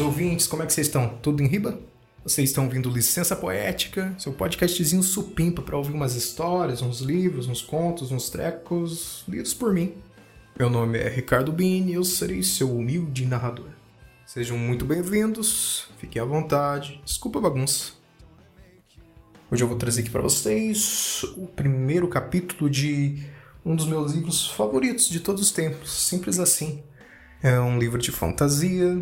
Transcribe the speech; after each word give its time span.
queridos 0.00 0.06
ouvintes, 0.06 0.46
como 0.46 0.62
é 0.62 0.66
que 0.66 0.72
vocês 0.72 0.86
estão? 0.86 1.08
Tudo 1.20 1.42
em 1.42 1.46
riba? 1.46 1.78
Vocês 2.24 2.48
estão 2.48 2.64
ouvindo 2.64 2.88
Licença 2.88 3.36
Poética, 3.36 4.14
seu 4.18 4.32
podcastzinho 4.32 5.02
supimpa 5.02 5.60
para 5.60 5.76
ouvir 5.76 5.92
umas 5.92 6.14
histórias, 6.14 6.80
uns 6.80 7.00
livros, 7.00 7.46
uns 7.46 7.60
contos, 7.60 8.10
uns 8.10 8.30
trecos 8.30 9.24
lidos 9.28 9.52
por 9.52 9.74
mim. 9.74 9.94
Meu 10.58 10.70
nome 10.70 10.98
é 10.98 11.08
Ricardo 11.08 11.52
Bini 11.52 11.92
e 11.92 11.94
eu 11.94 12.04
serei 12.04 12.42
seu 12.42 12.74
humilde 12.74 13.26
narrador. 13.26 13.68
Sejam 14.26 14.56
muito 14.56 14.86
bem-vindos, 14.86 15.88
fiquem 15.98 16.20
à 16.20 16.24
vontade, 16.24 17.00
desculpa 17.04 17.38
a 17.38 17.42
bagunça. 17.42 17.92
Hoje 19.50 19.62
eu 19.62 19.68
vou 19.68 19.76
trazer 19.76 20.00
aqui 20.00 20.10
para 20.10 20.22
vocês 20.22 21.24
o 21.36 21.46
primeiro 21.46 22.08
capítulo 22.08 22.70
de 22.70 23.22
um 23.64 23.76
dos 23.76 23.86
meus 23.86 24.12
livros 24.12 24.50
favoritos 24.50 25.08
de 25.10 25.20
todos 25.20 25.42
os 25.42 25.52
tempos, 25.52 25.92
simples 25.92 26.38
assim. 26.38 26.82
É 27.42 27.58
um 27.60 27.78
livro 27.78 28.00
de 28.00 28.10
fantasia, 28.10 28.98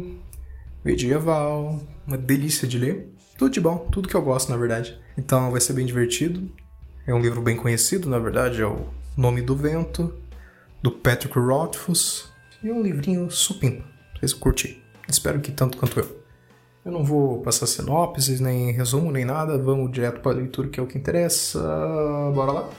medieval, 0.84 1.80
uma 2.06 2.16
delícia 2.16 2.66
de 2.66 2.78
ler. 2.78 3.12
Tudo 3.37 3.52
de 3.52 3.60
bom, 3.60 3.78
tudo 3.91 4.09
que 4.09 4.14
eu 4.14 4.23
gosto, 4.23 4.50
na 4.50 4.56
verdade. 4.56 4.98
Então 5.16 5.51
vai 5.51 5.60
ser 5.60 5.73
bem 5.73 5.87
divertido. 5.87 6.51
É 7.06 7.14
um 7.14 7.20
livro 7.20 7.41
bem 7.41 7.56
conhecido, 7.56 8.09
na 8.09 8.18
verdade, 8.18 8.60
é 8.60 8.66
o 8.66 8.88
Nome 9.16 9.41
do 9.42 9.56
Vento, 9.56 10.12
do 10.82 10.91
Patrick 10.91 11.38
Rothfuss. 11.38 12.30
E 12.62 12.68
é 12.68 12.73
um 12.73 12.82
livrinho 12.82 13.30
supimpa. 13.30 13.84
Vocês 14.18 14.34
curtir. 14.34 14.82
Espero 15.09 15.41
que 15.41 15.52
tanto 15.52 15.78
quanto 15.78 16.01
eu. 16.01 16.18
Eu 16.84 16.92
não 16.92 17.04
vou 17.04 17.40
passar 17.42 17.66
sinopses, 17.66 18.40
nem 18.40 18.73
resumo, 18.73 19.12
nem 19.12 19.24
nada. 19.24 19.56
Vamos 19.59 19.92
direto 19.92 20.20
para 20.20 20.32
a 20.32 20.34
leitura, 20.34 20.68
que 20.68 20.80
é 20.80 20.82
o 20.82 20.87
que 20.87 20.98
interessa. 20.98 21.60
Bora 22.34 22.52
lá? 22.52 22.70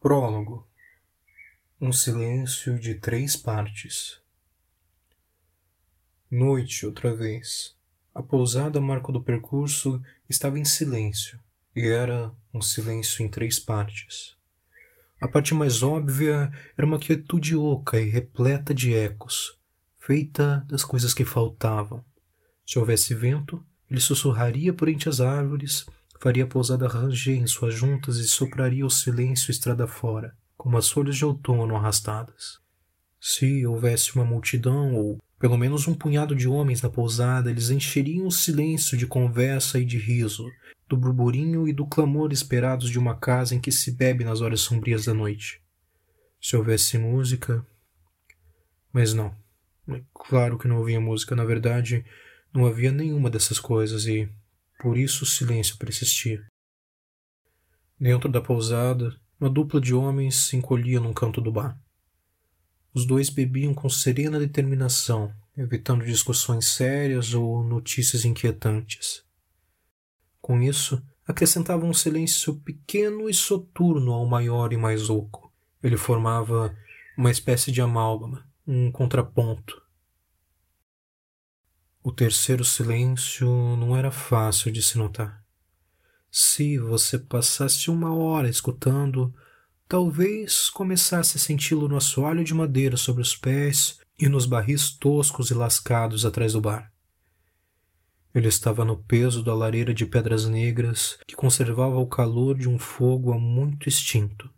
Prólogo 0.00 0.69
Um 1.82 1.92
silêncio 1.92 2.78
de 2.78 2.94
três 2.94 3.36
partes. 3.36 4.20
Noite 6.30 6.84
outra 6.84 7.16
vez. 7.16 7.74
A 8.14 8.22
pousada 8.22 8.78
marco 8.82 9.10
do 9.10 9.22
percurso 9.22 9.98
estava 10.28 10.58
em 10.58 10.64
silêncio, 10.64 11.40
e 11.74 11.88
era 11.88 12.30
um 12.52 12.60
silêncio 12.60 13.24
em 13.24 13.30
três 13.30 13.58
partes. 13.58 14.36
A 15.18 15.26
parte 15.26 15.54
mais 15.54 15.82
óbvia 15.82 16.52
era 16.76 16.86
uma 16.86 16.98
quietude 16.98 17.56
oca 17.56 17.98
e 17.98 18.10
repleta 18.10 18.74
de 18.74 18.94
ecos, 18.94 19.58
feita 19.98 20.62
das 20.68 20.84
coisas 20.84 21.14
que 21.14 21.24
faltavam. 21.24 22.04
Se 22.66 22.78
houvesse 22.78 23.14
vento, 23.14 23.64
ele 23.90 24.00
sussurraria 24.00 24.74
por 24.74 24.90
entre 24.90 25.08
as 25.08 25.18
árvores 25.18 25.86
faria 26.20 26.44
a 26.44 26.46
pousada 26.46 26.86
ranger 26.86 27.38
em 27.38 27.46
suas 27.46 27.72
juntas 27.72 28.18
e 28.18 28.28
sopraria 28.28 28.84
o 28.84 28.90
silêncio 28.90 29.50
estrada 29.50 29.86
fora, 29.86 30.36
como 30.60 30.76
as 30.76 30.90
folhas 30.90 31.16
de 31.16 31.24
outono 31.24 31.74
arrastadas. 31.74 32.60
Se 33.18 33.66
houvesse 33.66 34.14
uma 34.14 34.26
multidão, 34.26 34.94
ou 34.94 35.18
pelo 35.38 35.56
menos 35.56 35.88
um 35.88 35.94
punhado 35.94 36.36
de 36.36 36.46
homens 36.46 36.82
na 36.82 36.90
pousada, 36.90 37.50
eles 37.50 37.70
encheriam 37.70 38.26
o 38.26 38.30
silêncio 38.30 38.94
de 38.94 39.06
conversa 39.06 39.78
e 39.78 39.86
de 39.86 39.96
riso, 39.96 40.46
do 40.86 40.98
burburinho 40.98 41.66
e 41.66 41.72
do 41.72 41.86
clamor 41.86 42.30
esperados 42.30 42.90
de 42.90 42.98
uma 42.98 43.16
casa 43.16 43.54
em 43.54 43.58
que 43.58 43.72
se 43.72 43.90
bebe 43.90 44.22
nas 44.22 44.42
horas 44.42 44.60
sombrias 44.60 45.06
da 45.06 45.14
noite. 45.14 45.62
Se 46.38 46.54
houvesse 46.54 46.98
música. 46.98 47.66
Mas 48.92 49.14
não. 49.14 49.34
É 49.88 50.02
claro 50.12 50.58
que 50.58 50.68
não 50.68 50.82
havia 50.82 51.00
música, 51.00 51.34
na 51.34 51.44
verdade, 51.46 52.04
não 52.52 52.66
havia 52.66 52.92
nenhuma 52.92 53.30
dessas 53.30 53.58
coisas 53.58 54.06
e 54.06 54.28
por 54.78 54.98
isso 54.98 55.24
o 55.24 55.26
silêncio 55.26 55.78
persistia. 55.78 56.46
Dentro 57.98 58.28
da 58.30 58.42
pousada, 58.42 59.18
uma 59.40 59.48
dupla 59.48 59.80
de 59.80 59.94
homens 59.94 60.36
se 60.36 60.56
encolhia 60.56 61.00
num 61.00 61.12
canto 61.12 61.40
do 61.40 61.50
bar. 61.50 61.78
Os 62.92 63.06
dois 63.06 63.30
bebiam 63.30 63.72
com 63.72 63.88
serena 63.88 64.38
determinação, 64.38 65.32
evitando 65.56 66.04
discussões 66.04 66.66
sérias 66.66 67.32
ou 67.34 67.62
notícias 67.64 68.24
inquietantes. 68.24 69.24
Com 70.40 70.60
isso, 70.60 71.02
acrescentavam 71.26 71.88
um 71.88 71.94
silêncio 71.94 72.56
pequeno 72.56 73.28
e 73.28 73.34
soturno 73.34 74.12
ao 74.12 74.26
maior 74.26 74.72
e 74.72 74.76
mais 74.76 75.08
oco. 75.08 75.52
Ele 75.82 75.96
formava 75.96 76.76
uma 77.16 77.30
espécie 77.30 77.72
de 77.72 77.80
amálgama, 77.80 78.44
um 78.66 78.90
contraponto, 78.90 79.80
o 82.02 82.10
terceiro 82.10 82.64
silêncio 82.64 83.46
não 83.76 83.94
era 83.94 84.10
fácil 84.10 84.72
de 84.72 84.82
se 84.82 84.96
notar. 84.96 85.39
Se 86.30 86.78
você 86.78 87.18
passasse 87.18 87.90
uma 87.90 88.14
hora 88.14 88.48
escutando, 88.48 89.34
talvez 89.88 90.70
começasse 90.70 91.36
a 91.36 91.40
senti-lo 91.40 91.88
no 91.88 91.96
assoalho 91.96 92.44
de 92.44 92.54
madeira 92.54 92.96
sobre 92.96 93.22
os 93.22 93.36
pés 93.36 93.98
e 94.18 94.28
nos 94.28 94.46
barris 94.46 94.90
toscos 94.90 95.50
e 95.50 95.54
lascados 95.54 96.24
atrás 96.24 96.52
do 96.52 96.60
bar. 96.60 96.92
Ele 98.34 98.48
estava 98.48 98.84
no 98.84 98.96
peso 98.96 99.42
da 99.42 99.54
lareira 99.54 99.92
de 99.92 100.06
pedras 100.06 100.46
negras 100.46 101.18
que 101.26 101.34
conservava 101.34 101.98
o 101.98 102.06
calor 102.06 102.56
de 102.56 102.68
um 102.68 102.78
fogo 102.78 103.32
há 103.32 103.38
muito 103.38 103.88
extinto. 103.88 104.48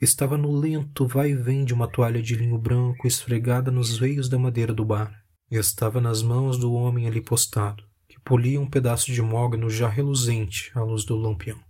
Estava 0.00 0.36
no 0.36 0.50
lento 0.50 1.06
vai 1.06 1.30
e 1.30 1.36
vem 1.36 1.64
de 1.64 1.72
uma 1.72 1.86
toalha 1.86 2.20
de 2.20 2.34
linho 2.34 2.58
branco 2.58 3.06
esfregada 3.06 3.70
nos 3.70 3.96
veios 3.96 4.28
da 4.28 4.38
madeira 4.38 4.74
do 4.74 4.84
bar 4.84 5.24
estava 5.58 6.00
nas 6.00 6.22
mãos 6.22 6.58
do 6.58 6.72
homem 6.72 7.06
ali 7.06 7.20
postado, 7.20 7.84
polia 8.24 8.60
um 8.60 8.68
pedaço 8.68 9.12
de 9.12 9.20
mogno 9.20 9.68
já 9.68 9.88
reluzente 9.88 10.70
à 10.74 10.82
luz 10.82 11.04
do 11.04 11.16
lampião. 11.16 11.60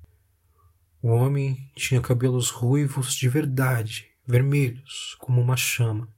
O 1.03 1.09
homem 1.09 1.71
tinha 1.75 2.01
cabelos 2.01 2.49
ruivos 2.49 3.15
de 3.15 3.29
verdade, 3.29 4.07
vermelhos, 4.27 5.17
como 5.19 5.41
uma 5.41 5.57
chama. 5.57 6.09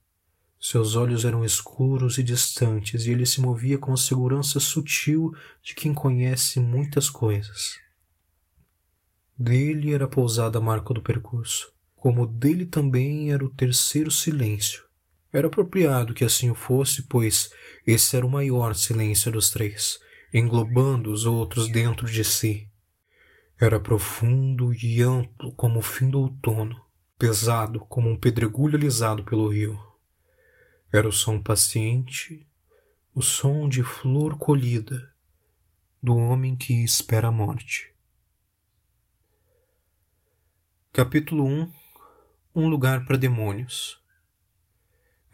Seus 0.60 0.94
olhos 0.94 1.24
eram 1.24 1.44
escuros 1.44 2.18
e 2.18 2.22
distantes, 2.22 3.06
e 3.06 3.10
ele 3.10 3.26
se 3.26 3.40
movia 3.40 3.78
com 3.78 3.92
a 3.92 3.96
segurança 3.96 4.60
sutil 4.60 5.34
de 5.62 5.74
quem 5.74 5.94
conhece 5.94 6.60
muitas 6.60 7.08
coisas. 7.08 7.78
Dele 9.38 9.92
era 9.92 10.04
a 10.04 10.08
pousada 10.08 10.60
marca 10.60 10.94
do 10.94 11.02
percurso, 11.02 11.72
como 11.94 12.26
dele 12.26 12.64
também 12.64 13.32
era 13.32 13.44
o 13.44 13.50
terceiro 13.50 14.10
silêncio, 14.10 14.84
era 15.32 15.48
apropriado 15.48 16.14
que 16.14 16.24
assim 16.24 16.48
o 16.50 16.54
fosse, 16.54 17.02
pois 17.02 17.50
esse 17.86 18.16
era 18.16 18.24
o 18.24 18.30
maior 18.30 18.74
silêncio 18.74 19.30
dos 19.30 19.50
três, 19.50 19.98
englobando 20.32 21.10
os 21.10 21.24
outros 21.24 21.68
dentro 21.68 22.06
de 22.06 22.24
si. 22.24 22.70
Era 23.58 23.80
profundo 23.80 24.72
e 24.74 25.00
amplo 25.02 25.52
como 25.52 25.78
o 25.78 25.82
fim 25.82 26.10
do 26.10 26.20
outono, 26.20 26.80
pesado 27.18 27.80
como 27.80 28.10
um 28.10 28.18
pedregulho 28.18 28.76
alisado 28.76 29.24
pelo 29.24 29.48
rio. 29.48 29.80
Era 30.92 31.08
o 31.08 31.12
som 31.12 31.42
paciente, 31.42 32.46
o 33.14 33.22
som 33.22 33.68
de 33.68 33.82
flor 33.82 34.36
colhida, 34.36 35.12
do 36.02 36.16
homem 36.16 36.54
que 36.54 36.84
espera 36.84 37.28
a 37.28 37.32
morte. 37.32 37.94
Capítulo 40.92 41.44
1 41.44 41.72
Um 42.54 42.68
lugar 42.68 43.04
para 43.04 43.16
demônios 43.16 44.04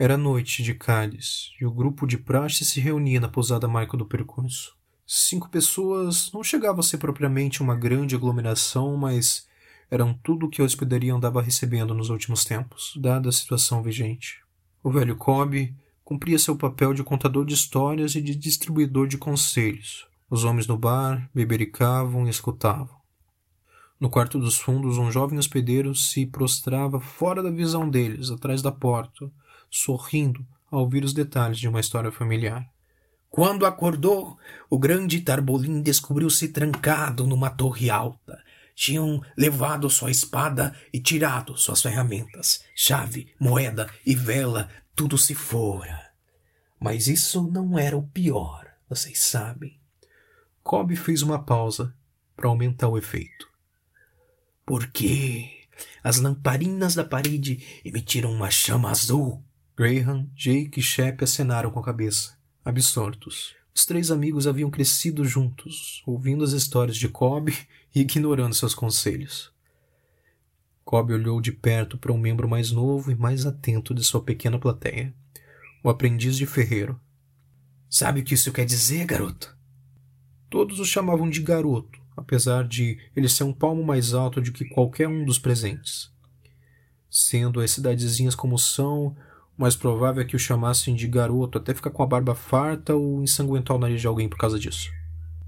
era 0.04 0.16
noite 0.16 0.64
de 0.64 0.74
Cálice 0.74 1.50
e 1.60 1.64
o 1.64 1.70
grupo 1.70 2.08
de 2.08 2.18
praxe 2.18 2.64
se 2.64 2.80
reunia 2.80 3.20
na 3.20 3.28
pousada 3.28 3.68
marca 3.68 3.96
do 3.96 4.04
percurso. 4.04 4.76
Cinco 5.14 5.50
pessoas 5.50 6.32
não 6.32 6.42
chegava 6.42 6.80
a 6.80 6.82
ser 6.82 6.96
propriamente 6.96 7.60
uma 7.60 7.76
grande 7.76 8.14
aglomeração, 8.14 8.96
mas 8.96 9.46
eram 9.90 10.14
tudo 10.14 10.46
o 10.46 10.48
que 10.48 10.62
a 10.62 10.64
hospedaria 10.64 11.12
andava 11.12 11.42
recebendo 11.42 11.92
nos 11.92 12.08
últimos 12.08 12.46
tempos, 12.46 12.94
dada 12.96 13.28
a 13.28 13.32
situação 13.32 13.82
vigente. 13.82 14.40
O 14.82 14.90
velho 14.90 15.14
Cobb 15.14 15.76
cumpria 16.02 16.38
seu 16.38 16.56
papel 16.56 16.94
de 16.94 17.04
contador 17.04 17.44
de 17.44 17.52
histórias 17.52 18.14
e 18.14 18.22
de 18.22 18.34
distribuidor 18.34 19.06
de 19.06 19.18
conselhos. 19.18 20.06
Os 20.30 20.44
homens 20.44 20.66
no 20.66 20.78
bar 20.78 21.28
bebericavam 21.34 22.26
e 22.26 22.30
escutavam. 22.30 22.96
No 24.00 24.08
quarto 24.08 24.38
dos 24.38 24.56
fundos, 24.56 24.96
um 24.96 25.10
jovem 25.10 25.38
hospedeiro 25.38 25.94
se 25.94 26.24
prostrava 26.24 26.98
fora 26.98 27.42
da 27.42 27.50
visão 27.50 27.86
deles, 27.86 28.30
atrás 28.30 28.62
da 28.62 28.72
porta, 28.72 29.30
sorrindo 29.70 30.42
ao 30.70 30.80
ouvir 30.80 31.04
os 31.04 31.12
detalhes 31.12 31.58
de 31.58 31.68
uma 31.68 31.80
história 31.80 32.10
familiar. 32.10 32.66
Quando 33.32 33.64
acordou, 33.64 34.38
o 34.68 34.78
grande 34.78 35.22
Tarbolim 35.22 35.80
descobriu-se 35.80 36.48
trancado 36.48 37.26
numa 37.26 37.48
torre 37.48 37.88
alta. 37.88 38.44
Tinham 38.74 39.22
levado 39.34 39.88
sua 39.88 40.10
espada 40.10 40.76
e 40.92 41.00
tirado 41.00 41.56
suas 41.56 41.80
ferramentas, 41.80 42.62
chave, 42.76 43.32
moeda 43.40 43.88
e 44.04 44.14
vela, 44.14 44.68
tudo 44.94 45.16
se 45.16 45.34
fora. 45.34 46.10
Mas 46.78 47.06
isso 47.06 47.50
não 47.50 47.78
era 47.78 47.96
o 47.96 48.06
pior, 48.06 48.66
vocês 48.86 49.18
sabem. 49.18 49.80
Cobb 50.62 50.94
fez 50.94 51.22
uma 51.22 51.42
pausa 51.42 51.94
para 52.36 52.48
aumentar 52.48 52.88
o 52.88 52.98
efeito. 52.98 53.48
Por 54.66 54.88
quê? 54.88 55.68
As 56.04 56.18
lamparinas 56.18 56.94
da 56.94 57.02
parede 57.02 57.80
emitiram 57.82 58.30
uma 58.30 58.50
chama 58.50 58.90
azul 58.90 59.42
Graham, 59.74 60.28
Jake 60.34 60.80
e 60.80 60.82
Shep 60.82 61.24
acenaram 61.24 61.70
com 61.70 61.80
a 61.80 61.84
cabeça, 61.84 62.36
absortos. 62.64 63.54
Os 63.74 63.86
três 63.86 64.10
amigos 64.10 64.46
haviam 64.46 64.70
crescido 64.70 65.24
juntos, 65.24 66.02
ouvindo 66.06 66.44
as 66.44 66.52
histórias 66.52 66.96
de 66.96 67.08
Cobb 67.08 67.52
e 67.94 68.00
ignorando 68.00 68.54
seus 68.54 68.74
conselhos. 68.74 69.50
Cobb 70.84 71.12
olhou 71.12 71.40
de 71.40 71.52
perto 71.52 71.96
para 71.96 72.12
um 72.12 72.18
membro 72.18 72.48
mais 72.48 72.70
novo 72.70 73.10
e 73.10 73.14
mais 73.14 73.46
atento 73.46 73.94
de 73.94 74.04
sua 74.04 74.22
pequena 74.22 74.58
plateia. 74.58 75.14
O 75.82 75.88
aprendiz 75.88 76.36
de 76.36 76.46
ferreiro. 76.46 77.00
Sabe 77.88 78.20
o 78.20 78.24
que 78.24 78.34
isso 78.34 78.52
quer 78.52 78.64
dizer, 78.64 79.04
garoto? 79.06 79.56
Todos 80.50 80.78
o 80.80 80.84
chamavam 80.84 81.30
de 81.30 81.40
garoto, 81.40 81.98
apesar 82.16 82.68
de 82.68 82.98
ele 83.16 83.28
ser 83.28 83.44
um 83.44 83.52
palmo 83.52 83.82
mais 83.82 84.12
alto 84.12 84.40
do 84.40 84.52
que 84.52 84.66
qualquer 84.66 85.08
um 85.08 85.24
dos 85.24 85.38
presentes. 85.38 86.12
Sendo 87.10 87.60
as 87.60 87.70
cidadezinhas 87.70 88.34
como 88.34 88.58
são, 88.58 89.16
o 89.56 89.62
mais 89.62 89.76
provável 89.76 90.22
é 90.22 90.24
que 90.24 90.36
o 90.36 90.38
chamassem 90.38 90.94
de 90.94 91.06
garoto 91.06 91.58
até 91.58 91.74
ficar 91.74 91.90
com 91.90 92.02
a 92.02 92.06
barba 92.06 92.34
farta 92.34 92.94
ou 92.94 93.22
ensanguentar 93.22 93.76
o 93.76 93.80
nariz 93.80 94.00
de 94.00 94.06
alguém 94.06 94.28
por 94.28 94.38
causa 94.38 94.58
disso. 94.58 94.90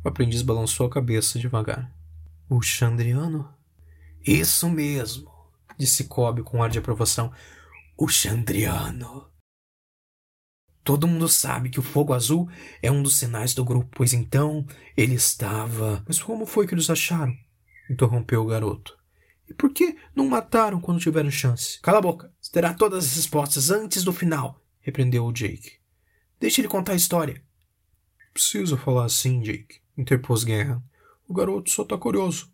O 0.04 0.08
aprendiz 0.08 0.42
balançou 0.42 0.86
a 0.86 0.90
cabeça 0.90 1.38
devagar. 1.38 1.90
O 2.48 2.60
Chandriano? 2.60 3.48
Isso 4.26 4.68
mesmo, 4.68 5.30
disse 5.78 6.04
Cobb 6.04 6.42
com 6.42 6.62
ar 6.62 6.68
de 6.68 6.78
aprovação. 6.78 7.32
O 7.96 8.06
Chandriano. 8.08 9.28
Todo 10.82 11.08
mundo 11.08 11.26
sabe 11.28 11.70
que 11.70 11.80
o 11.80 11.82
fogo 11.82 12.12
azul 12.12 12.46
é 12.82 12.90
um 12.90 13.02
dos 13.02 13.16
sinais 13.16 13.54
do 13.54 13.64
grupo, 13.64 13.88
pois 13.90 14.12
então 14.12 14.66
ele 14.94 15.14
estava. 15.14 16.04
Mas 16.06 16.22
como 16.22 16.44
foi 16.44 16.66
que 16.66 16.74
eles 16.74 16.90
acharam? 16.90 17.34
interrompeu 17.88 18.42
o 18.42 18.46
garoto. 18.46 18.96
E 19.48 19.54
por 19.54 19.72
que 19.72 19.96
não 20.14 20.28
mataram 20.28 20.80
quando 20.80 21.00
tiveram 21.00 21.30
chance? 21.30 21.80
Cala 21.80 21.98
a 21.98 22.02
boca. 22.02 22.33
Terá 22.54 22.72
todas 22.72 23.04
as 23.04 23.16
respostas 23.16 23.72
antes 23.72 24.04
do 24.04 24.12
final, 24.12 24.62
repreendeu 24.80 25.24
o 25.24 25.32
Jake. 25.32 25.72
Deixe 26.38 26.60
ele 26.60 26.68
contar 26.68 26.92
a 26.92 26.94
história. 26.94 27.42
Precisa 28.32 28.76
falar 28.76 29.06
assim, 29.06 29.40
Jake, 29.40 29.80
interpôs 29.98 30.44
Guerra. 30.44 30.80
O 31.26 31.34
garoto 31.34 31.68
só 31.68 31.82
tá 31.82 31.98
curioso. 31.98 32.48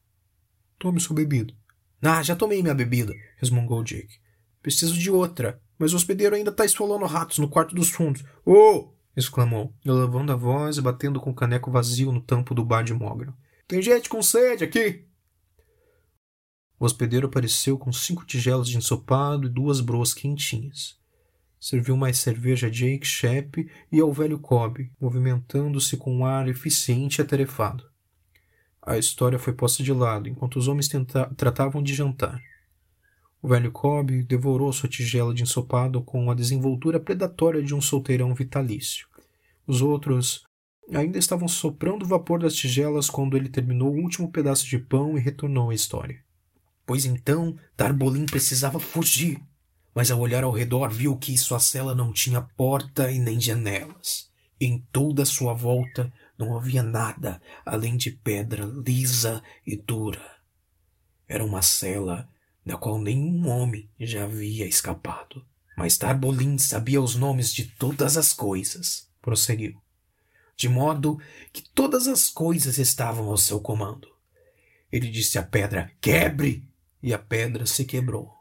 Tome 0.78 1.00
sua 1.00 1.16
bebida. 1.16 1.52
Ah, 2.00 2.22
já 2.22 2.34
tomei 2.34 2.62
minha 2.62 2.74
bebida, 2.74 3.12
resmungou 3.36 3.84
Jake. 3.84 4.18
Preciso 4.62 4.98
de 4.98 5.10
outra. 5.10 5.60
Mas 5.78 5.92
o 5.92 5.96
hospedeiro 5.96 6.34
ainda 6.34 6.50
está 6.50 6.64
esfolando 6.64 7.04
ratos 7.04 7.36
no 7.36 7.50
quarto 7.50 7.74
dos 7.74 7.90
fundos. 7.90 8.24
Oh! 8.42 8.94
exclamou, 9.14 9.74
elevando 9.84 10.32
a 10.32 10.36
voz 10.36 10.78
e 10.78 10.80
batendo 10.80 11.20
com 11.20 11.28
o 11.28 11.34
caneco 11.34 11.70
vazio 11.70 12.10
no 12.10 12.22
tampo 12.22 12.54
do 12.54 12.64
bar 12.64 12.82
de 12.82 12.94
Mogro. 12.94 13.34
Tem 13.68 13.82
gente 13.82 14.08
com 14.08 14.22
sede 14.22 14.64
aqui! 14.64 15.09
O 16.80 16.86
hospedeiro 16.86 17.26
apareceu 17.26 17.76
com 17.76 17.92
cinco 17.92 18.24
tigelas 18.24 18.66
de 18.66 18.78
ensopado 18.78 19.46
e 19.46 19.50
duas 19.50 19.80
broas 19.80 20.14
quentinhas. 20.14 20.98
Serviu 21.60 21.94
mais 21.94 22.18
cerveja 22.18 22.68
a 22.68 22.70
Jake 22.70 23.06
Shep 23.06 23.70
e 23.92 24.00
ao 24.00 24.10
velho 24.10 24.38
Cobb, 24.38 24.90
movimentando-se 24.98 25.98
com 25.98 26.16
um 26.16 26.24
ar 26.24 26.48
eficiente 26.48 27.18
e 27.18 27.22
atarefado. 27.22 27.84
A 28.80 28.96
história 28.96 29.38
foi 29.38 29.52
posta 29.52 29.82
de 29.82 29.92
lado 29.92 30.26
enquanto 30.26 30.56
os 30.56 30.68
homens 30.68 30.88
tratavam 31.36 31.82
de 31.82 31.92
jantar. 31.92 32.40
O 33.42 33.48
velho 33.48 33.70
Cobb 33.70 34.22
devorou 34.22 34.72
sua 34.72 34.88
tigela 34.88 35.34
de 35.34 35.42
ensopado 35.42 36.00
com 36.00 36.30
a 36.30 36.34
desenvoltura 36.34 36.98
predatória 36.98 37.62
de 37.62 37.74
um 37.74 37.80
solteirão 37.82 38.34
vitalício. 38.34 39.06
Os 39.66 39.82
outros 39.82 40.46
ainda 40.94 41.18
estavam 41.18 41.46
soprando 41.46 42.04
o 42.04 42.08
vapor 42.08 42.40
das 42.40 42.54
tigelas 42.54 43.10
quando 43.10 43.36
ele 43.36 43.50
terminou 43.50 43.92
o 43.92 44.00
último 44.00 44.32
pedaço 44.32 44.66
de 44.66 44.78
pão 44.78 45.18
e 45.18 45.20
retornou 45.20 45.68
à 45.68 45.74
história. 45.74 46.24
Pois 46.90 47.04
então, 47.04 47.56
Tarbolim 47.76 48.26
precisava 48.26 48.80
fugir, 48.80 49.40
mas 49.94 50.10
ao 50.10 50.18
olhar 50.18 50.42
ao 50.42 50.50
redor 50.50 50.90
viu 50.90 51.16
que 51.16 51.38
sua 51.38 51.60
cela 51.60 51.94
não 51.94 52.12
tinha 52.12 52.42
porta 52.42 53.12
e 53.12 53.20
nem 53.20 53.40
janelas. 53.40 54.28
Em 54.60 54.84
toda 54.90 55.24
sua 55.24 55.54
volta 55.54 56.12
não 56.36 56.56
havia 56.56 56.82
nada 56.82 57.40
além 57.64 57.96
de 57.96 58.10
pedra 58.10 58.64
lisa 58.64 59.40
e 59.64 59.76
dura. 59.76 60.38
Era 61.28 61.44
uma 61.44 61.62
cela 61.62 62.28
da 62.66 62.76
qual 62.76 62.98
nenhum 62.98 63.48
homem 63.48 63.88
já 63.96 64.24
havia 64.24 64.66
escapado. 64.66 65.46
Mas 65.76 65.96
Tarbolin 65.96 66.58
sabia 66.58 67.00
os 67.00 67.14
nomes 67.14 67.52
de 67.52 67.66
todas 67.66 68.16
as 68.16 68.32
coisas, 68.32 69.08
prosseguiu, 69.22 69.80
de 70.56 70.68
modo 70.68 71.20
que 71.52 71.62
todas 71.72 72.08
as 72.08 72.28
coisas 72.28 72.78
estavam 72.78 73.28
ao 73.28 73.36
seu 73.36 73.60
comando. 73.60 74.08
Ele 74.90 75.08
disse 75.08 75.38
à 75.38 75.42
pedra: 75.44 75.92
Quebre! 76.00 76.68
E 77.02 77.14
a 77.14 77.18
pedra 77.18 77.66
se 77.66 77.84
quebrou. 77.84 78.32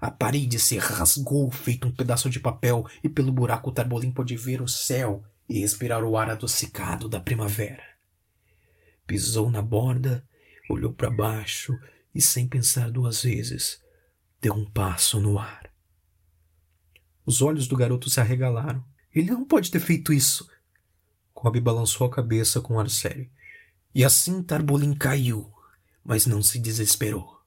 A 0.00 0.10
parede 0.10 0.58
se 0.58 0.78
rasgou, 0.78 1.50
feito 1.50 1.86
um 1.86 1.92
pedaço 1.92 2.28
de 2.28 2.40
papel, 2.40 2.84
e 3.04 3.08
pelo 3.08 3.30
buraco 3.30 3.70
Tarbolin 3.70 4.10
pôde 4.10 4.36
ver 4.36 4.60
o 4.60 4.66
céu 4.66 5.22
e 5.48 5.60
respirar 5.60 6.02
o 6.02 6.16
ar 6.16 6.30
adocicado 6.30 7.08
da 7.08 7.20
primavera. 7.20 7.84
Pisou 9.06 9.50
na 9.50 9.62
borda, 9.62 10.26
olhou 10.68 10.92
para 10.92 11.10
baixo 11.10 11.78
e, 12.14 12.20
sem 12.20 12.48
pensar 12.48 12.90
duas 12.90 13.22
vezes, 13.22 13.80
deu 14.40 14.54
um 14.54 14.64
passo 14.64 15.20
no 15.20 15.38
ar. 15.38 15.70
Os 17.24 17.40
olhos 17.40 17.68
do 17.68 17.76
garoto 17.76 18.10
se 18.10 18.20
arregalaram. 18.20 18.84
Ele 19.14 19.30
não 19.30 19.44
pode 19.44 19.70
ter 19.70 19.80
feito 19.80 20.12
isso. 20.12 20.50
Cobb 21.32 21.60
balançou 21.60 22.06
a 22.06 22.10
cabeça 22.10 22.60
com 22.60 22.80
ar 22.80 22.90
sério. 22.90 23.30
E 23.94 24.04
assim 24.04 24.42
Tarbolin 24.42 24.94
caiu, 24.94 25.52
mas 26.04 26.26
não 26.26 26.42
se 26.42 26.58
desesperou. 26.58 27.41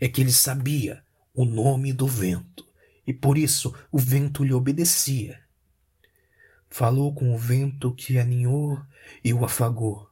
É 0.00 0.08
que 0.08 0.20
ele 0.20 0.32
sabia 0.32 1.02
o 1.34 1.44
nome 1.44 1.92
do 1.92 2.06
vento, 2.06 2.66
e 3.06 3.12
por 3.12 3.36
isso 3.36 3.74
o 3.90 3.98
vento 3.98 4.42
lhe 4.42 4.52
obedecia. 4.52 5.40
Falou 6.68 7.14
com 7.14 7.34
o 7.34 7.38
vento 7.38 7.92
que 7.94 8.18
aninhou 8.18 8.80
e 9.24 9.32
o 9.32 9.44
afagou. 9.44 10.08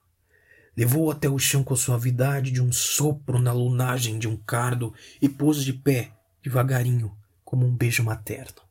Levou 0.77 1.11
até 1.11 1.29
o 1.29 1.39
chão 1.39 1.63
com 1.63 1.75
a 1.75 1.77
suavidade 1.77 2.51
de 2.51 2.61
um 2.61 2.73
sopro 2.73 3.39
na 3.39 3.53
lunagem 3.53 4.19
de 4.19 4.27
um 4.27 4.37
cardo 4.37 4.93
e 5.21 5.29
pôs 5.29 5.65
de 5.65 5.73
pé, 5.73 6.13
devagarinho, 6.43 7.17
como 7.45 7.67
um 7.67 7.75
beijo 7.75 8.03
materno. 8.03 8.63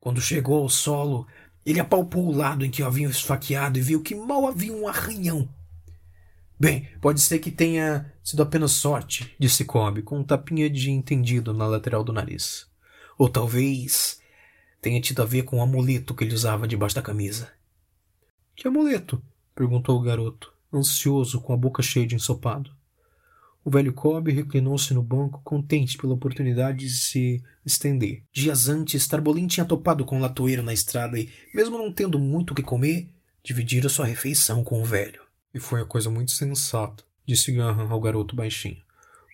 Quando 0.00 0.20
chegou 0.20 0.62
ao 0.62 0.68
solo, 0.68 1.26
ele 1.66 1.80
apalpou 1.80 2.26
o 2.26 2.34
lado 2.34 2.64
em 2.64 2.70
que 2.70 2.82
o 2.82 2.86
haviam 2.86 3.10
esfaqueado 3.10 3.78
e 3.78 3.82
viu 3.82 4.02
que 4.02 4.14
mal 4.14 4.46
havia 4.46 4.72
um 4.72 4.88
arranhão. 4.88 5.48
Bem, 6.60 6.88
pode 7.00 7.20
ser 7.20 7.38
que 7.38 7.52
tenha 7.52 8.12
sido 8.22 8.42
apenas 8.42 8.72
sorte, 8.72 9.32
disse 9.38 9.64
Cobb, 9.64 10.02
com 10.02 10.18
um 10.18 10.24
tapinha 10.24 10.68
de 10.68 10.90
entendido 10.90 11.54
na 11.54 11.66
lateral 11.66 12.02
do 12.02 12.12
nariz. 12.12 12.66
Ou 13.16 13.28
talvez 13.28 14.20
tenha 14.82 15.00
tido 15.00 15.22
a 15.22 15.24
ver 15.24 15.44
com 15.44 15.58
o 15.58 15.62
amuleto 15.62 16.14
que 16.14 16.24
ele 16.24 16.34
usava 16.34 16.66
debaixo 16.66 16.96
da 16.96 17.02
camisa. 17.02 17.48
Que 18.56 18.66
amuleto? 18.66 19.22
perguntou 19.54 19.96
o 19.96 20.02
garoto, 20.02 20.52
ansioso, 20.72 21.40
com 21.40 21.52
a 21.52 21.56
boca 21.56 21.80
cheia 21.80 22.06
de 22.06 22.16
ensopado. 22.16 22.76
O 23.64 23.70
velho 23.70 23.92
Cobb 23.92 24.32
reclinou-se 24.32 24.92
no 24.94 25.02
banco, 25.02 25.40
contente 25.44 25.96
pela 25.96 26.14
oportunidade 26.14 26.86
de 26.86 26.90
se 26.90 27.42
estender. 27.64 28.24
Dias 28.32 28.68
antes, 28.68 29.06
Tarbolin 29.06 29.46
tinha 29.46 29.66
topado 29.66 30.04
com 30.04 30.16
o 30.16 30.20
latoeiro 30.20 30.62
na 30.62 30.72
estrada 30.72 31.18
e, 31.20 31.28
mesmo 31.54 31.78
não 31.78 31.92
tendo 31.92 32.18
muito 32.18 32.50
o 32.50 32.54
que 32.54 32.62
comer, 32.62 33.08
dividira 33.44 33.88
sua 33.88 34.06
refeição 34.06 34.64
com 34.64 34.80
o 34.80 34.84
velho. 34.84 35.27
E 35.54 35.60
foi 35.60 35.80
a 35.80 35.86
coisa 35.86 36.10
muito 36.10 36.30
sensata, 36.30 37.04
disse 37.26 37.52
Graham 37.52 37.90
ao 37.90 38.00
garoto 38.00 38.36
baixinho. 38.36 38.82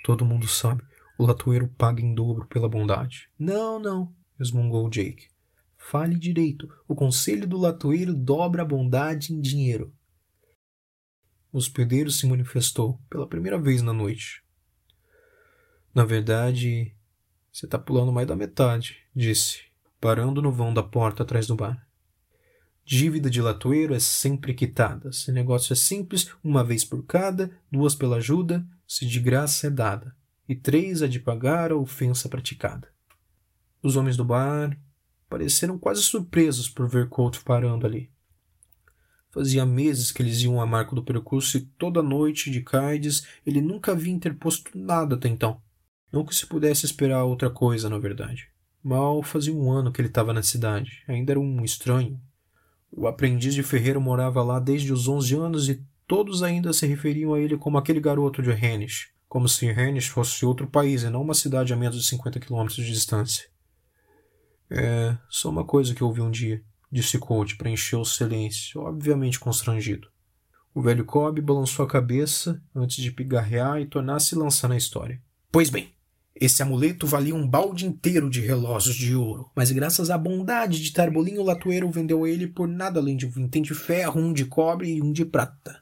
Todo 0.04 0.24
mundo 0.24 0.46
sabe, 0.46 0.82
o 1.18 1.26
latoeiro 1.26 1.68
paga 1.68 2.02
em 2.02 2.14
dobro 2.14 2.46
pela 2.46 2.68
bondade. 2.68 3.28
Não, 3.38 3.78
não, 3.78 4.14
resmungou 4.38 4.90
Jake. 4.90 5.28
Fale 5.76 6.16
direito. 6.16 6.68
O 6.88 6.94
conselho 6.94 7.46
do 7.46 7.58
latoeiro 7.58 8.14
dobra 8.14 8.62
a 8.62 8.64
bondade 8.64 9.32
em 9.32 9.40
dinheiro. 9.40 9.92
O 11.52 11.58
hospedeiro 11.58 12.10
se 12.10 12.26
manifestou 12.26 13.00
pela 13.08 13.28
primeira 13.28 13.58
vez 13.58 13.82
na 13.82 13.92
noite. 13.92 14.42
Na 15.94 16.04
verdade, 16.04 16.96
você 17.52 17.66
está 17.66 17.78
pulando 17.78 18.10
mais 18.10 18.26
da 18.26 18.34
metade, 18.34 18.96
disse, 19.14 19.62
parando 20.00 20.42
no 20.42 20.50
vão 20.50 20.74
da 20.74 20.82
porta 20.82 21.22
atrás 21.22 21.46
do 21.46 21.54
bar. 21.54 21.86
Dívida 22.84 23.30
de 23.30 23.40
latoeiro 23.40 23.94
é 23.94 23.98
sempre 23.98 24.52
quitada. 24.52 25.10
Se 25.10 25.32
negócio 25.32 25.72
é 25.72 25.76
simples, 25.76 26.30
uma 26.44 26.62
vez 26.62 26.84
por 26.84 27.02
cada, 27.04 27.50
duas 27.72 27.94
pela 27.94 28.16
ajuda, 28.16 28.66
se 28.86 29.06
de 29.06 29.18
graça 29.18 29.68
é 29.68 29.70
dada, 29.70 30.14
e 30.46 30.54
três 30.54 31.00
é 31.00 31.08
de 31.08 31.18
pagar 31.18 31.72
a 31.72 31.76
ofensa 31.76 32.28
praticada. 32.28 32.88
Os 33.82 33.96
homens 33.96 34.18
do 34.18 34.24
bar 34.24 34.78
pareceram 35.30 35.78
quase 35.78 36.02
surpresos 36.02 36.68
por 36.68 36.86
ver 36.86 37.08
Colt 37.08 37.42
parando 37.42 37.86
ali. 37.86 38.10
Fazia 39.30 39.64
meses 39.64 40.12
que 40.12 40.22
eles 40.22 40.42
iam 40.42 40.60
a 40.60 40.66
marco 40.66 40.94
do 40.94 41.02
percurso 41.02 41.56
e 41.56 41.62
toda 41.62 42.02
noite 42.02 42.50
de 42.50 42.60
Caides 42.60 43.26
ele 43.44 43.60
nunca 43.60 43.92
havia 43.92 44.12
interposto 44.12 44.70
nada 44.78 45.16
até 45.16 45.28
então. 45.28 45.60
Não 46.12 46.24
que 46.24 46.36
se 46.36 46.46
pudesse 46.46 46.86
esperar 46.86 47.24
outra 47.24 47.50
coisa, 47.50 47.88
na 47.90 47.98
verdade. 47.98 48.48
Mal 48.82 49.22
fazia 49.22 49.52
um 49.52 49.72
ano 49.72 49.90
que 49.90 50.00
ele 50.00 50.08
estava 50.08 50.32
na 50.32 50.42
cidade. 50.42 51.02
Ainda 51.08 51.32
era 51.32 51.40
um 51.40 51.64
estranho. 51.64 52.20
O 52.96 53.06
aprendiz 53.06 53.54
de 53.54 53.62
ferreiro 53.62 54.00
morava 54.00 54.42
lá 54.42 54.60
desde 54.60 54.92
os 54.92 55.08
onze 55.08 55.34
anos 55.34 55.68
e 55.68 55.82
todos 56.06 56.42
ainda 56.42 56.72
se 56.72 56.86
referiam 56.86 57.34
a 57.34 57.40
ele 57.40 57.56
como 57.56 57.76
aquele 57.76 58.00
garoto 58.00 58.42
de 58.42 58.52
Rennes, 58.52 59.08
como 59.28 59.48
se 59.48 59.70
Rennes 59.70 60.06
fosse 60.06 60.46
outro 60.46 60.66
país 60.66 61.02
e 61.02 61.10
não 61.10 61.22
uma 61.22 61.34
cidade 61.34 61.72
a 61.72 61.76
menos 61.76 61.96
de 61.96 62.06
50 62.06 62.38
quilômetros 62.38 62.76
de 62.76 62.92
distância. 62.92 63.48
É 64.70 65.16
só 65.28 65.50
uma 65.50 65.64
coisa 65.64 65.94
que 65.94 66.04
ouvi 66.04 66.20
um 66.20 66.30
dia 66.30 66.62
disse 66.94 67.18
Colt 67.18 67.56
para 67.56 67.68
encher 67.68 67.96
o 67.96 68.04
silêncio, 68.04 68.80
obviamente 68.80 69.40
constrangido. 69.40 70.08
O 70.72 70.80
velho 70.80 71.04
Cobb 71.04 71.40
balançou 71.40 71.84
a 71.84 71.88
cabeça 71.88 72.62
antes 72.74 73.02
de 73.02 73.10
pigarrear 73.10 73.80
e 73.80 73.86
tornar-se 73.86 74.36
lançar 74.36 74.68
na 74.68 74.76
história. 74.76 75.20
Pois 75.50 75.70
bem, 75.70 75.93
Esse 76.34 76.62
amuleto 76.62 77.06
valia 77.06 77.34
um 77.34 77.46
balde 77.46 77.86
inteiro 77.86 78.28
de 78.28 78.40
relógios 78.40 78.96
de 78.96 79.14
ouro, 79.14 79.50
mas 79.54 79.70
graças 79.70 80.10
à 80.10 80.18
bondade 80.18 80.82
de 80.82 80.92
Tarbolinho, 80.92 81.42
o 81.42 81.44
latoeiro 81.44 81.88
vendeu 81.90 82.26
ele 82.26 82.48
por 82.48 82.66
nada 82.66 82.98
além 82.98 83.16
de 83.16 83.24
um 83.24 83.30
vintém 83.30 83.62
de 83.62 83.72
ferro, 83.72 84.20
um 84.20 84.32
de 84.32 84.44
cobre 84.44 84.94
e 84.94 85.00
um 85.00 85.12
de 85.12 85.24
prata. 85.24 85.80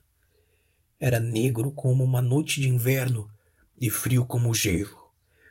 Era 1.01 1.19
negro 1.19 1.73
como 1.73 2.05
uma 2.05 2.21
noite 2.21 2.61
de 2.61 2.69
inverno 2.69 3.31
e 3.81 3.89
frio 3.89 4.27
como 4.27 4.53
gelo. 4.53 5.01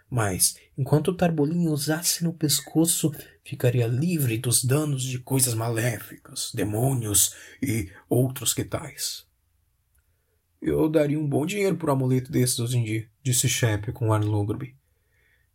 Mas, 0.07 0.55
enquanto 0.77 1.07
o 1.07 1.15
Tarbolinho 1.15 1.71
usasse 1.71 2.23
no 2.23 2.33
pescoço, 2.33 3.11
ficaria 3.43 3.87
livre 3.87 4.37
dos 4.37 4.63
danos 4.63 5.03
de 5.03 5.17
coisas 5.17 5.55
maléficas, 5.55 6.51
demônios 6.53 7.33
e 7.61 7.89
outros 8.07 8.53
que 8.53 8.63
tais. 8.63 9.25
Eu 10.61 10.87
daria 10.87 11.19
um 11.19 11.27
bom 11.27 11.43
dinheiro 11.43 11.75
por 11.75 11.89
um 11.89 11.93
amuleto 11.93 12.31
desses 12.31 12.59
hoje 12.59 12.77
em 12.77 12.83
dia, 12.83 13.09
disse 13.23 13.49
Shep 13.49 13.91
com 13.93 14.13
ar 14.13 14.23
lúgubre. 14.23 14.75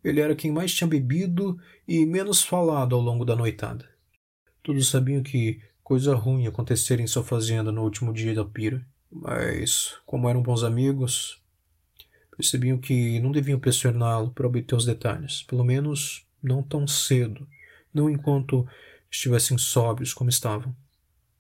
Ele 0.07 0.21
era 0.21 0.37
quem 0.37 0.53
mais 0.53 0.73
tinha 0.73 0.87
bebido 0.87 1.59
e 1.87 2.07
menos 2.07 2.41
falado 2.41 2.95
ao 2.95 3.01
longo 3.01 3.25
da 3.25 3.35
noitada. 3.35 3.91
Todos 4.63 4.89
sabiam 4.89 5.21
que 5.21 5.61
coisa 5.83 6.15
ruim 6.15 6.45
ia 6.45 6.49
acontecer 6.49 7.01
em 7.01 7.09
sua 7.09 7.25
fazenda 7.25 7.73
no 7.73 7.83
último 7.83 8.13
dia 8.13 8.33
da 8.33 8.45
pira, 8.45 8.87
mas, 9.11 9.99
como 10.07 10.29
eram 10.29 10.41
bons 10.41 10.63
amigos, 10.63 11.43
percebiam 12.37 12.79
que 12.79 13.19
não 13.19 13.33
deviam 13.33 13.59
pressioná-lo 13.59 14.31
para 14.31 14.47
obter 14.47 14.77
os 14.77 14.85
detalhes, 14.85 15.43
pelo 15.43 15.65
menos 15.65 16.25
não 16.41 16.63
tão 16.63 16.87
cedo, 16.87 17.45
não 17.93 18.09
enquanto 18.09 18.65
estivessem 19.11 19.59
sóbrios 19.59 20.15
como 20.15 20.31
estavam. 20.31 20.73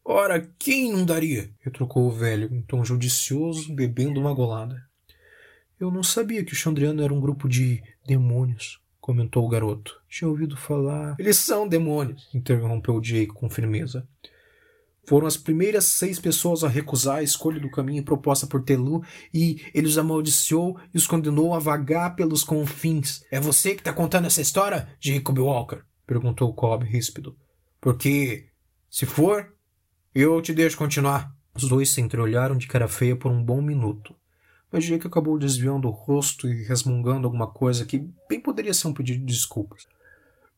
Ora, 0.04 0.44
quem 0.58 0.92
não 0.92 1.06
daria? 1.06 1.50
retrucou 1.60 2.08
o 2.08 2.12
velho, 2.12 2.52
em 2.52 2.62
tom 2.62 2.84
judicioso, 2.84 3.72
bebendo 3.72 4.18
uma 4.18 4.34
golada. 4.34 4.84
Eu 5.78 5.88
não 5.88 6.02
sabia 6.02 6.44
que 6.44 6.52
o 6.52 6.56
Chandriano 6.56 7.00
era 7.00 7.14
um 7.14 7.20
grupo 7.20 7.48
de 7.48 7.80
demônios, 8.06 8.80
comentou 9.00 9.44
o 9.44 9.48
garoto. 9.48 10.00
Tinha 10.08 10.28
ouvido 10.28 10.56
falar. 10.56 11.16
Eles 11.18 11.36
são 11.36 11.68
demônios, 11.68 12.28
interrompeu 12.34 13.00
Jake 13.00 13.28
com 13.28 13.50
firmeza. 13.50 14.06
Foram 15.06 15.28
as 15.28 15.36
primeiras 15.36 15.84
seis 15.84 16.18
pessoas 16.18 16.64
a 16.64 16.68
recusar 16.68 17.18
a 17.18 17.22
escolha 17.22 17.60
do 17.60 17.70
caminho 17.70 18.02
proposta 18.02 18.44
por 18.44 18.64
Telu 18.64 19.04
e 19.32 19.62
ele 19.72 19.86
os 19.86 19.96
amaldiçoou 19.96 20.80
e 20.92 20.96
os 20.96 21.06
condenou 21.06 21.54
a 21.54 21.60
vagar 21.60 22.16
pelos 22.16 22.42
confins. 22.42 23.24
É 23.30 23.38
você 23.38 23.74
que 23.74 23.80
está 23.82 23.92
contando 23.92 24.26
essa 24.26 24.40
história, 24.40 24.88
Jacob 24.98 25.38
Walker? 25.38 25.82
perguntou 26.04 26.52
Cobb 26.52 26.84
ríspido. 26.84 27.36
Porque, 27.80 28.46
se 28.90 29.06
for, 29.06 29.54
eu 30.12 30.42
te 30.42 30.52
deixo 30.52 30.76
continuar. 30.76 31.32
Os 31.54 31.68
dois 31.68 31.90
se 31.90 32.00
entreolharam 32.00 32.56
de 32.56 32.66
cara 32.66 32.88
feia 32.88 33.14
por 33.14 33.30
um 33.30 33.42
bom 33.42 33.62
minuto. 33.62 34.14
Mas 34.76 34.84
Jake 34.84 35.06
acabou 35.06 35.38
desviando 35.38 35.88
o 35.88 35.90
rosto 35.90 36.46
e 36.46 36.62
resmungando 36.62 37.26
alguma 37.26 37.50
coisa 37.50 37.86
que 37.86 38.10
bem 38.28 38.38
poderia 38.38 38.74
ser 38.74 38.88
um 38.88 38.92
pedido 38.92 39.20
de 39.20 39.32
desculpas. 39.32 39.86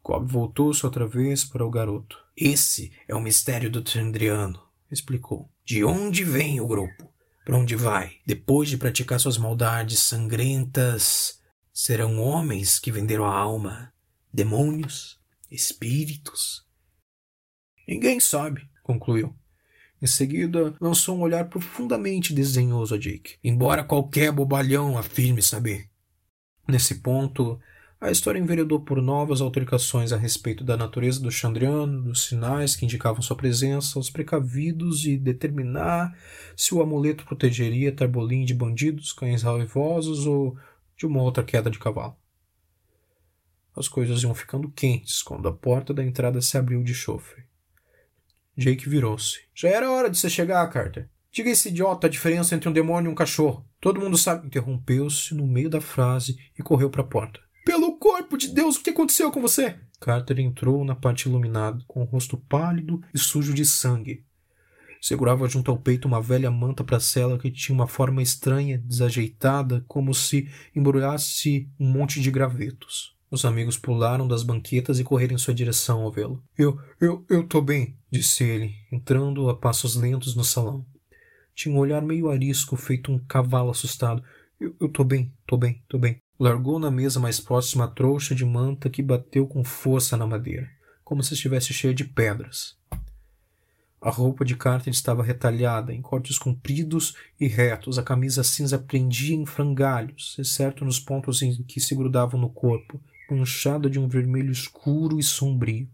Cobb 0.02 0.26
voltou-se 0.28 0.84
outra 0.84 1.06
vez 1.06 1.44
para 1.44 1.64
o 1.64 1.70
garoto. 1.70 2.18
Esse 2.36 2.90
é 3.06 3.14
o 3.14 3.20
mistério 3.20 3.70
do 3.70 3.80
Tendriano, 3.80 4.60
explicou. 4.90 5.48
De 5.64 5.84
onde 5.84 6.24
vem 6.24 6.60
o 6.60 6.66
grupo? 6.66 7.14
Para 7.44 7.58
onde 7.58 7.76
vai? 7.76 8.16
Depois 8.26 8.68
de 8.68 8.76
praticar 8.76 9.20
suas 9.20 9.38
maldades 9.38 10.00
sangrentas, 10.00 11.38
serão 11.72 12.20
homens 12.20 12.80
que 12.80 12.90
venderam 12.90 13.24
a 13.24 13.32
alma, 13.32 13.92
demônios, 14.34 15.20
espíritos. 15.48 16.66
Ninguém 17.86 18.18
sabe, 18.18 18.68
concluiu. 18.82 19.32
Em 20.00 20.06
seguida, 20.06 20.74
lançou 20.80 21.16
um 21.16 21.22
olhar 21.22 21.48
profundamente 21.48 22.32
desdenhoso 22.32 22.94
a 22.94 22.98
Jake, 22.98 23.36
embora 23.42 23.82
qualquer 23.82 24.30
bobalhão 24.30 24.96
afirme 24.96 25.42
saber. 25.42 25.88
Nesse 26.68 26.96
ponto, 26.96 27.58
a 28.00 28.12
história 28.12 28.38
enveredou 28.38 28.78
por 28.78 29.02
novas 29.02 29.40
altercações 29.40 30.12
a 30.12 30.16
respeito 30.16 30.62
da 30.62 30.76
natureza 30.76 31.20
do 31.20 31.32
Chandriano, 31.32 32.00
dos 32.00 32.26
sinais 32.26 32.76
que 32.76 32.84
indicavam 32.84 33.20
sua 33.20 33.36
presença, 33.36 33.98
os 33.98 34.08
precavidos 34.08 35.04
e 35.04 35.16
determinar 35.16 36.16
se 36.56 36.72
o 36.72 36.80
amuleto 36.80 37.24
protegeria 37.24 37.90
Tarbolim 37.90 38.44
de 38.44 38.54
bandidos, 38.54 39.12
cães 39.12 39.42
raivosos 39.42 40.26
ou 40.26 40.56
de 40.96 41.06
uma 41.06 41.20
outra 41.20 41.42
queda 41.42 41.68
de 41.68 41.78
cavalo. 41.80 42.16
As 43.74 43.88
coisas 43.88 44.22
iam 44.22 44.34
ficando 44.34 44.70
quentes 44.70 45.20
quando 45.20 45.48
a 45.48 45.52
porta 45.52 45.92
da 45.92 46.04
entrada 46.04 46.40
se 46.40 46.56
abriu 46.56 46.84
de 46.84 46.94
chofre. 46.94 47.47
Jake 48.58 48.88
virou-se. 48.88 49.38
Já 49.54 49.68
era 49.68 49.88
hora 49.88 50.10
de 50.10 50.18
você 50.18 50.28
chegar, 50.28 50.66
Carter. 50.66 51.08
Diga 51.30 51.48
a 51.48 51.52
esse 51.52 51.68
idiota 51.68 52.08
a 52.08 52.10
diferença 52.10 52.56
entre 52.56 52.68
um 52.68 52.72
demônio 52.72 53.08
e 53.08 53.12
um 53.12 53.14
cachorro. 53.14 53.64
Todo 53.80 54.00
mundo 54.00 54.18
sabe. 54.18 54.48
Interrompeu-se 54.48 55.32
no 55.32 55.46
meio 55.46 55.70
da 55.70 55.80
frase 55.80 56.36
e 56.58 56.62
correu 56.62 56.90
para 56.90 57.02
a 57.02 57.06
porta. 57.06 57.38
Pelo 57.64 57.96
corpo 57.98 58.36
de 58.36 58.48
Deus, 58.48 58.76
o 58.76 58.82
que 58.82 58.90
aconteceu 58.90 59.30
com 59.30 59.40
você? 59.40 59.76
Carter 60.00 60.40
entrou 60.40 60.84
na 60.84 60.96
parte 60.96 61.28
iluminada, 61.28 61.84
com 61.86 62.02
o 62.02 62.04
rosto 62.04 62.36
pálido 62.36 63.00
e 63.14 63.18
sujo 63.18 63.54
de 63.54 63.64
sangue. 63.64 64.24
Segurava 65.00 65.48
junto 65.48 65.70
ao 65.70 65.78
peito 65.78 66.08
uma 66.08 66.20
velha 66.20 66.50
manta 66.50 66.82
para 66.82 66.98
cela 66.98 67.38
que 67.38 67.52
tinha 67.52 67.74
uma 67.74 67.86
forma 67.86 68.20
estranha, 68.20 68.78
desajeitada, 68.78 69.84
como 69.86 70.12
se 70.12 70.50
embrulhasse 70.74 71.70
um 71.78 71.88
monte 71.88 72.20
de 72.20 72.30
gravetos. 72.32 73.16
Os 73.30 73.44
amigos 73.44 73.76
pularam 73.76 74.26
das 74.26 74.42
banquetas 74.42 74.98
e 74.98 75.04
correram 75.04 75.34
em 75.34 75.38
sua 75.38 75.52
direção 75.52 76.02
ao 76.02 76.10
vê-lo. 76.10 76.42
Eu, 76.56 76.80
eu, 76.98 77.24
eu 77.28 77.46
tô 77.46 77.60
bem, 77.60 77.94
disse 78.10 78.42
ele, 78.42 78.74
entrando 78.90 79.50
a 79.50 79.56
passos 79.56 79.94
lentos 79.94 80.34
no 80.34 80.42
salão. 80.42 80.84
Tinha 81.54 81.74
um 81.74 81.78
olhar 81.78 82.00
meio 82.00 82.30
arisco, 82.30 82.76
feito 82.76 83.12
um 83.12 83.18
cavalo 83.18 83.70
assustado. 83.70 84.22
Eu, 84.58 84.74
eu 84.80 84.88
tô 84.88 85.04
bem, 85.04 85.32
tô 85.46 85.56
bem, 85.56 85.82
tô 85.88 85.98
bem. 85.98 86.22
Largou 86.40 86.78
na 86.78 86.90
mesa 86.90 87.20
mais 87.20 87.38
próxima 87.38 87.84
a 87.84 87.88
trouxa 87.88 88.34
de 88.34 88.44
manta 88.44 88.88
que 88.88 89.02
bateu 89.02 89.46
com 89.46 89.62
força 89.62 90.16
na 90.16 90.26
madeira, 90.26 90.70
como 91.04 91.22
se 91.22 91.34
estivesse 91.34 91.74
cheia 91.74 91.92
de 91.92 92.04
pedras. 92.04 92.78
A 94.00 94.10
roupa 94.10 94.44
de 94.44 94.54
Carter 94.54 94.92
estava 94.92 95.24
retalhada, 95.24 95.92
em 95.92 96.00
cortes 96.00 96.38
compridos 96.38 97.14
e 97.40 97.48
retos. 97.48 97.98
A 97.98 98.02
camisa 98.02 98.44
cinza 98.44 98.78
prendia 98.78 99.34
em 99.34 99.44
frangalhos, 99.44 100.36
exceto 100.38 100.84
nos 100.84 101.00
pontos 101.00 101.42
em 101.42 101.62
que 101.64 101.80
se 101.80 101.96
grudavam 101.96 102.40
no 102.40 102.48
corpo, 102.48 103.00
manchada 103.30 103.88
de 103.88 103.98
um 103.98 104.08
vermelho 104.08 104.50
escuro 104.50 105.18
e 105.18 105.22
sombrio. 105.22 105.88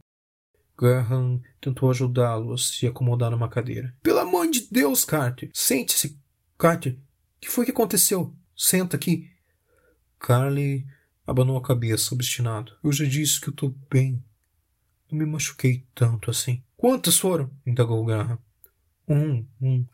Graham 0.77 1.41
tentou 1.61 1.91
ajudá-lo 1.91 2.53
a 2.53 2.59
se 2.59 2.87
acomodar 2.87 3.31
numa 3.31 3.49
cadeira. 3.49 3.95
Pelo 4.03 4.19
amor 4.19 4.51
de 4.51 4.67
Deus, 4.71 5.05
Carter! 5.05 5.51
Sente-se! 5.53 6.19
Carter, 6.59 6.95
o 6.95 6.97
que 7.41 7.51
foi 7.51 7.65
que 7.65 7.71
aconteceu? 7.71 8.35
Senta 8.57 8.97
aqui. 8.97 9.31
Carly 10.19 10.87
abanou 11.27 11.57
a 11.57 11.63
cabeça, 11.63 12.15
obstinado. 12.15 12.73
Eu 12.83 12.93
já 12.93 13.05
disse 13.05 13.41
que 13.41 13.49
eu 13.49 13.53
estou 13.53 13.75
bem. 13.91 14.23
Não 15.11 15.19
me 15.19 15.27
machuquei 15.27 15.87
tanto 15.95 16.31
assim. 16.31 16.63
Quantos 16.77 17.19
foram? 17.19 17.51
indagou 17.67 18.05
Graham. 18.05 18.39
Um, 19.09 19.47
um. 19.61 19.87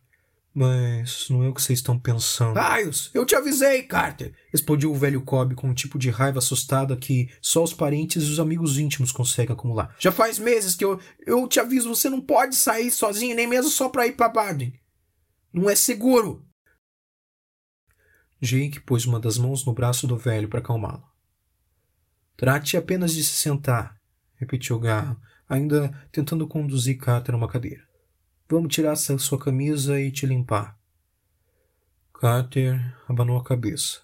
Mas 0.53 1.29
não 1.31 1.45
é 1.45 1.49
o 1.49 1.55
que 1.55 1.63
vocês 1.63 1.79
estão 1.79 1.97
pensando. 1.97 2.57
Raios! 2.57 3.11
Eu 3.15 3.25
te 3.25 3.37
avisei, 3.37 3.85
Carter! 3.85 4.35
Explodiu 4.53 4.91
o 4.91 4.97
velho 4.97 5.23
Cobb 5.23 5.55
com 5.55 5.69
um 5.69 5.75
tipo 5.75 5.97
de 5.97 6.11
raiva 6.11 6.39
assustada 6.39 6.97
que 6.97 7.29
só 7.41 7.63
os 7.63 7.73
parentes 7.73 8.25
e 8.25 8.31
os 8.33 8.41
amigos 8.41 8.77
íntimos 8.77 9.13
conseguem 9.13 9.55
acumular. 9.55 9.95
Já 9.99 10.11
faz 10.11 10.39
meses 10.41 10.75
que 10.75 10.85
eu, 10.85 10.99
eu 11.25 11.47
te 11.47 11.61
aviso, 11.61 11.89
você 11.89 12.11
não 12.11 12.21
pode 12.21 12.57
sair 12.57 12.91
sozinho, 12.91 13.37
nem 13.37 13.47
mesmo 13.47 13.71
só 13.71 13.89
para 13.89 14.09
ir 14.09 14.17
para 14.17 14.29
Barden. 14.29 14.73
Não 15.53 15.71
é 15.71 15.77
seguro. 15.77 16.45
Jake 18.41 18.81
pôs 18.81 19.05
uma 19.07 19.21
das 19.21 19.39
mãos 19.39 19.65
no 19.65 19.75
braço 19.75 20.07
do 20.07 20.17
velho 20.17 20.49
para 20.49 20.61
acalmá-lo. 20.61 21.05
Trate 22.37 22.77
apenas 22.77 23.13
de 23.13 23.23
se 23.23 23.35
sentar, 23.35 23.95
repetiu 24.37 24.79
Garro, 24.81 25.17
ainda 25.49 25.91
tentando 26.11 26.49
conduzir 26.49 26.99
Carter 26.99 27.35
a 27.35 27.39
uma 27.39 27.49
cadeira. 27.49 27.90
Vamos 28.51 28.75
tirar 28.75 28.95
essa 28.95 29.17
sua 29.17 29.39
camisa 29.39 30.01
e 30.01 30.11
te 30.11 30.27
limpar. 30.27 30.77
Carter 32.13 32.97
abanou 33.09 33.37
a 33.37 33.45
cabeça. 33.45 34.03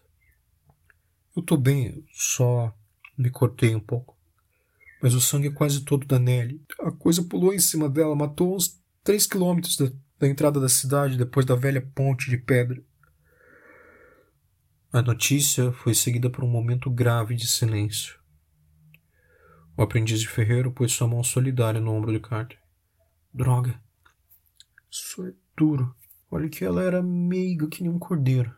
Eu 1.37 1.43
tô 1.43 1.57
bem, 1.57 2.07
só 2.13 2.73
me 3.19 3.29
cortei 3.29 3.75
um 3.75 3.81
pouco. 3.81 4.17
Mas 5.03 5.15
o 5.15 5.21
sangue 5.21 5.49
é 5.49 5.51
quase 5.51 5.85
todo 5.85 6.07
da 6.07 6.21
Nelly. 6.21 6.63
A 6.79 6.93
coisa 6.93 7.25
pulou 7.25 7.53
em 7.53 7.59
cima 7.59 7.89
dela, 7.89 8.15
matou 8.15 8.55
uns 8.55 8.81
três 9.03 9.27
quilômetros 9.27 9.77
da, 9.77 9.91
da 10.17 10.29
entrada 10.29 10.61
da 10.61 10.69
cidade, 10.69 11.19
depois 11.19 11.45
da 11.45 11.57
velha 11.57 11.83
ponte 11.83 12.31
de 12.31 12.39
pedra. 12.39 12.81
A 14.93 15.03
notícia 15.03 15.73
foi 15.73 15.93
seguida 15.93 16.31
por 16.31 16.45
um 16.45 16.49
momento 16.49 16.89
grave 16.89 17.35
de 17.35 17.49
silêncio. 17.49 18.17
O 19.77 19.83
aprendiz 19.83 20.21
de 20.21 20.29
ferreiro 20.29 20.71
pôs 20.71 20.93
sua 20.93 21.09
mão 21.09 21.25
solidária 21.25 21.81
no 21.81 21.91
ombro 21.91 22.13
de 22.13 22.21
Carter. 22.21 22.59
Droga, 23.35 23.85
isso 24.91 25.27
é 25.27 25.33
duro. 25.57 25.95
Olha 26.31 26.49
que 26.49 26.65
ela 26.65 26.83
era 26.83 27.03
meiga 27.03 27.69
que 27.69 27.83
nem 27.83 27.91
um 27.91 27.99
cordeiro. 27.99 28.55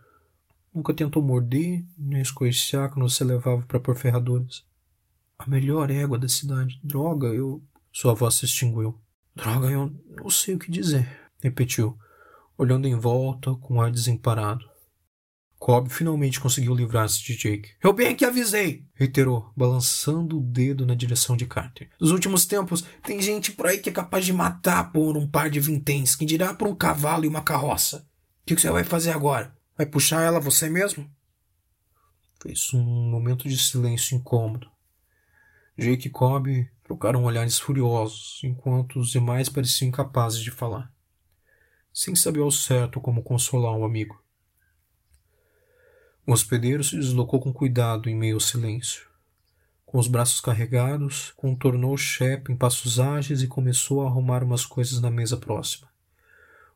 Nunca 0.74 0.94
tentou 0.94 1.22
morder, 1.22 1.84
nem 1.96 2.22
escoiciar 2.22 2.90
quando 2.90 3.08
você 3.08 3.24
levava 3.24 3.62
para 3.62 3.80
pôr 3.80 3.96
ferraduras. 3.96 4.64
A 5.38 5.48
melhor 5.48 5.90
égua 5.90 6.18
da 6.18 6.28
cidade. 6.28 6.80
Droga, 6.82 7.28
eu. 7.28 7.62
Sua 7.92 8.14
voz 8.14 8.34
se 8.34 8.44
extinguiu. 8.44 8.98
Droga, 9.34 9.68
eu 9.68 9.92
não 10.16 10.30
sei 10.30 10.54
o 10.54 10.58
que 10.58 10.70
dizer, 10.70 11.30
repetiu, 11.40 11.96
olhando 12.56 12.88
em 12.88 12.94
volta 12.96 13.54
com 13.54 13.80
ar 13.80 13.90
desemparado. 13.90 14.68
Cobb 15.58 15.88
finalmente 15.90 16.40
conseguiu 16.40 16.74
livrar-se 16.74 17.22
de 17.22 17.36
Jake. 17.36 17.70
Eu 17.82 17.92
bem 17.92 18.14
que 18.14 18.24
avisei, 18.24 18.86
reiterou, 18.94 19.52
balançando 19.56 20.38
o 20.38 20.42
dedo 20.42 20.86
na 20.86 20.94
direção 20.94 21.36
de 21.36 21.46
Carter. 21.46 21.90
Nos 22.00 22.12
últimos 22.12 22.46
tempos, 22.46 22.84
tem 23.02 23.20
gente 23.20 23.52
por 23.52 23.66
aí 23.66 23.78
que 23.78 23.90
é 23.90 23.92
capaz 23.92 24.24
de 24.24 24.32
matar 24.32 24.92
por 24.92 25.16
um 25.16 25.26
par 25.26 25.50
de 25.50 25.58
vinténs, 25.58 26.14
que 26.14 26.24
dirá 26.24 26.54
por 26.54 26.68
um 26.68 26.74
cavalo 26.74 27.24
e 27.24 27.28
uma 27.28 27.42
carroça. 27.42 28.06
O 28.42 28.46
que 28.46 28.54
você 28.54 28.70
vai 28.70 28.84
fazer 28.84 29.10
agora? 29.10 29.52
Vai 29.76 29.84
puxar 29.84 30.22
ela 30.22 30.40
você 30.40 30.70
mesmo? 30.70 31.10
Fez 32.40 32.72
um 32.72 33.10
momento 33.10 33.48
de 33.48 33.58
silêncio 33.58 34.16
incômodo. 34.16 34.70
Jake 35.76 36.06
e 36.06 36.10
Cobb 36.10 36.68
trocaram 36.84 37.24
olhares 37.24 37.58
furiosos, 37.58 38.40
enquanto 38.44 39.00
os 39.00 39.10
demais 39.10 39.48
pareciam 39.48 39.88
incapazes 39.88 40.40
de 40.40 40.50
falar, 40.50 40.92
sem 41.92 42.14
saber 42.16 42.40
ao 42.40 42.50
certo 42.50 43.00
como 43.00 43.22
consolar 43.22 43.76
um 43.76 43.84
amigo. 43.84 44.22
O 46.28 46.32
hospedeiro 46.32 46.84
se 46.84 46.94
deslocou 46.94 47.40
com 47.40 47.54
cuidado 47.54 48.06
em 48.06 48.14
meio 48.14 48.34
ao 48.34 48.40
silêncio. 48.40 49.08
Com 49.86 49.98
os 49.98 50.06
braços 50.06 50.42
carregados, 50.42 51.32
contornou 51.34 51.96
Shep 51.96 52.52
em 52.52 52.54
passos 52.54 53.00
ágeis 53.00 53.40
e 53.40 53.48
começou 53.48 54.02
a 54.02 54.10
arrumar 54.10 54.44
umas 54.44 54.66
coisas 54.66 55.00
na 55.00 55.10
mesa 55.10 55.38
próxima. 55.38 55.88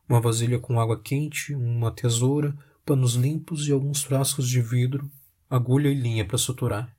Uma 0.09 0.19
vasilha 0.19 0.57
com 0.57 0.79
água 0.79 0.99
quente, 0.99 1.53
uma 1.53 1.91
tesoura, 1.91 2.57
panos 2.83 3.13
limpos 3.13 3.67
e 3.67 3.71
alguns 3.71 4.01
frascos 4.01 4.49
de 4.49 4.59
vidro, 4.59 5.07
agulha 5.47 5.89
e 5.89 5.93
linha 5.93 6.25
para 6.25 6.39
suturar. 6.39 6.91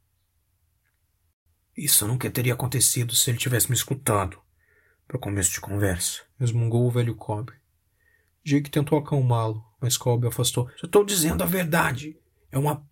Isso 1.77 2.07
nunca 2.07 2.31
teria 2.31 2.55
acontecido 2.55 3.17
se 3.17 3.33
ele 3.33 3.39
tivesse 3.39 3.69
me 3.69 3.75
escutado, 3.75 4.39
para 5.09 5.19
começo 5.19 5.51
de 5.51 5.61
conversa, 5.61 6.23
resmungou 6.39 6.87
o 6.87 6.91
velho 6.93 7.17
Cobb. 7.17 7.53
Jake 8.45 8.71
tentou 8.71 8.97
acalmá-lo, 8.97 9.61
mas 9.81 9.97
Cobb 9.97 10.29
afastou. 10.29 10.71
Estou 10.81 11.05
dizendo 11.05 11.43
a 11.43 11.47
verdade. 11.47 12.17
É 12.55 12.59
uma 12.59 12.87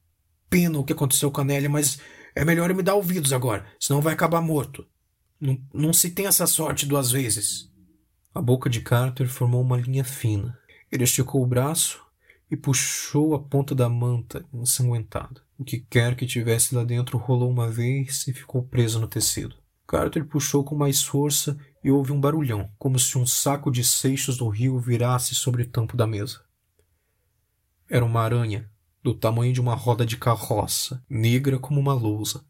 pena 0.50 0.80
o 0.80 0.84
que 0.84 0.92
aconteceu 0.92 1.30
com 1.30 1.40
a 1.40 1.44
Nélia, 1.44 1.70
mas 1.70 2.00
é 2.34 2.44
melhor 2.44 2.68
eu 2.68 2.74
me 2.74 2.82
dar 2.82 2.96
ouvidos 2.96 3.32
agora, 3.32 3.64
senão 3.78 4.00
vai 4.00 4.12
acabar 4.12 4.40
morto. 4.40 4.84
Não, 5.40 5.56
não 5.72 5.92
se 5.92 6.10
tem 6.10 6.26
essa 6.26 6.48
sorte 6.48 6.84
duas 6.84 7.12
vezes. 7.12 7.70
A 8.34 8.42
boca 8.42 8.68
de 8.68 8.80
Carter 8.80 9.28
formou 9.28 9.62
uma 9.62 9.76
linha 9.76 10.02
fina. 10.02 10.58
Ele 10.90 11.04
esticou 11.04 11.44
o 11.44 11.46
braço 11.46 12.02
e 12.50 12.56
puxou 12.56 13.36
a 13.36 13.38
ponta 13.38 13.72
da 13.72 13.88
manta 13.88 14.44
ensanguentada. 14.52 15.42
O 15.56 15.62
que 15.62 15.78
quer 15.78 16.16
que 16.16 16.26
tivesse 16.26 16.74
lá 16.74 16.82
dentro 16.82 17.16
rolou 17.16 17.48
uma 17.48 17.70
vez 17.70 18.26
e 18.26 18.32
ficou 18.32 18.64
preso 18.64 18.98
no 18.98 19.06
tecido. 19.06 19.54
Carter 19.86 20.24
puxou 20.26 20.64
com 20.64 20.74
mais 20.74 21.04
força 21.04 21.56
e 21.84 21.90
houve 21.90 22.10
um 22.10 22.20
barulhão, 22.20 22.68
como 22.80 22.98
se 22.98 23.16
um 23.16 23.24
saco 23.24 23.70
de 23.70 23.84
seixos 23.84 24.38
do 24.38 24.48
rio 24.48 24.80
virasse 24.80 25.36
sobre 25.36 25.62
o 25.62 25.68
tampo 25.68 25.96
da 25.96 26.06
mesa. 26.06 26.40
Era 27.88 28.04
uma 28.04 28.22
aranha, 28.22 28.71
do 29.02 29.14
tamanho 29.14 29.52
de 29.52 29.60
uma 29.60 29.74
roda 29.74 30.06
de 30.06 30.16
carroça, 30.16 31.04
negra 31.08 31.58
como 31.58 31.80
uma 31.80 31.94
lousa. 31.94 32.44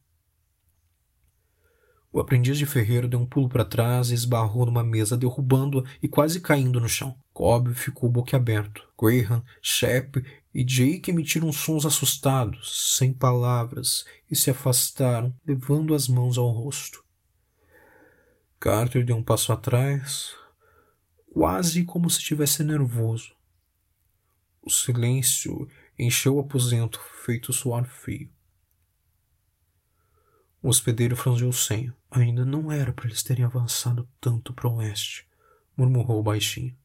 O 2.13 2.21
aprendiz 2.21 2.59
de 2.59 2.67
ferreiro 2.67 3.09
deu 3.09 3.19
um 3.19 3.25
pulo 3.25 3.49
para 3.49 3.65
trás 3.65 4.11
e 4.11 4.15
esbarrou 4.15 4.67
numa 4.67 4.85
mesa, 4.85 5.17
derrubando-a 5.17 5.85
e 6.03 6.07
quase 6.07 6.41
caindo 6.43 6.79
no 6.79 6.89
chão. 6.89 7.17
Cobb 7.33 7.73
ficou 7.75 8.11
boquiaberto. 8.11 8.87
Graham, 9.01 9.43
Shep 9.63 10.23
e 10.55 10.63
Jake 10.63 11.11
emitiram 11.11 11.51
sons 11.51 11.87
assustados, 11.87 12.97
sem 12.99 13.15
palavras, 13.15 14.05
e 14.31 14.37
se 14.37 14.51
afastaram, 14.51 15.35
levando 15.47 15.95
as 15.95 16.07
mãos 16.07 16.37
ao 16.37 16.51
rosto. 16.51 17.03
Carter 18.61 19.05
deu 19.07 19.17
um 19.17 19.25
passo 19.25 19.51
atrás, 19.51 20.35
quase 21.33 21.83
como 21.85 22.11
se 22.11 22.19
estivesse 22.19 22.63
nervoso. 22.63 23.35
O 24.63 24.71
silêncio 24.71 25.67
encheu 26.03 26.37
o 26.37 26.41
aposento, 26.41 27.01
feito 27.25 27.53
suar 27.53 27.85
frio. 27.87 28.31
O 30.63 30.69
hospedeiro 30.69 31.17
franziu 31.17 31.49
o 31.49 31.53
senho. 31.53 31.95
Ainda 32.11 32.45
não 32.45 32.71
era 32.71 32.93
para 32.93 33.07
eles 33.07 33.23
terem 33.23 33.45
avançado 33.45 34.09
tanto 34.21 34.53
para 34.53 34.69
o 34.69 34.77
oeste, 34.77 35.27
murmurou 35.77 36.23
baixinho. 36.23 36.77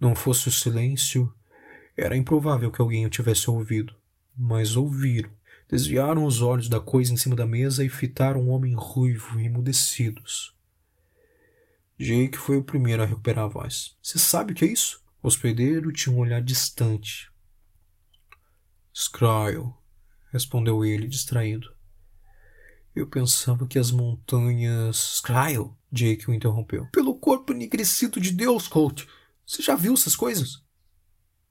Não 0.00 0.14
fosse 0.14 0.48
o 0.48 0.52
silêncio, 0.52 1.32
era 1.96 2.16
improvável 2.16 2.70
que 2.70 2.80
alguém 2.80 3.06
o 3.06 3.10
tivesse 3.10 3.48
ouvido. 3.50 3.94
Mas 4.36 4.76
ouviram. 4.76 5.30
Desviaram 5.68 6.24
os 6.24 6.42
olhos 6.42 6.68
da 6.68 6.78
coisa 6.78 7.12
em 7.12 7.16
cima 7.16 7.34
da 7.34 7.46
mesa 7.46 7.84
e 7.84 7.88
fitaram 7.88 8.42
um 8.42 8.50
homem 8.50 8.74
ruivo, 8.74 9.40
emudecidos. 9.40 10.54
Jake 11.98 12.36
foi 12.36 12.56
o 12.58 12.64
primeiro 12.64 13.02
a 13.02 13.06
recuperar 13.06 13.46
a 13.46 13.48
voz. 13.48 13.96
Você 14.02 14.18
sabe 14.18 14.52
o 14.52 14.54
que 14.54 14.64
é 14.64 14.68
isso? 14.68 15.02
O 15.22 15.28
hospedeiro 15.28 15.90
tinha 15.92 16.14
um 16.14 16.18
olhar 16.18 16.42
distante, 16.42 17.30
Scryle, 18.98 19.74
respondeu 20.32 20.82
ele, 20.82 21.06
distraído. 21.06 21.70
Eu 22.94 23.06
pensava 23.06 23.66
que 23.66 23.78
as 23.78 23.90
montanhas. 23.90 25.18
Scryle, 25.18 25.72
Jake 25.92 26.30
o 26.30 26.32
interrompeu. 26.32 26.86
Pelo 26.92 27.14
corpo 27.14 27.52
enegrecido 27.52 28.18
de 28.18 28.30
Deus, 28.30 28.66
Colt. 28.66 29.04
Você 29.46 29.62
já 29.62 29.76
viu 29.76 29.92
essas 29.92 30.16
coisas? 30.16 30.62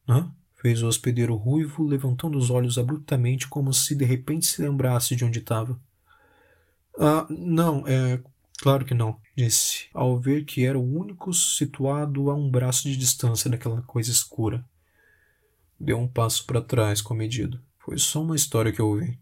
Hã? 0.10 0.34
Fez 0.56 0.82
o 0.82 0.88
hospedeiro 0.88 1.36
ruivo, 1.36 1.84
levantando 1.84 2.36
os 2.36 2.50
olhos 2.50 2.80
abruptamente, 2.80 3.48
como 3.48 3.72
se 3.72 3.94
de 3.94 4.06
repente 4.06 4.48
se 4.48 4.64
lembrasse 4.64 5.16
de 5.16 5.24
onde 5.24 5.38
estava. 5.38 5.80
Ah, 7.00 7.28
não, 7.30 7.88
é. 7.88 8.20
Claro 8.58 8.86
que 8.86 8.96
não, 8.96 9.20
disse, 9.38 9.88
ao 9.94 10.18
ver 10.18 10.46
que 10.46 10.66
era 10.66 10.80
o 10.80 10.98
único 11.00 11.32
situado 11.32 12.32
a 12.32 12.34
um 12.34 12.50
braço 12.50 12.84
de 12.84 12.98
distância 12.98 13.52
daquela 13.52 13.84
coisa 13.84 14.10
escura. 14.10 14.66
Deu 15.80 16.00
um 16.00 16.08
passo 16.08 16.46
para 16.46 16.62
trás 16.62 17.02
com 17.02 17.14
a 17.14 17.18
medida. 17.18 17.62
Foi 17.80 17.98
só 17.98 18.22
uma 18.22 18.36
história 18.36 18.72
que 18.72 18.80
eu 18.80 18.88
ouvi. 18.88 19.20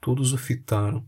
Todos 0.00 0.32
o 0.32 0.38
fitaram. 0.38 1.06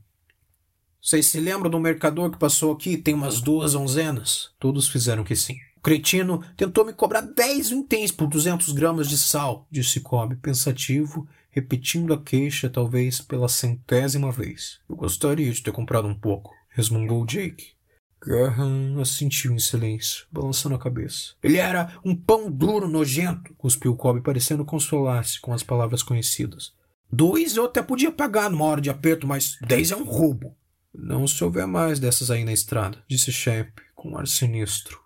Vocês 1.00 1.26
se 1.26 1.40
lembram 1.40 1.70
do 1.70 1.80
mercador 1.80 2.30
que 2.30 2.38
passou 2.38 2.72
aqui 2.72 2.96
tem 2.96 3.14
umas 3.14 3.40
duas 3.40 3.74
onzenas? 3.74 4.50
Todos 4.58 4.88
fizeram 4.88 5.24
que 5.24 5.37
sim. 5.37 5.56
O 5.76 5.80
cretino 5.80 6.44
tentou 6.56 6.84
me 6.84 6.92
cobrar 6.92 7.20
dez 7.20 7.70
vinténs 7.70 8.11
por 8.11 8.26
duzentos 8.26 8.72
gramas 8.72 9.08
de 9.08 9.16
sal, 9.16 9.66
disse 9.70 10.00
Cobb, 10.00 10.34
pensativo, 10.37 11.26
repetindo 11.50 12.12
a 12.12 12.20
queixa 12.20 12.68
talvez 12.68 13.20
pela 13.20 13.48
centésima 13.48 14.32
vez. 14.32 14.80
Eu 14.88 14.96
gostaria 14.96 15.50
de 15.52 15.62
ter 15.62 15.70
comprado 15.70 16.08
um 16.08 16.14
pouco, 16.14 16.52
resmungou 16.68 17.24
Jake. 17.24 17.77
Graham 18.20 19.00
assentiu 19.00 19.52
em 19.52 19.59
silêncio, 19.59 20.26
balançando 20.31 20.74
a 20.74 20.78
cabeça. 20.78 21.35
Ele 21.42 21.57
era 21.57 21.98
um 22.04 22.14
pão 22.14 22.50
duro 22.50 22.88
nojento, 22.88 23.54
cuspiu 23.54 23.94
Cobb, 23.94 24.20
parecendo 24.20 24.64
consolar-se 24.64 25.40
com 25.40 25.52
as 25.52 25.62
palavras 25.62 26.02
conhecidas. 26.02 26.72
Dois 27.11 27.57
eu 27.57 27.64
até 27.64 27.83
podia 27.83 28.12
pagar 28.12 28.50
numa 28.50 28.64
hora 28.64 28.81
de 28.81 28.90
aperto, 28.90 29.26
mas 29.26 29.57
dez 29.66 29.90
é 29.90 29.96
um 29.96 30.04
roubo. 30.04 30.54
Não 30.92 31.26
se 31.26 31.42
houver 31.44 31.66
mais 31.66 31.98
dessas 32.00 32.31
aí 32.31 32.44
na 32.44 32.52
estrada, 32.52 32.98
disse 33.09 33.31
Shep, 33.31 33.72
com 33.94 34.11
um 34.11 34.18
ar 34.18 34.26
sinistro. 34.26 35.00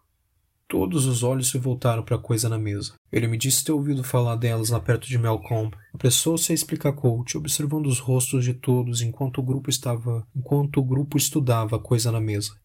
Todos 0.67 1.05
os 1.05 1.23
olhos 1.23 1.51
se 1.51 1.59
voltaram 1.59 2.03
para 2.03 2.17
a 2.17 2.19
coisa 2.19 2.49
na 2.49 2.59
mesa. 2.59 2.95
Ele 3.13 3.27
me 3.27 3.37
disse 3.37 3.63
ter 3.63 3.73
ouvido 3.73 4.03
falar 4.03 4.37
delas 4.37 4.71
lá 4.71 4.81
perto 4.81 5.07
de 5.07 5.19
Melcombe. 5.19 5.77
Apressou-se 5.93 6.51
a 6.51 6.55
explicar 6.55 6.95
Colt, 6.95 7.35
observando 7.35 7.89
os 7.89 7.99
rostos 7.99 8.43
de 8.43 8.55
todos 8.55 9.03
enquanto 9.03 9.37
o 9.37 9.43
grupo 9.43 9.69
estava, 9.69 10.27
enquanto 10.35 10.79
o 10.79 10.83
grupo 10.83 11.19
estudava 11.19 11.77
a 11.77 11.79
coisa 11.79 12.11
na 12.11 12.23
mesa. 12.23 12.57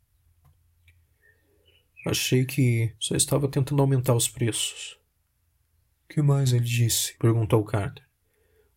Achei 2.09 2.45
que 2.45 2.93
só 2.97 3.15
estava 3.15 3.49
tentando 3.49 3.81
aumentar 3.81 4.15
os 4.15 4.29
preços. 4.29 4.97
Que 6.07 6.21
mais 6.21 6.53
ele 6.53 6.63
disse? 6.63 7.17
perguntou 7.17 7.61
Carter. 7.65 8.05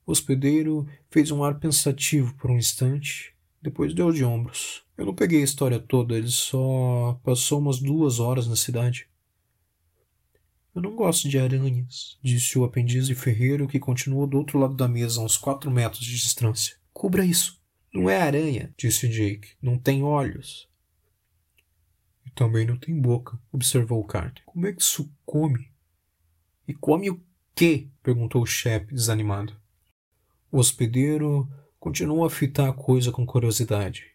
O 0.05 0.11
hospedeiro 0.11 0.85
fez 1.09 1.31
um 1.31 1.45
ar 1.45 1.61
pensativo 1.61 2.35
por 2.35 2.51
um 2.51 2.59
instante, 2.59 3.33
depois 3.63 3.95
deu 3.95 4.11
de 4.11 4.25
ombros. 4.25 4.83
Eu 4.99 5.07
não 5.07 5.15
peguei 5.15 5.41
a 5.41 5.45
história 5.45 5.79
toda, 5.79 6.17
ele 6.19 6.29
só 6.29 7.21
passou 7.23 7.61
umas 7.61 7.79
duas 7.79 8.19
horas 8.19 8.49
na 8.49 8.57
cidade. 8.57 9.09
Eu 10.75 10.83
não 10.83 10.97
gosto 10.97 11.29
de 11.29 11.39
aranhas, 11.39 12.19
disse 12.21 12.59
o 12.59 12.65
aprendiz 12.65 13.07
de 13.07 13.15
ferreiro 13.15 13.69
que 13.69 13.79
continuou 13.79 14.27
do 14.27 14.39
outro 14.39 14.59
lado 14.59 14.75
da 14.75 14.89
mesa, 14.89 15.21
a 15.21 15.25
uns 15.25 15.37
quatro 15.37 15.71
metros 15.71 16.05
de 16.05 16.17
distância. 16.17 16.77
Cubra 16.93 17.25
isso. 17.25 17.61
Não 17.95 18.11
é 18.11 18.21
aranha, 18.21 18.75
disse 18.77 19.07
Jake. 19.07 19.51
Não 19.63 19.79
tem 19.79 20.03
olhos. 20.03 20.70
Também 22.41 22.67
não 22.67 22.79
tem 22.79 22.99
boca, 22.99 23.39
observou 23.53 24.03
Carter. 24.03 24.43
Como 24.47 24.67
é 24.67 24.73
que 24.73 24.81
isso 24.81 25.13
come? 25.27 25.71
E 26.67 26.73
come 26.73 27.11
o 27.11 27.23
quê? 27.55 27.91
perguntou 28.03 28.41
o 28.41 28.47
Shep, 28.47 28.95
desanimado. 28.95 29.55
O 30.51 30.57
hospedeiro 30.57 31.47
continuou 31.79 32.25
a 32.25 32.31
fitar 32.31 32.71
a 32.71 32.73
coisa 32.73 33.13
com 33.13 33.27
curiosidade. 33.27 34.07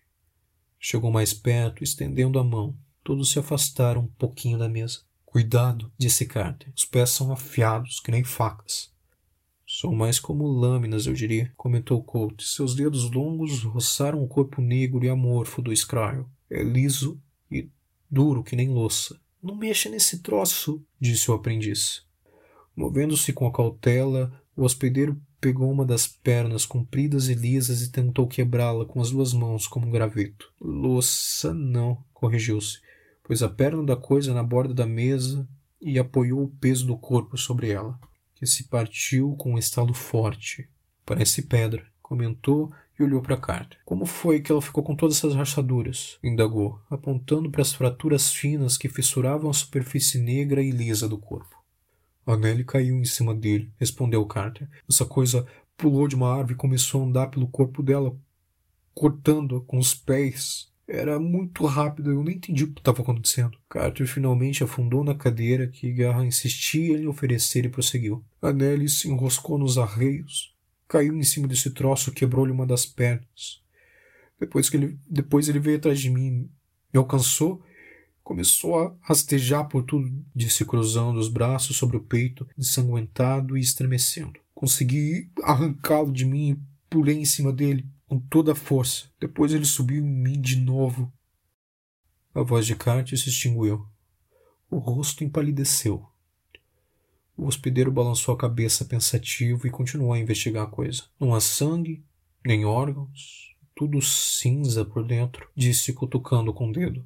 Chegou 0.79 1.11
mais 1.11 1.35
perto, 1.35 1.83
estendendo 1.83 2.39
a 2.39 2.43
mão. 2.43 2.75
Todos 3.03 3.29
se 3.29 3.37
afastaram 3.37 4.01
um 4.01 4.07
pouquinho 4.07 4.57
da 4.57 4.67
mesa. 4.67 5.01
Cuidado, 5.23 5.91
disse 5.95 6.25
Carter. 6.25 6.73
Os 6.75 6.83
pés 6.83 7.11
são 7.11 7.31
afiados, 7.31 7.99
que 7.99 8.09
nem 8.09 8.23
facas. 8.23 8.91
São 9.67 9.93
mais 9.93 10.19
como 10.19 10.47
lâminas, 10.47 11.05
eu 11.05 11.13
diria, 11.13 11.53
comentou 11.55 12.03
Colt. 12.03 12.41
Seus 12.41 12.73
dedos 12.73 13.11
longos 13.11 13.61
roçaram 13.61 14.23
o 14.23 14.27
corpo 14.27 14.63
negro 14.63 15.05
e 15.05 15.09
amorfo 15.09 15.61
do 15.61 15.75
Scryle. 15.75 16.25
É 16.49 16.63
liso 16.63 17.21
e 17.51 17.69
duro 18.09 18.43
que 18.43 18.55
nem 18.55 18.69
louça. 18.69 19.19
Não 19.41 19.55
mexa 19.55 19.89
nesse 19.89 20.19
troço, 20.19 20.83
disse 20.99 21.29
o 21.29 21.33
aprendiz. 21.33 22.03
Movendo-se 22.75 23.31
com 23.31 23.51
cautela, 23.51 24.33
o 24.55 24.63
hospedeiro 24.63 25.19
pegou 25.39 25.71
uma 25.71 25.85
das 25.85 26.07
pernas 26.07 26.65
compridas 26.65 27.29
e 27.29 27.35
lisas 27.35 27.81
e 27.81 27.91
tentou 27.91 28.27
quebrá-la 28.27 28.85
com 28.85 28.99
as 28.99 29.11
duas 29.11 29.33
mãos 29.33 29.67
como 29.67 29.87
um 29.87 29.91
graveto. 29.91 30.51
Louça 30.59 31.53
não, 31.53 32.03
corrigiu-se, 32.13 32.79
pôs 33.23 33.43
a 33.43 33.49
perna 33.49 33.83
da 33.83 33.95
coisa 33.95 34.33
na 34.33 34.41
borda 34.41 34.73
da 34.73 34.87
mesa 34.87 35.47
e 35.79 35.99
apoiou 35.99 36.43
o 36.43 36.49
peso 36.49 36.87
do 36.87 36.97
corpo 36.97 37.37
sobre 37.37 37.69
ela, 37.69 37.99
que 38.33 38.47
se 38.47 38.63
partiu 38.63 39.35
com 39.37 39.53
um 39.53 39.57
estalo 39.57 39.93
forte. 39.93 40.67
Parece 41.05 41.43
pedra, 41.43 41.85
comentou 42.05 42.71
e 42.99 43.03
olhou 43.03 43.19
para 43.19 43.33
a 43.33 43.39
carta. 43.39 43.77
Como 43.83 44.05
foi 44.05 44.39
que 44.39 44.51
ela 44.51 44.61
ficou 44.61 44.83
com 44.83 44.95
todas 44.95 45.17
essas 45.17 45.33
rachaduras? 45.33 46.19
indagou, 46.23 46.79
apontando 46.87 47.49
para 47.49 47.63
as 47.63 47.73
fraturas 47.73 48.31
finas 48.31 48.77
que 48.77 48.87
fissuravam 48.87 49.49
a 49.49 49.53
superfície 49.53 50.19
negra 50.19 50.61
e 50.61 50.69
lisa 50.69 51.09
do 51.09 51.17
corpo. 51.17 51.55
A 52.25 52.37
Nelly 52.37 52.63
caiu 52.63 52.95
em 52.95 53.05
cima 53.05 53.33
dele, 53.33 53.71
respondeu 53.79 54.23
Carter. 54.25 54.69
Essa 54.87 55.05
coisa 55.05 55.47
pulou 55.75 56.07
de 56.07 56.15
uma 56.15 56.31
árvore 56.31 56.53
e 56.53 56.57
começou 56.57 57.01
a 57.01 57.05
andar 57.05 57.27
pelo 57.27 57.47
corpo 57.47 57.81
dela, 57.81 58.15
cortando-a 58.93 59.61
com 59.61 59.77
os 59.77 59.95
pés. 59.95 60.71
Era 60.87 61.19
muito 61.19 61.65
rápido, 61.65 62.11
eu 62.11 62.23
nem 62.23 62.35
entendi 62.35 62.63
o 62.63 62.71
que 62.71 62.81
estava 62.81 63.01
acontecendo. 63.01 63.57
Carter 63.67 64.07
finalmente 64.07 64.63
afundou 64.63 65.03
na 65.03 65.15
cadeira 65.15 65.67
que 65.67 65.91
Garra 65.91 66.23
insistia 66.23 66.97
em 66.97 67.07
oferecer 67.07 67.65
e 67.65 67.69
prosseguiu. 67.69 68.23
A 68.39 68.53
Nelly 68.53 68.87
se 68.89 69.09
enroscou 69.09 69.57
nos 69.57 69.79
arreios, 69.79 70.54
caiu 70.87 71.15
em 71.15 71.23
cima 71.23 71.47
desse 71.47 71.71
troço, 71.71 72.11
quebrou-lhe 72.11 72.51
uma 72.51 72.65
das 72.65 72.85
pernas. 72.85 73.61
Depois 74.39 74.69
que 74.69 74.77
ele, 74.77 74.99
depois 75.09 75.47
ele 75.47 75.59
veio 75.59 75.77
atrás 75.77 75.99
de 75.99 76.09
mim, 76.09 76.49
me 76.93 76.97
alcançou, 76.97 77.63
começou 78.23 78.79
a 78.79 78.95
rastejar 79.01 79.67
por 79.67 79.83
tudo, 79.83 80.11
disse 80.35 80.65
cruzando 80.65 81.19
os 81.19 81.29
braços 81.29 81.77
sobre 81.77 81.97
o 81.97 82.03
peito, 82.03 82.47
ensanguentado 82.57 83.57
e 83.57 83.61
estremecendo. 83.61 84.39
Consegui 84.53 85.29
arrancá-lo 85.43 86.11
de 86.11 86.25
mim 86.25 86.51
e 86.51 86.59
pulei 86.89 87.17
em 87.17 87.25
cima 87.25 87.51
dele 87.51 87.85
com 88.07 88.19
toda 88.19 88.51
a 88.51 88.55
força. 88.55 89.09
Depois 89.19 89.53
ele 89.53 89.65
subiu 89.65 90.03
em 90.03 90.09
mim 90.09 90.39
de 90.39 90.57
novo. 90.57 91.11
A 92.33 92.41
voz 92.41 92.65
de 92.65 92.75
Carter 92.75 93.17
se 93.17 93.29
extinguiu. 93.29 93.85
O 94.69 94.77
rosto 94.77 95.23
empalideceu. 95.23 96.05
O 97.37 97.45
hospedeiro 97.45 97.91
balançou 97.91 98.33
a 98.33 98.37
cabeça 98.37 98.85
pensativo 98.85 99.67
e 99.67 99.69
continuou 99.69 100.13
a 100.13 100.19
investigar 100.19 100.63
a 100.63 100.69
coisa. 100.69 101.03
Não 101.19 101.35
há 101.35 101.41
sangue, 101.41 102.03
nem 102.45 102.65
órgãos, 102.65 103.55
tudo 103.75 104.01
cinza 104.01 104.85
por 104.85 105.05
dentro, 105.05 105.49
disse 105.55 105.91
cutucando 105.91 106.53
com 106.53 106.69
o 106.69 106.71
dedo. 106.71 107.05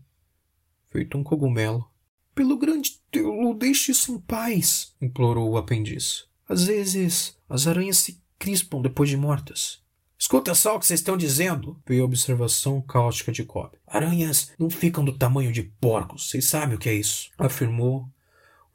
Feito 0.89 1.17
um 1.17 1.23
cogumelo. 1.23 1.89
Pelo 2.35 2.57
grande 2.57 2.99
Deus, 3.11 3.57
deixe 3.57 3.91
isso 3.91 4.13
em 4.13 4.19
paz, 4.19 4.93
implorou 5.01 5.49
o 5.49 5.57
aprendiz. 5.57 6.25
Às 6.47 6.65
vezes 6.65 7.37
as 7.49 7.65
aranhas 7.65 7.97
se 7.97 8.21
crispam 8.37 8.81
depois 8.81 9.09
de 9.09 9.17
mortas. 9.17 9.81
Escuta 10.17 10.53
só 10.53 10.75
o 10.75 10.79
que 10.79 10.85
vocês 10.85 10.99
estão 10.99 11.15
dizendo, 11.15 11.81
veio 11.87 12.03
a 12.03 12.05
observação 12.05 12.81
cáustica 12.81 13.31
de 13.31 13.43
Cobb. 13.43 13.77
Aranhas 13.87 14.51
não 14.59 14.69
ficam 14.69 15.03
do 15.03 15.17
tamanho 15.17 15.51
de 15.51 15.63
porcos, 15.63 16.29
vocês 16.29 16.45
sabem 16.45 16.75
o 16.75 16.79
que 16.79 16.89
é 16.89 16.93
isso, 16.93 17.29
afirmou, 17.37 18.07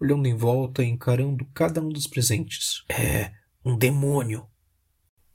olhando 0.04 0.26
em 0.26 0.36
volta 0.36 0.82
e 0.82 0.88
encarando 0.88 1.46
cada 1.54 1.80
um 1.80 1.88
dos 1.88 2.06
presentes. 2.06 2.84
É 2.88 3.32
um 3.64 3.76
demônio. 3.76 4.46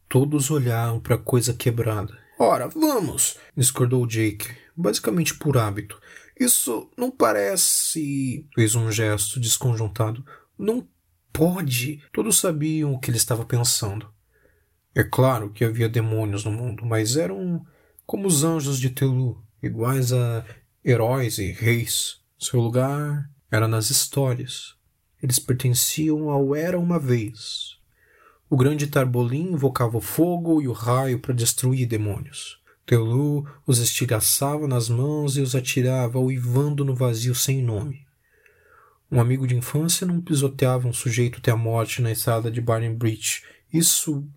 Todos 0.08 0.52
olharam 0.52 1.00
para 1.00 1.16
a 1.16 1.20
coisa 1.20 1.54
quebrada. 1.54 2.18
Ora, 2.38 2.68
vamos, 2.68 3.38
discordou 3.56 4.08
Jake, 4.08 4.48
basicamente 4.76 5.36
por 5.36 5.58
hábito. 5.58 6.00
Isso 6.40 6.90
não 6.98 7.12
parece. 7.12 8.48
fez 8.56 8.76
um 8.76 8.92
gesto 8.92 9.40
desconjuntado. 9.40 10.24
Não 10.58 10.88
pode. 11.34 12.02
Todos 12.14 12.40
sabiam 12.40 12.94
o 12.94 13.00
que 13.00 13.10
ele 13.10 13.18
estava 13.18 13.44
pensando. 13.44 14.08
É 14.96 15.04
claro 15.04 15.52
que 15.52 15.66
havia 15.66 15.90
demônios 15.90 16.46
no 16.46 16.52
mundo, 16.52 16.86
mas 16.86 17.18
eram 17.18 17.66
como 18.06 18.28
os 18.28 18.44
anjos 18.44 18.80
de 18.80 18.90
Telu, 18.90 19.44
iguais 19.62 20.14
a 20.14 20.46
heróis 20.84 21.38
e 21.38 21.52
reis. 21.52 22.22
Seu 22.40 22.60
lugar 22.60 23.30
era 23.52 23.68
nas 23.68 23.90
histórias. 23.90 24.76
Eles 25.22 25.40
pertenciam 25.40 26.30
ao 26.30 26.56
Era 26.56 26.80
uma 26.80 27.00
Vez. 27.00 27.78
O 28.50 28.56
grande 28.56 28.88
Tarbolim 28.88 29.52
invocava 29.52 29.98
o 29.98 30.02
fogo 30.02 30.62
e 30.62 30.68
o 30.68 30.72
raio 30.72 31.20
para 31.20 31.34
destruir 31.34 31.88
demônios. 31.88 32.60
Telu 32.86 33.48
os 33.68 33.80
estilhaçava 33.80 34.68
nas 34.68 34.90
mãos 34.90 35.38
e 35.38 35.42
os 35.42 35.56
atirava 35.56 36.18
uivando 36.20 36.84
no 36.84 36.96
vazio 36.96 37.36
sem 37.36 37.62
nome. 37.62 38.08
Um 39.12 39.20
amigo 39.20 39.46
de 39.46 39.56
infância 39.56 40.06
não 40.06 40.22
pisoteava 40.22 40.88
um 40.88 40.94
sujeito 40.94 41.40
até 41.40 41.52
a 41.52 41.56
morte 41.56 42.02
na 42.02 42.12
estrada 42.12 42.50
de 42.50 42.62
Barney 42.62 42.94
Bridge. 42.94 43.44
Isso 43.72 44.28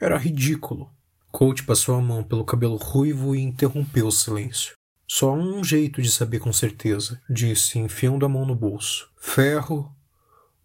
era 0.00 0.18
ridículo. 0.18 0.90
Coach 1.30 1.64
passou 1.64 1.94
a 1.94 2.00
mão 2.00 2.22
pelo 2.22 2.44
cabelo 2.44 2.76
ruivo 2.76 3.34
e 3.34 3.40
interrompeu 3.40 4.06
o 4.06 4.12
silêncio. 4.12 4.74
Só 5.14 5.28
há 5.28 5.34
um 5.34 5.62
jeito 5.62 6.00
de 6.00 6.10
saber 6.10 6.38
com 6.38 6.54
certeza, 6.54 7.20
disse, 7.28 7.78
enfiando 7.78 8.24
a 8.24 8.28
mão 8.30 8.46
no 8.46 8.54
bolso: 8.54 9.10
ferro 9.14 9.94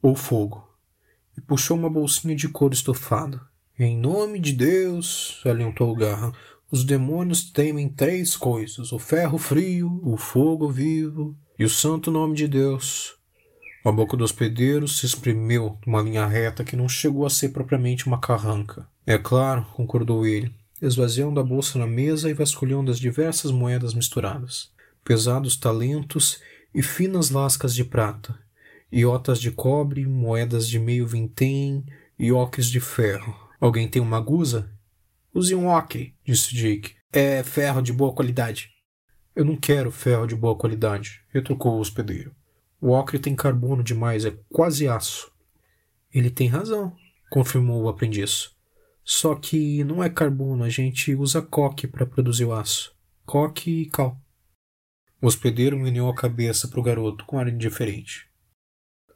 ou 0.02 0.16
fogo. 0.16 0.66
E 1.38 1.42
puxou 1.42 1.76
uma 1.76 1.90
bolsinha 1.90 2.34
de 2.34 2.48
couro 2.48 2.74
estofado. 2.74 3.42
Em 3.78 3.98
nome 3.98 4.40
de 4.40 4.54
Deus, 4.54 5.42
alientou 5.46 5.94
Garra, 5.94 6.32
os 6.72 6.86
demônios 6.86 7.52
temem 7.52 7.90
três 7.90 8.38
coisas: 8.38 8.94
o 8.94 9.00
ferro 9.00 9.38
frio, 9.38 10.00
o 10.02 10.16
fogo 10.16 10.72
vivo 10.72 11.36
e 11.60 11.66
o 11.66 11.70
santo 11.70 12.10
nome 12.10 12.34
de 12.34 12.48
Deus. 12.48 13.18
A 13.84 13.92
boca 13.92 14.16
do 14.16 14.24
hospedeiro 14.24 14.88
se 14.88 15.06
espremeu 15.06 15.78
numa 15.86 16.02
linha 16.02 16.26
reta 16.26 16.64
que 16.64 16.78
não 16.78 16.88
chegou 16.88 17.26
a 17.26 17.30
ser 17.30 17.50
propriamente 17.50 18.08
uma 18.08 18.22
carranca. 18.22 18.88
É 19.06 19.18
claro, 19.18 19.66
concordou 19.74 20.26
ele, 20.26 20.56
esvaziando 20.82 21.40
a 21.40 21.44
bolsa 21.44 21.80
na 21.80 21.88
mesa 21.88 22.30
e 22.30 22.34
vasculhando 22.34 22.92
as 22.92 23.00
diversas 23.00 23.52
moedas 23.52 23.94
misturadas, 23.94 24.72
pesados 25.04 25.56
talentos 25.58 26.42
e 26.74 26.82
finas 26.82 27.30
lascas 27.30 27.74
de 27.74 27.84
prata, 27.84 28.38
iotas 28.92 29.40
de 29.40 29.52
cobre, 29.52 30.06
moedas 30.06 30.68
de 30.68 30.80
meio 30.80 31.08
vintém 31.08 31.86
e 32.18 32.32
ocres 32.32 32.68
de 32.68 32.80
ferro. 32.80 33.36
Alguém 33.60 33.88
tem 33.88 34.02
uma 34.02 34.18
aguza? 34.18 34.70
Use 35.34 35.54
um 35.56 35.68
ocre, 35.68 36.16
disse 36.24 36.56
Jake. 36.56 36.96
É 37.12 37.42
ferro 37.44 37.82
de 37.82 37.94
boa 37.94 38.13
qualidade. 38.13 38.70
Eu 39.36 39.46
não 39.46 39.56
quero 39.56 39.92
ferro 39.92 40.26
de 40.26 40.36
boa 40.36 40.56
qualidade, 40.56 41.22
retrucou 41.30 41.76
o 41.76 41.80
hospedeiro. 41.80 42.36
O 42.82 42.92
ocre 42.92 43.18
tem 43.18 43.36
carbono 43.36 43.84
demais, 43.84 44.26
é 44.26 44.38
quase 44.50 44.88
aço. 44.88 45.32
Ele 46.13 46.30
tem 46.30 46.48
razão, 46.48 46.96
confirmou 47.30 47.84
o 47.84 47.90
aprendiz. 47.90 48.57
Só 49.10 49.36
que 49.36 49.86
não 49.86 50.04
é 50.04 50.10
carbono, 50.10 50.65
a 50.65 50.70
gente 50.70 51.15
usa 51.15 51.41
coque 51.41 51.88
para 51.88 52.06
produzir 52.06 52.43
o 52.43 52.54
aço. 52.54 52.93
Coque 53.26 53.84
e 53.84 53.86
cal. 53.86 54.20
O 55.22 55.28
hospedeiro 55.28 55.80
meneou 55.80 56.10
a 56.10 56.15
cabeça 56.15 56.67
para 56.67 56.78
o 56.82 56.84
garoto 56.84 57.24
com 57.24 57.39
ar 57.39 57.48
indiferente. 57.48 58.28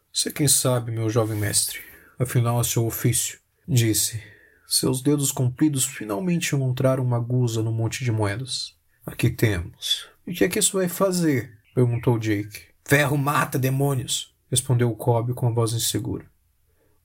Você 0.10 0.32
quem 0.32 0.48
sabe, 0.48 0.94
meu 0.94 1.10
jovem 1.10 1.38
mestre. 1.38 1.82
Afinal 2.18 2.62
é 2.62 2.64
seu 2.64 2.86
ofício, 2.86 3.38
disse. 3.68 4.24
Seus 4.66 5.02
dedos 5.02 5.30
compridos 5.30 5.84
finalmente 5.84 6.56
encontraram 6.56 7.04
uma 7.04 7.20
guza 7.20 7.62
no 7.62 7.74
monte 7.74 8.06
de 8.06 8.14
moedas. 8.14 8.74
Aqui 9.06 9.30
temos. 9.30 10.08
O 10.26 10.32
que 10.32 10.46
é 10.46 10.48
que 10.48 10.60
isso 10.60 10.78
vai 10.78 10.88
fazer? 10.88 11.60
perguntou 11.76 12.18
Jake. 12.18 12.68
Ferro 12.86 13.18
mata 13.18 13.60
demônios, 13.60 14.34
respondeu 14.50 14.96
Cobb 14.96 15.34
com 15.34 15.50
a 15.50 15.52
voz 15.52 15.74
insegura. 15.74 16.26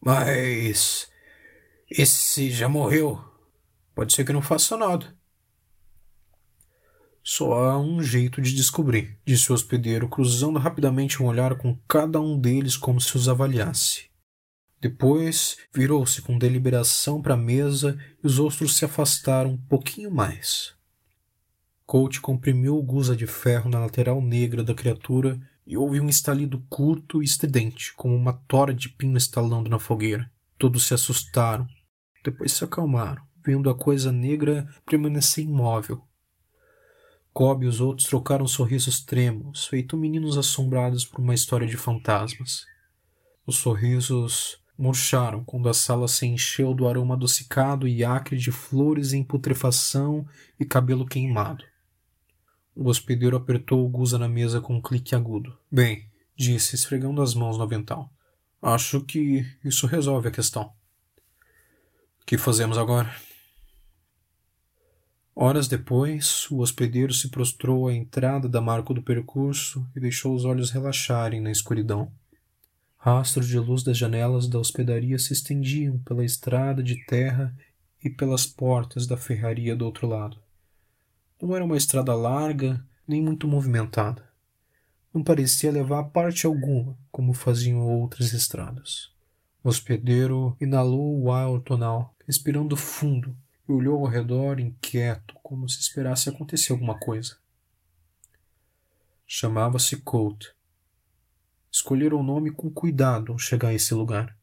Mas 0.00 1.10
esse 1.90 2.50
já 2.50 2.68
morreu. 2.68 3.22
Pode 3.94 4.12
ser 4.12 4.24
que 4.24 4.32
não 4.32 4.42
faça 4.42 4.76
nada. 4.76 5.16
Só 7.22 7.54
há 7.54 7.78
um 7.78 8.02
jeito 8.02 8.40
de 8.40 8.54
descobrir, 8.54 9.18
disse 9.24 9.50
o 9.50 9.54
hospedeiro, 9.54 10.08
cruzando 10.08 10.58
rapidamente 10.58 11.20
um 11.22 11.26
olhar 11.26 11.56
com 11.56 11.76
cada 11.88 12.20
um 12.20 12.38
deles 12.38 12.76
como 12.76 13.00
se 13.00 13.16
os 13.16 13.28
avaliasse. 13.28 14.10
Depois 14.80 15.56
virou-se 15.74 16.22
com 16.22 16.38
deliberação 16.38 17.20
para 17.20 17.34
a 17.34 17.36
mesa 17.36 17.98
e 18.22 18.26
os 18.26 18.38
outros 18.38 18.76
se 18.76 18.84
afastaram 18.84 19.50
um 19.50 19.56
pouquinho 19.56 20.10
mais. 20.10 20.74
Colt 21.84 22.20
comprimiu 22.20 22.76
o 22.76 22.82
guza 22.82 23.16
de 23.16 23.26
ferro 23.26 23.70
na 23.70 23.80
lateral 23.80 24.20
negra 24.20 24.62
da 24.62 24.74
criatura 24.74 25.40
e 25.66 25.76
houve 25.76 26.00
um 26.00 26.08
estalido 26.08 26.64
curto 26.68 27.22
e 27.22 27.24
estridente, 27.24 27.92
como 27.94 28.14
uma 28.14 28.32
tora 28.32 28.72
de 28.72 28.88
pino 28.88 29.16
estalando 29.16 29.68
na 29.68 29.78
fogueira. 29.78 30.30
Todos 30.58 30.86
se 30.86 30.94
assustaram, 30.94 31.66
depois 32.24 32.52
se 32.52 32.64
acalmaram, 32.64 33.22
vendo 33.44 33.68
a 33.68 33.74
coisa 33.74 34.10
negra 34.10 34.66
permanecer 34.84 35.44
imóvel. 35.44 36.02
Cobb 37.32 37.64
e 37.64 37.68
os 37.68 37.80
outros 37.80 38.08
trocaram 38.08 38.48
sorrisos 38.48 39.04
trêmulos, 39.04 39.66
feito 39.66 39.96
meninos 39.96 40.38
assombrados 40.38 41.04
por 41.04 41.20
uma 41.20 41.34
história 41.34 41.66
de 41.66 41.76
fantasmas. 41.76 42.64
Os 43.46 43.56
sorrisos 43.56 44.58
murcharam 44.78 45.44
quando 45.44 45.68
a 45.68 45.74
sala 45.74 46.08
se 46.08 46.26
encheu 46.26 46.72
do 46.72 46.88
aroma 46.88 47.14
adocicado 47.14 47.86
e 47.86 48.02
acre 48.02 48.38
de 48.38 48.50
flores 48.50 49.12
em 49.12 49.22
putrefação 49.22 50.26
e 50.58 50.64
cabelo 50.64 51.06
queimado. 51.06 51.64
O 52.74 52.88
hospedeiro 52.88 53.36
apertou 53.36 53.84
o 53.84 53.88
guza 53.88 54.18
na 54.18 54.28
mesa 54.28 54.60
com 54.60 54.74
um 54.74 54.82
clique 54.82 55.14
agudo. 55.14 55.56
Bem, 55.70 56.10
disse, 56.36 56.74
esfregando 56.74 57.22
as 57.22 57.34
mãos 57.34 57.56
no 57.56 57.64
avental. 57.64 58.10
Acho 58.60 59.00
que 59.02 59.46
isso 59.64 59.86
resolve 59.86 60.28
a 60.28 60.32
questão. 60.32 60.72
O 62.20 62.26
que 62.26 62.38
fazemos 62.38 62.78
agora? 62.78 63.14
Horas 65.38 65.68
depois, 65.68 66.50
o 66.50 66.60
hospedeiro 66.60 67.12
se 67.12 67.28
prostrou 67.28 67.88
à 67.88 67.94
entrada 67.94 68.48
da 68.48 68.60
marca 68.60 68.94
do 68.94 69.02
percurso 69.02 69.86
e 69.94 70.00
deixou 70.00 70.34
os 70.34 70.46
olhos 70.46 70.70
relaxarem 70.70 71.42
na 71.42 71.50
escuridão. 71.50 72.10
Rastros 72.96 73.46
de 73.46 73.58
luz 73.58 73.82
das 73.82 73.98
janelas 73.98 74.48
da 74.48 74.58
hospedaria 74.58 75.18
se 75.18 75.34
estendiam 75.34 75.98
pela 75.98 76.24
estrada 76.24 76.82
de 76.82 77.04
terra 77.04 77.54
e 78.02 78.08
pelas 78.08 78.46
portas 78.46 79.06
da 79.06 79.16
ferraria 79.16 79.76
do 79.76 79.84
outro 79.84 80.08
lado. 80.08 80.38
Não 81.40 81.54
era 81.54 81.64
uma 81.64 81.76
estrada 81.76 82.14
larga 82.14 82.82
nem 83.06 83.22
muito 83.22 83.46
movimentada. 83.46 84.25
Não 85.16 85.24
parecia 85.24 85.72
levar 85.72 86.04
parte 86.10 86.44
alguma, 86.44 86.94
como 87.10 87.32
faziam 87.32 87.80
outras 87.80 88.34
estradas. 88.34 89.10
O 89.64 89.70
hospedeiro 89.70 90.54
inalou 90.60 91.18
o 91.18 91.32
ar 91.32 91.48
outonal, 91.48 92.14
respirando 92.26 92.76
fundo, 92.76 93.34
e 93.66 93.72
olhou 93.72 94.04
ao 94.04 94.12
redor 94.12 94.60
inquieto, 94.60 95.34
como 95.42 95.66
se 95.70 95.80
esperasse 95.80 96.28
acontecer 96.28 96.72
alguma 96.72 96.98
coisa. 96.98 97.38
Chamava-se 99.26 99.96
Colt. 100.02 100.48
Escolheram 101.72 102.20
o 102.20 102.22
nome 102.22 102.50
com 102.50 102.68
cuidado 102.68 103.32
ao 103.32 103.38
chegar 103.38 103.68
a 103.68 103.74
esse 103.74 103.94
lugar. 103.94 104.36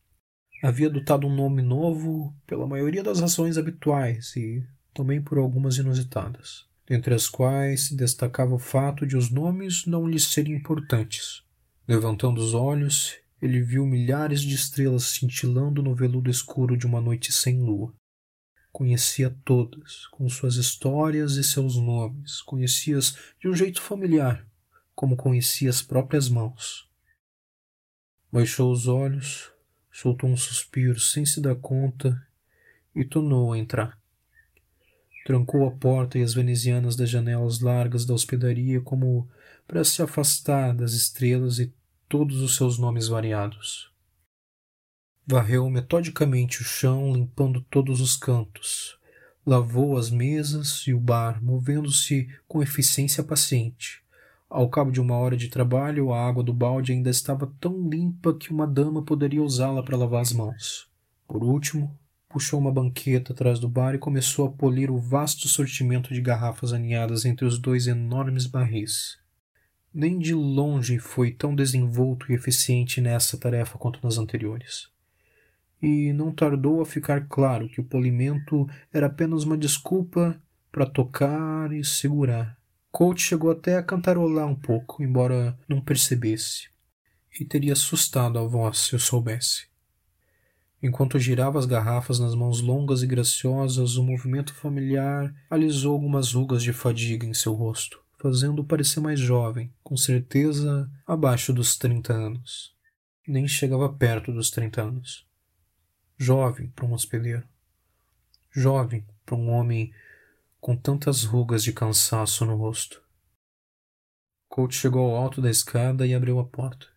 Havia 0.63 0.88
adotado 0.88 1.27
um 1.27 1.36
nome 1.36 1.62
novo 1.62 2.36
pela 2.47 2.65
maioria 2.65 3.03
das 3.03 3.19
razões 3.19 3.59
habituais 3.59 4.36
e 4.36 4.67
também 4.91 5.21
por 5.21 5.38
algumas 5.38 5.77
inusitadas 5.77 6.65
entre 6.89 7.13
as 7.13 7.28
quais 7.28 7.88
se 7.88 7.96
destacava 7.96 8.54
o 8.56 8.60
fato 8.60 9.06
de 9.06 9.15
os 9.15 9.30
nomes 9.30 9.86
não 9.86 10.08
lhe 10.08 10.19
serem 10.19 10.54
importantes. 10.54 11.43
Levantando 11.88 12.39
os 12.41 12.54
olhos, 12.54 13.15
ele 13.41 13.62
viu 13.62 13.86
milhares 13.86 14.41
de 14.41 14.56
estrelas 14.56 15.04
cintilando 15.04 15.84
no 15.84 15.93
veludo 15.93 16.30
escuro 16.30 16.78
de 16.78 16.86
uma 16.86 17.02
noite 17.02 17.32
sem 17.32 17.62
lua. 17.62 17.93
Conhecia 18.72 19.36
todas, 19.46 20.08
com 20.08 20.28
suas 20.28 20.56
histórias 20.56 21.34
e 21.34 21.43
seus 21.43 21.76
nomes, 21.76 22.41
conhecia-as 22.41 23.15
de 23.39 23.48
um 23.48 23.56
jeito 23.56 23.82
familiar, 23.82 24.48
como 24.96 25.15
conhecia 25.15 25.69
as 25.69 25.82
próprias 25.82 26.28
mãos. 26.28 26.89
Baixou 28.32 28.72
os 28.72 28.88
olhos, 28.88 29.52
soltou 29.91 30.30
um 30.30 30.38
suspiro 30.38 31.00
sem 31.00 31.24
se 31.26 31.39
dar 31.39 31.56
conta 31.56 32.19
e 32.96 33.06
tornou 33.06 33.54
a 33.54 33.58
entrar. 33.60 34.03
Trancou 35.25 35.65
a 35.65 35.71
porta 35.71 36.19
e 36.19 36.21
as 36.21 36.33
venezianas 36.33 36.95
das 36.95 37.09
janelas 37.09 37.62
largas 37.62 38.05
da 38.05 38.13
hospedaria 38.13 38.81
como 38.81 39.27
para 39.65 39.83
se 39.83 40.01
afastar 40.01 40.75
das 40.75 40.93
estrelas 40.93 41.59
e 41.59 41.73
todos 42.09 42.41
os 42.41 42.55
seus 42.55 42.77
nomes 42.77 43.07
variados. 43.07 43.91
Varreu 45.25 45.69
metodicamente 45.69 46.62
o 46.62 46.65
chão, 46.65 47.13
limpando 47.13 47.62
todos 47.62 48.01
os 48.01 48.17
cantos. 48.17 48.99
Lavou 49.45 49.97
as 49.97 50.09
mesas 50.09 50.83
e 50.86 50.93
o 50.93 50.99
bar, 50.99 51.41
movendo-se 51.41 52.27
com 52.47 52.62
eficiência 52.62 53.23
paciente. 53.23 54.03
Ao 54.49 54.69
cabo 54.69 54.91
de 54.91 55.01
uma 55.01 55.15
hora 55.15 55.38
de 55.38 55.47
trabalho, 55.47 56.12
a 56.12 56.27
água 56.27 56.43
do 56.43 56.53
balde 56.53 56.91
ainda 56.91 57.09
estava 57.09 57.51
tão 57.59 57.89
limpa 57.89 58.33
que 58.33 58.51
uma 58.51 58.67
dama 58.67 59.01
poderia 59.01 59.41
usá-la 59.41 59.81
para 59.81 59.97
lavar 59.97 60.21
as 60.21 60.33
mãos. 60.33 60.88
Por 61.27 61.43
último, 61.43 61.97
puxou 62.34 62.60
uma 62.60 62.72
banqueta 62.72 63.32
atrás 63.32 63.60
do 63.60 63.69
bar 63.69 63.93
e 63.93 64.00
começou 64.00 64.48
a 64.48 64.52
polir 64.52 64.89
o 64.89 64.98
vasto 64.98 65.48
sortimento 65.48 66.12
de 66.12 66.19
garrafas 66.19 66.74
aninhadas 66.74 67.26
entre 67.26 67.46
os 67.46 67.60
dois 67.60 67.86
enormes 67.86 68.48
barris. 68.48 69.19
Nem 69.93 70.17
de 70.17 70.34
longe 70.34 70.98
foi 70.98 71.30
tão 71.32 71.54
desenvolto 71.54 72.32
e 72.32 72.36
eficiente 72.36 73.00
nessa 73.00 73.38
tarefa 73.38 73.78
quanto 73.78 74.00
nas 74.04 74.17
anteriores. 74.17 74.88
E 75.80 76.12
não 76.12 76.34
tardou 76.34 76.82
a 76.82 76.86
ficar 76.88 77.28
claro 77.28 77.69
que 77.69 77.80
o 77.80 77.84
polimento 77.84 78.67
era 78.91 79.06
apenas 79.06 79.43
uma 79.43 79.58
desculpa 79.58 80.41
para 80.72 80.88
tocar 80.88 81.72
e 81.72 81.86
segurar. 81.86 82.58
Colt 82.91 83.19
chegou 83.19 83.52
até 83.52 83.78
a 83.78 83.84
cantarolar 83.84 84.48
um 84.48 84.56
pouco, 84.56 85.04
embora 85.04 85.56
não 85.67 85.80
percebesse, 85.80 86.69
e 87.39 87.46
teria 87.46 87.74
assustado 87.74 88.39
a 88.39 88.43
voz 88.43 88.80
se 88.80 88.93
eu 88.93 89.00
soubesse. 89.00 89.72
Enquanto 90.86 91.17
girava 91.17 91.58
as 91.58 91.65
garrafas 91.65 92.19
nas 92.19 92.36
mãos 92.36 92.60
longas 92.60 93.04
e 93.04 93.08
graciosas, 93.08 93.96
o 93.96 94.04
movimento 94.04 94.54
familiar 94.54 95.34
alisou 95.50 95.93
algumas 95.93 96.34
rugas 96.34 96.62
de 96.62 96.74
fadiga 96.74 97.26
em 97.26 97.34
seu 97.34 97.54
rosto, 97.54 98.04
fazendo-o 98.19 98.65
parecer 98.65 99.00
mais 99.00 99.17
jovem, 99.17 99.74
com 99.82 99.96
certeza 99.96 100.91
abaixo 101.08 101.54
dos 101.54 101.78
trinta 101.78 102.12
anos. 102.12 102.76
Nem 103.26 103.48
chegava 103.48 103.88
perto 103.88 104.34
dos 104.34 104.52
trinta 104.52 104.82
anos. 104.82 105.26
Jovem 106.17 106.67
para 106.72 106.86
um 106.86 106.91
hospedeiro. 106.91 107.48
Jovem 108.52 109.06
para 109.26 109.36
um 109.36 109.52
homem 109.52 109.93
com 110.60 110.76
tantas 110.76 111.24
rugas 111.24 111.63
de 111.63 111.72
cansaço 111.72 112.46
no 112.46 112.58
rosto. 112.58 113.02
Colt 114.50 114.74
chegou 114.74 115.12
ao 115.12 115.15
alto 115.15 115.41
da 115.41 115.50
escada 115.50 116.06
e 116.06 116.13
abriu 116.13 116.39
a 116.39 116.46
porta. 116.46 116.88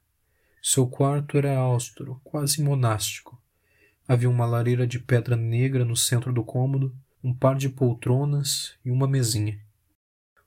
Seu 0.61 0.88
quarto 0.88 1.38
era 1.38 1.57
austro, 1.57 2.20
quase 2.25 2.61
monástico 2.61 3.36
Havia 4.09 4.31
uma 4.31 4.47
lareira 4.47 4.87
de 4.87 5.01
pedra 5.01 5.37
negra 5.37 5.85
no 5.85 5.97
centro 5.97 6.33
do 6.33 6.45
cômodo, 6.45 6.95
um 7.25 7.35
par 7.35 7.57
de 7.57 7.69
poltronas 7.69 8.75
e 8.85 8.90
uma 8.90 9.09
mesinha. 9.09 9.61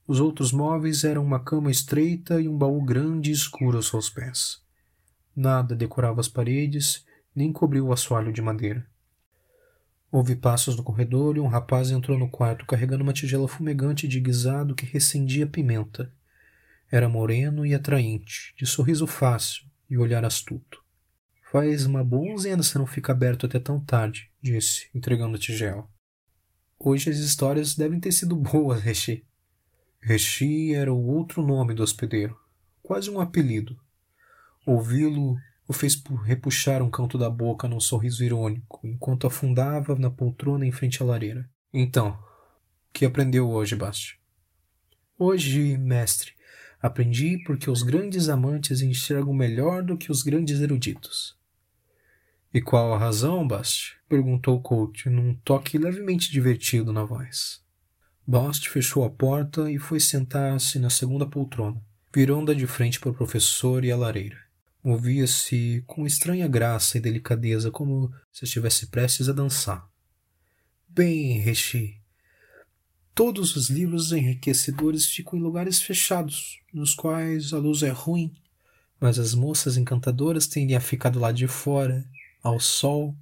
Os 0.08 0.22
outros 0.22 0.54
móveis 0.54 1.04
eram 1.04 1.24
uma 1.24 1.44
cama 1.44 1.70
estreita 1.70 2.40
e 2.40 2.48
um 2.48 2.58
baú 2.58 2.82
grande 2.82 3.32
e 3.32 3.34
escuro 3.34 3.78
aos 3.78 3.88
seus 3.88 4.10
pés. 4.10 4.62
Nada 5.36 5.76
decorava 5.76 6.22
as 6.22 6.28
paredes, 6.28 7.06
nem 7.36 7.52
cobriu 7.52 7.88
o 7.88 7.94
assoalho 7.94 8.32
de 8.32 8.42
madeira. 8.42 8.88
Houve 10.12 10.36
passos 10.36 10.76
no 10.76 10.84
corredor 10.84 11.38
e 11.38 11.40
um 11.40 11.48
rapaz 11.48 11.92
entrou 11.92 12.18
no 12.18 12.30
quarto 12.30 12.66
carregando 12.66 13.04
uma 13.04 13.14
tigela 13.14 13.48
fumegante 13.48 14.08
de 14.08 14.20
guisado 14.20 14.74
que 14.74 14.86
recendia 14.86 15.46
pimenta. 15.46 16.12
Era 16.90 17.08
moreno 17.08 17.66
e 17.66 17.76
atraente, 17.76 18.56
de 18.58 18.66
sorriso 18.66 19.06
fácil 19.06 19.66
e 19.90 19.98
olhar 19.98 20.26
astuto. 20.26 20.79
Faz 21.52 21.84
uma 21.88 22.04
boa 22.04 22.32
onzena 22.32 22.62
se 22.62 22.78
não 22.78 22.86
fica 22.86 23.12
aberto 23.12 23.48
até 23.48 23.60
tão 23.60 23.84
tarde, 23.84 24.30
disse, 24.40 24.88
entregando 24.94 25.36
a 25.36 25.40
tigela. 25.40 25.90
Hoje 26.78 27.10
as 27.10 27.18
histórias 27.18 27.76
devem 27.76 28.00
ter 28.00 28.12
sido 28.12 28.36
boas, 28.38 28.84
Rechi. 28.84 29.26
Rechi 30.00 30.76
era 30.76 30.94
o 30.94 31.08
outro 31.08 31.42
nome 31.42 31.74
do 31.74 31.82
hospedeiro, 31.82 32.38
quase 32.84 33.10
um 33.10 33.20
apelido. 33.20 33.76
Ouvi-lo 34.64 35.38
o 35.68 35.74
fez 35.74 36.00
repuxar 36.24 36.84
um 36.84 36.90
canto 36.92 37.18
da 37.18 37.32
boca 37.32 37.68
num 37.68 37.80
sorriso 37.80 38.24
irônico, 38.24 38.80
enquanto 38.84 39.26
afundava 39.26 39.96
na 39.96 40.12
poltrona 40.12 40.68
em 40.68 40.72
frente 40.72 41.02
à 41.02 41.06
lareira. 41.06 41.50
Então, 41.74 42.12
o 42.12 42.94
que 42.94 43.06
aprendeu 43.06 43.50
hoje, 43.50 43.76
Basti? 43.76 44.20
Hoje, 45.18 45.80
mestre, 45.80 46.34
aprendi 46.80 47.42
porque 47.44 47.72
os 47.72 47.82
grandes 47.82 48.30
amantes 48.30 48.84
enxergam 48.84 49.34
melhor 49.34 49.82
do 49.82 49.98
que 49.98 50.12
os 50.12 50.22
grandes 50.22 50.62
eruditos. 50.62 51.39
E 52.52 52.60
qual 52.60 52.94
a 52.94 52.98
razão, 52.98 53.48
Bast? 53.48 53.96
perguntou 54.08 54.60
Colt, 54.60 55.06
num 55.06 55.36
toque 55.36 55.78
levemente 55.78 56.32
divertido 56.32 56.92
na 56.92 57.04
voz. 57.04 57.62
Bast 58.26 58.68
fechou 58.70 59.04
a 59.04 59.10
porta 59.10 59.72
e 59.72 59.78
foi 59.78 60.00
sentar-se 60.00 60.80
na 60.80 60.90
segunda 60.90 61.28
poltrona, 61.28 61.80
virando-a 62.14 62.56
de 62.56 62.66
frente 62.66 63.00
para 63.00 63.12
o 63.12 63.14
professor 63.14 63.86
e 63.86 63.92
a 63.92 63.98
lareira. 63.98 64.38
Movia-se 64.84 65.84
com 65.86 66.08
estranha 66.08 66.48
graça 66.48 66.98
e 66.98 67.02
delicadeza, 67.02 67.70
como 67.70 68.12
se 68.32 68.46
estivesse 68.46 68.88
prestes 68.88 69.30
a 69.30 69.34
dançar. 69.34 69.88
Bem, 70.88 71.38
Rechi, 71.38 72.02
todos 73.14 73.56
os 73.56 73.70
livros 73.70 74.12
enriquecedores 74.12 75.06
ficam 75.06 75.38
em 75.38 75.42
lugares 75.42 75.80
fechados, 75.82 76.60
nos 76.74 76.96
quais 76.96 77.54
a 77.54 77.60
luz 77.60 77.84
é 77.84 77.90
ruim, 77.90 78.34
mas 79.00 79.20
as 79.20 79.36
moças 79.36 79.78
encantadoras 79.78 80.48
tendem 80.48 80.76
a 80.76 80.82
ficar 80.82 81.10
do 81.10 81.20
lado 81.20 81.36
de 81.36 81.48
fora 81.48 82.04
ao 82.44 82.60
sol. 82.60 83.16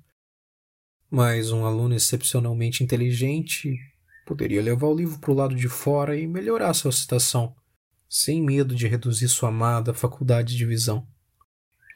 Mas 1.09 1.51
um 1.51 1.65
aluno 1.65 1.95
excepcionalmente 1.95 2.83
inteligente 2.83 3.79
poderia 4.25 4.61
levar 4.61 4.87
o 4.87 4.95
livro 4.95 5.19
para 5.19 5.31
o 5.31 5.35
lado 5.35 5.55
de 5.55 5.69
fora 5.69 6.17
e 6.19 6.27
melhorar 6.27 6.73
sua 6.73 6.91
citação, 6.91 7.55
sem 8.09 8.41
medo 8.41 8.75
de 8.75 8.87
reduzir 8.87 9.29
sua 9.29 9.49
amada 9.49 9.93
faculdade 9.93 10.55
de 10.57 10.65
visão. 10.65 11.07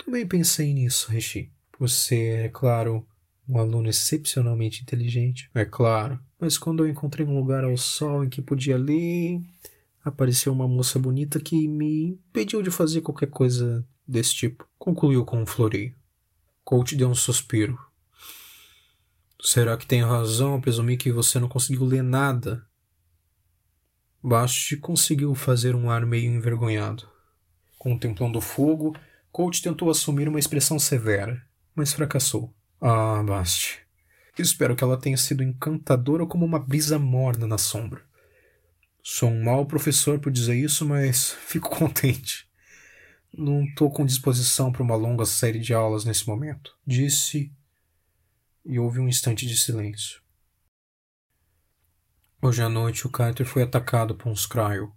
Também 0.03 0.25
pensei 0.25 0.73
nisso, 0.73 1.11
Rishi. 1.11 1.51
Você 1.77 2.43
é, 2.45 2.49
claro, 2.49 3.05
um 3.47 3.57
aluno 3.57 3.89
excepcionalmente 3.89 4.81
inteligente, 4.81 5.49
é 5.53 5.65
claro. 5.65 6.19
Mas 6.39 6.57
quando 6.57 6.85
eu 6.85 6.89
encontrei 6.89 7.25
um 7.25 7.37
lugar 7.37 7.63
ao 7.63 7.75
sol 7.75 8.23
em 8.23 8.29
que 8.29 8.41
podia 8.41 8.77
ler, 8.77 9.41
apareceu 10.03 10.53
uma 10.53 10.67
moça 10.67 10.97
bonita 10.97 11.39
que 11.39 11.67
me 11.67 12.05
impediu 12.09 12.61
de 12.61 12.71
fazer 12.71 13.01
qualquer 13.01 13.29
coisa 13.29 13.85
desse 14.07 14.33
tipo. 14.33 14.67
Concluiu 14.77 15.25
com 15.25 15.41
um 15.41 15.45
floreio. 15.45 15.93
Coach 16.63 16.95
deu 16.95 17.09
um 17.09 17.15
suspiro. 17.15 17.77
Será 19.41 19.75
que 19.75 19.87
tenho 19.87 20.07
razão 20.07 20.53
ao 20.53 20.61
presumir 20.61 20.97
que 20.97 21.11
você 21.11 21.39
não 21.39 21.49
conseguiu 21.49 21.83
ler 21.83 22.03
nada? 22.03 22.65
Basti 24.23 24.77
conseguiu 24.77 25.33
fazer 25.33 25.75
um 25.75 25.89
ar 25.89 26.05
meio 26.05 26.31
envergonhado. 26.31 27.09
Contemplando 27.79 28.37
o 28.37 28.41
fogo, 28.41 28.95
Coach 29.31 29.61
tentou 29.61 29.89
assumir 29.89 30.27
uma 30.27 30.37
expressão 30.37 30.77
severa, 30.77 31.41
mas 31.73 31.91
fracassou. 31.91 32.53
Ah, 32.79 33.23
Bast. 33.23 33.79
Espero 34.37 34.75
que 34.75 34.83
ela 34.83 34.97
tenha 34.97 35.17
sido 35.17 35.41
encantadora 35.41 36.25
como 36.25 36.45
uma 36.45 36.59
brisa 36.59 36.99
morna 36.99 37.47
na 37.47 37.57
sombra. 37.57 38.03
Sou 39.03 39.29
um 39.29 39.43
mau 39.43 39.65
professor 39.65 40.19
por 40.19 40.31
dizer 40.31 40.55
isso, 40.55 40.85
mas 40.85 41.31
fico 41.47 41.69
contente. 41.69 42.47
Não 43.33 43.63
estou 43.63 43.89
com 43.89 44.05
disposição 44.05 44.73
para 44.73 44.83
uma 44.83 44.95
longa 44.95 45.25
série 45.25 45.59
de 45.59 45.73
aulas 45.73 46.03
nesse 46.03 46.27
momento, 46.27 46.77
disse, 46.85 47.49
e 48.65 48.77
houve 48.77 48.99
um 48.99 49.07
instante 49.07 49.47
de 49.47 49.55
silêncio. 49.55 50.21
Hoje 52.41 52.61
à 52.61 52.67
noite 52.67 53.07
o 53.07 53.09
Carter 53.09 53.45
foi 53.45 53.63
atacado 53.63 54.15
por 54.15 54.29
um 54.29 54.35
Scryo. 54.35 54.91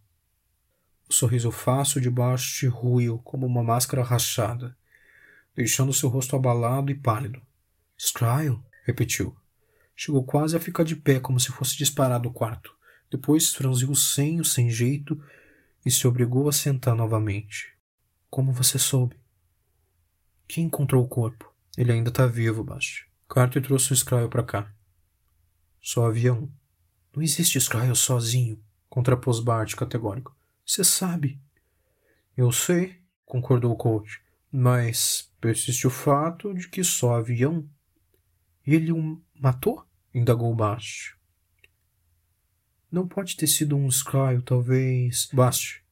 O 1.08 1.12
sorriso 1.12 1.52
fácil 1.52 2.00
de 2.00 2.10
baixo 2.10 2.68
ruiu 2.70 3.18
como 3.18 3.46
uma 3.46 3.62
máscara 3.62 4.02
rachada, 4.02 4.76
deixando 5.54 5.92
seu 5.92 6.08
rosto 6.08 6.34
abalado 6.34 6.90
e 6.90 6.94
pálido. 6.94 7.40
Scryo? 7.96 8.60
repetiu. 8.84 9.36
Chegou 9.94 10.24
quase 10.24 10.56
a 10.56 10.60
ficar 10.60 10.82
de 10.82 10.96
pé 10.96 11.20
como 11.20 11.38
se 11.38 11.52
fosse 11.52 11.76
disparar 11.76 12.18
do 12.18 12.32
quarto. 12.32 12.74
Depois 13.08 13.54
franziu 13.54 13.92
o 13.92 13.96
senho 13.96 14.44
sem 14.44 14.68
jeito 14.68 15.22
e 15.86 15.90
se 15.90 16.04
obrigou 16.08 16.48
a 16.48 16.52
sentar 16.52 16.96
novamente. 16.96 17.73
Como 18.34 18.52
você 18.52 18.80
soube? 18.80 19.16
Quem 20.48 20.64
encontrou 20.64 21.04
o 21.04 21.08
corpo? 21.08 21.54
Ele 21.78 21.92
ainda 21.92 22.08
está 22.08 22.26
vivo, 22.26 22.64
Bast. 22.64 23.08
Carter 23.28 23.62
trouxe 23.62 23.92
o 23.92 23.96
Scryo 23.96 24.28
para 24.28 24.42
cá. 24.42 24.74
Só 25.80 26.06
havia 26.06 26.34
um. 26.34 26.50
Não 27.14 27.22
existe 27.22 27.60
Scryo 27.60 27.94
sozinho, 27.94 28.60
contrapôs 28.88 29.38
Bart 29.38 29.76
categórico. 29.76 30.36
Você 30.66 30.82
sabe. 30.82 31.40
Eu 32.36 32.50
sei, 32.50 33.00
concordou 33.24 33.70
o 33.70 33.76
coach, 33.76 34.20
mas 34.50 35.32
persiste 35.40 35.86
o 35.86 35.90
fato 35.90 36.52
de 36.54 36.68
que 36.68 36.82
só 36.82 37.14
havia 37.14 37.48
um. 37.48 37.68
Ele 38.66 38.90
o 38.90 39.22
matou? 39.32 39.86
indagou 40.12 40.52
Bast. 40.56 41.16
Não 42.90 43.06
pode 43.06 43.36
ter 43.36 43.46
sido 43.46 43.76
um 43.76 43.88
Scryo, 43.88 44.42
talvez. 44.42 45.28
Bast. 45.32 45.84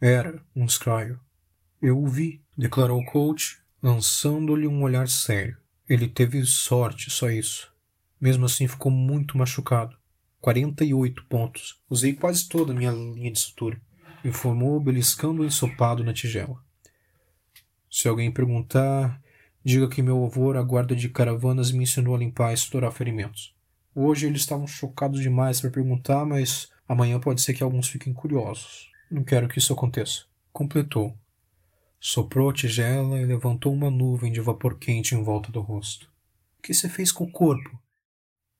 Era 0.00 0.44
um 0.56 0.68
Scryo. 0.68 1.23
Eu 1.86 2.02
o 2.02 2.06
vi, 2.06 2.40
declarou 2.56 2.98
o 2.98 3.04
coach, 3.04 3.58
lançando-lhe 3.82 4.66
um 4.66 4.82
olhar 4.82 5.06
sério. 5.06 5.58
Ele 5.86 6.08
teve 6.08 6.42
sorte, 6.46 7.10
só 7.10 7.28
isso. 7.28 7.70
Mesmo 8.18 8.46
assim, 8.46 8.66
ficou 8.66 8.90
muito 8.90 9.36
machucado. 9.36 9.94
48 10.40 11.26
pontos. 11.26 11.78
Usei 11.90 12.14
quase 12.14 12.48
toda 12.48 12.72
a 12.72 12.74
minha 12.74 12.90
linha 12.90 13.30
de 13.30 13.38
sutura, 13.38 13.78
informou, 14.24 14.80
beliscando 14.80 15.42
o 15.42 15.44
ensopado 15.44 16.02
na 16.02 16.14
tigela. 16.14 16.56
Se 17.90 18.08
alguém 18.08 18.32
perguntar, 18.32 19.20
diga 19.62 19.86
que 19.86 20.00
meu 20.00 20.24
avô 20.24 20.52
era 20.52 20.62
guarda 20.62 20.96
de 20.96 21.10
caravanas 21.10 21.70
me 21.70 21.82
ensinou 21.82 22.14
a 22.14 22.18
limpar 22.18 22.52
e 22.52 22.54
estourar 22.54 22.92
ferimentos. 22.92 23.54
Hoje 23.94 24.26
eles 24.26 24.40
estavam 24.40 24.66
chocados 24.66 25.20
demais 25.20 25.60
para 25.60 25.68
perguntar, 25.68 26.24
mas 26.24 26.70
amanhã 26.88 27.20
pode 27.20 27.42
ser 27.42 27.52
que 27.52 27.62
alguns 27.62 27.88
fiquem 27.88 28.14
curiosos. 28.14 28.90
Não 29.10 29.22
quero 29.22 29.48
que 29.48 29.58
isso 29.58 29.74
aconteça. 29.74 30.24
Completou, 30.50 31.14
Soprou 32.06 32.50
a 32.50 32.52
tigela 32.52 33.18
e 33.18 33.24
levantou 33.24 33.72
uma 33.72 33.90
nuvem 33.90 34.30
de 34.30 34.38
vapor 34.38 34.78
quente 34.78 35.14
em 35.14 35.24
volta 35.24 35.50
do 35.50 35.62
rosto. 35.62 36.06
O 36.58 36.62
que 36.62 36.74
você 36.74 36.86
fez 36.86 37.10
com 37.10 37.24
o 37.24 37.32
corpo? 37.32 37.82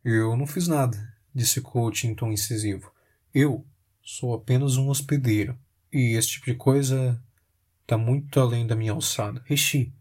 Eu 0.03 0.35
não 0.35 0.47
fiz 0.47 0.67
nada, 0.67 1.15
disse 1.35 1.61
Coach 1.61 2.07
em 2.07 2.15
tom 2.15 2.33
incisivo. 2.33 2.91
Eu 3.35 3.63
sou 4.03 4.33
apenas 4.33 4.79
um 4.79 4.89
hospedeiro. 4.89 5.59
E 5.93 6.17
esse 6.17 6.29
tipo 6.29 6.47
de 6.47 6.55
coisa 6.55 7.23
está 7.83 7.99
muito 7.99 8.41
além 8.41 8.67
da 8.67 8.75
minha 8.75 8.93
alçada. 8.93 9.43
Rishi, 9.45 9.93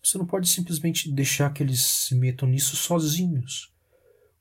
você 0.00 0.16
não 0.16 0.24
pode 0.24 0.48
simplesmente 0.48 1.10
deixar 1.10 1.52
que 1.52 1.64
eles 1.64 1.80
se 1.80 2.14
metam 2.14 2.48
nisso 2.48 2.76
sozinhos. 2.76 3.74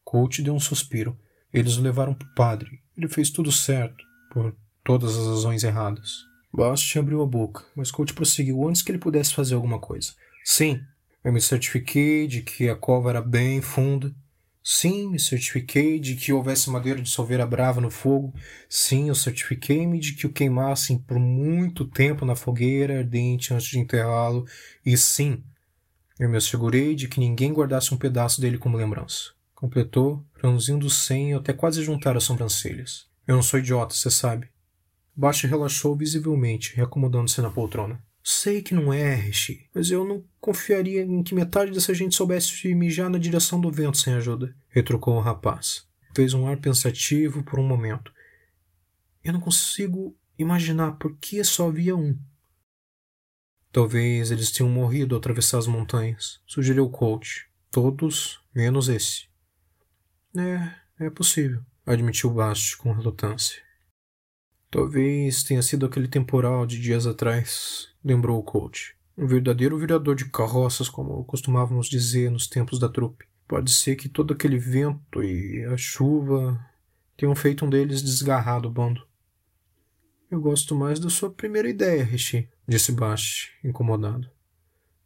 Coach 0.03 0.43
deu 0.43 0.53
um 0.53 0.59
suspiro. 0.59 1.17
Eles 1.51 1.75
o 1.75 1.81
levaram 1.81 2.13
para 2.13 2.27
o 2.27 2.35
padre. 2.35 2.83
Ele 2.95 3.07
fez 3.07 3.31
tudo 3.31 3.51
certo, 3.51 4.05
por 4.31 4.55
todas 4.83 5.17
as 5.17 5.25
razões 5.25 5.63
erradas. 5.63 6.29
Bast 6.53 6.99
abriu 6.99 7.21
a 7.21 7.25
boca, 7.25 7.63
mas 7.75 7.91
Colt 7.91 8.13
prosseguiu 8.13 8.67
antes 8.67 8.81
que 8.81 8.91
ele 8.91 8.97
pudesse 8.97 9.33
fazer 9.33 9.55
alguma 9.55 9.79
coisa. 9.79 10.13
Sim, 10.43 10.81
eu 11.23 11.31
me 11.31 11.39
certifiquei 11.39 12.27
de 12.27 12.41
que 12.41 12.67
a 12.67 12.75
cova 12.75 13.09
era 13.09 13.21
bem 13.21 13.61
funda. 13.61 14.13
Sim, 14.63 15.09
me 15.09 15.19
certifiquei 15.19 15.99
de 15.99 16.15
que 16.15 16.33
houvesse 16.33 16.69
madeira 16.69 17.01
de 17.01 17.09
solveira 17.09 17.47
brava 17.47 17.81
no 17.81 17.89
fogo. 17.89 18.33
Sim, 18.69 19.07
eu 19.07 19.15
certifiquei-me 19.15 19.99
de 19.99 20.13
que 20.13 20.27
o 20.27 20.31
queimassem 20.31 20.97
por 20.99 21.17
muito 21.17 21.85
tempo 21.85 22.25
na 22.25 22.35
fogueira 22.35 22.99
ardente 22.99 23.53
antes 23.53 23.67
de 23.67 23.79
enterrá-lo. 23.79 24.45
E 24.85 24.95
sim, 24.97 25.43
eu 26.19 26.29
me 26.29 26.37
assegurei 26.37 26.93
de 26.93 27.07
que 27.07 27.19
ninguém 27.19 27.53
guardasse 27.53 27.93
um 27.93 27.97
pedaço 27.97 28.39
dele 28.39 28.59
como 28.59 28.77
lembrança. 28.77 29.31
Completou, 29.55 30.23
franzindo 30.33 30.85
o 30.85 30.91
senho 30.91 31.37
até 31.37 31.53
quase 31.53 31.83
juntar 31.83 32.15
as 32.15 32.23
sobrancelhas. 32.23 33.07
Eu 33.27 33.35
não 33.35 33.43
sou 33.43 33.59
idiota, 33.59 33.95
você 33.95 34.11
sabe. 34.11 34.50
Bast 35.21 35.45
relaxou 35.45 35.95
visivelmente, 35.95 36.75
reacomodando-se 36.75 37.39
na 37.43 37.51
poltrona. 37.51 38.03
Sei 38.23 38.59
que 38.59 38.73
não 38.73 38.91
é, 38.91 39.13
Rishi, 39.13 39.69
mas 39.71 39.91
eu 39.91 40.03
não 40.03 40.25
confiaria 40.39 41.03
em 41.03 41.21
que 41.21 41.35
metade 41.35 41.71
dessa 41.71 41.93
gente 41.93 42.15
soubesse 42.15 42.73
mijar 42.73 43.07
na 43.07 43.19
direção 43.19 43.61
do 43.61 43.71
vento 43.71 43.99
sem 43.99 44.15
ajuda, 44.15 44.55
retrucou 44.69 45.15
o 45.15 45.19
rapaz. 45.19 45.87
Fez 46.15 46.33
um 46.33 46.47
ar 46.47 46.57
pensativo 46.57 47.43
por 47.43 47.59
um 47.59 47.67
momento. 47.67 48.11
Eu 49.23 49.33
não 49.33 49.39
consigo 49.39 50.17
imaginar 50.39 50.93
por 50.93 51.15
que 51.17 51.43
só 51.43 51.67
havia 51.67 51.95
um. 51.95 52.17
Talvez 53.71 54.31
eles 54.31 54.51
tenham 54.51 54.71
morrido 54.71 55.13
ao 55.13 55.19
atravessar 55.19 55.59
as 55.59 55.67
montanhas, 55.67 56.41
sugeriu 56.47 56.89
Colt. 56.89 57.43
Todos, 57.69 58.41
menos 58.55 58.89
esse. 58.89 59.27
É, 60.35 61.05
é 61.05 61.09
possível, 61.11 61.63
admitiu 61.85 62.31
Bast 62.31 62.75
com 62.77 62.91
relutância. 62.91 63.61
Talvez 64.71 65.43
tenha 65.43 65.61
sido 65.61 65.85
aquele 65.85 66.07
temporal 66.07 66.65
de 66.65 66.79
dias 66.79 67.05
atrás, 67.05 67.89
lembrou 68.01 68.39
o 68.39 68.43
coach. 68.43 68.95
Um 69.17 69.27
verdadeiro 69.27 69.77
virador 69.77 70.15
de 70.15 70.29
carroças, 70.29 70.87
como 70.87 71.25
costumávamos 71.25 71.89
dizer 71.89 72.31
nos 72.31 72.47
tempos 72.47 72.79
da 72.79 72.87
trupe. 72.87 73.25
Pode 73.45 73.69
ser 73.69 73.97
que 73.97 74.07
todo 74.07 74.33
aquele 74.33 74.57
vento 74.57 75.21
e 75.21 75.65
a 75.65 75.75
chuva 75.75 76.57
tenham 77.17 77.35
feito 77.35 77.65
um 77.65 77.69
deles 77.69 78.01
desgarrar 78.01 78.61
do 78.61 78.71
bando. 78.71 79.05
Eu 80.31 80.39
gosto 80.39 80.73
mais 80.73 81.01
da 81.01 81.09
sua 81.09 81.29
primeira 81.29 81.69
ideia, 81.69 82.05
Rishi, 82.05 82.47
disse 82.65 82.93
Bast, 82.93 83.51
incomodado. 83.61 84.29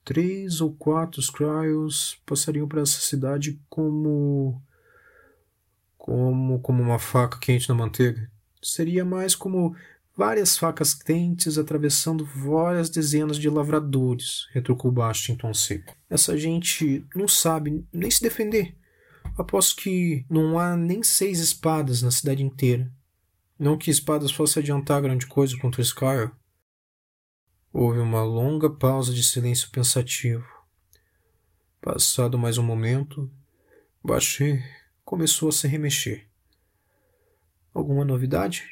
Três 0.04 0.62
ou 0.62 0.71
quatro 0.75 1.19
Skryos 1.19 2.21
passariam 2.23 2.67
para 2.67 2.82
essa 2.82 2.99
cidade 2.99 3.60
como. 3.67 4.62
como. 5.97 6.60
como 6.60 6.84
uma 6.84 6.99
faca 6.99 7.39
quente 7.39 7.67
na 7.67 7.73
manteiga. 7.73 8.30
Seria 8.65 9.06
mais 9.06 9.36
como 9.36 9.75
várias 10.17 10.58
facas 10.58 10.95
quentes 10.95 11.56
atravessando 11.56 12.25
várias 12.25 12.89
dezenas 12.89 13.38
de 13.38 13.47
lavradores, 13.47 14.47
retrucou 14.51 14.91
Baixo 14.91 15.32
em 15.32 15.36
tom 15.36 15.54
seco. 15.54 15.95
Essa 16.10 16.36
gente 16.36 17.06
não 17.15 17.28
sabe 17.28 17.86
nem 17.93 18.10
se 18.10 18.23
defender. 18.23 18.75
Aposto 19.38 19.84
que 19.84 20.25
não 20.28 20.58
há 20.58 20.75
nem 20.75 21.04
seis 21.04 21.39
espadas 21.39 22.01
na 22.01 22.10
cidade 22.10 22.41
inteira. 22.41 22.91
Não 23.60 23.78
que 23.78 23.91
espadas 23.91 24.32
fosse 24.32 24.58
adiantar 24.58 24.99
grande 24.99 25.28
coisa 25.28 25.56
contra 25.60 25.84
Skyr. 25.84 26.32
Houve 27.71 27.99
uma 27.99 28.23
longa 28.23 28.69
pausa 28.69 29.13
de 29.13 29.23
silêncio 29.23 29.69
pensativo. 29.69 30.43
Passado 31.80 32.39
mais 32.39 32.58
um 32.58 32.63
momento, 32.63 33.32
Bachê 34.04 34.63
começou 35.04 35.49
a 35.49 35.51
se 35.51 35.67
remexer. 35.67 36.28
Alguma 37.76 38.05
novidade? 38.05 38.63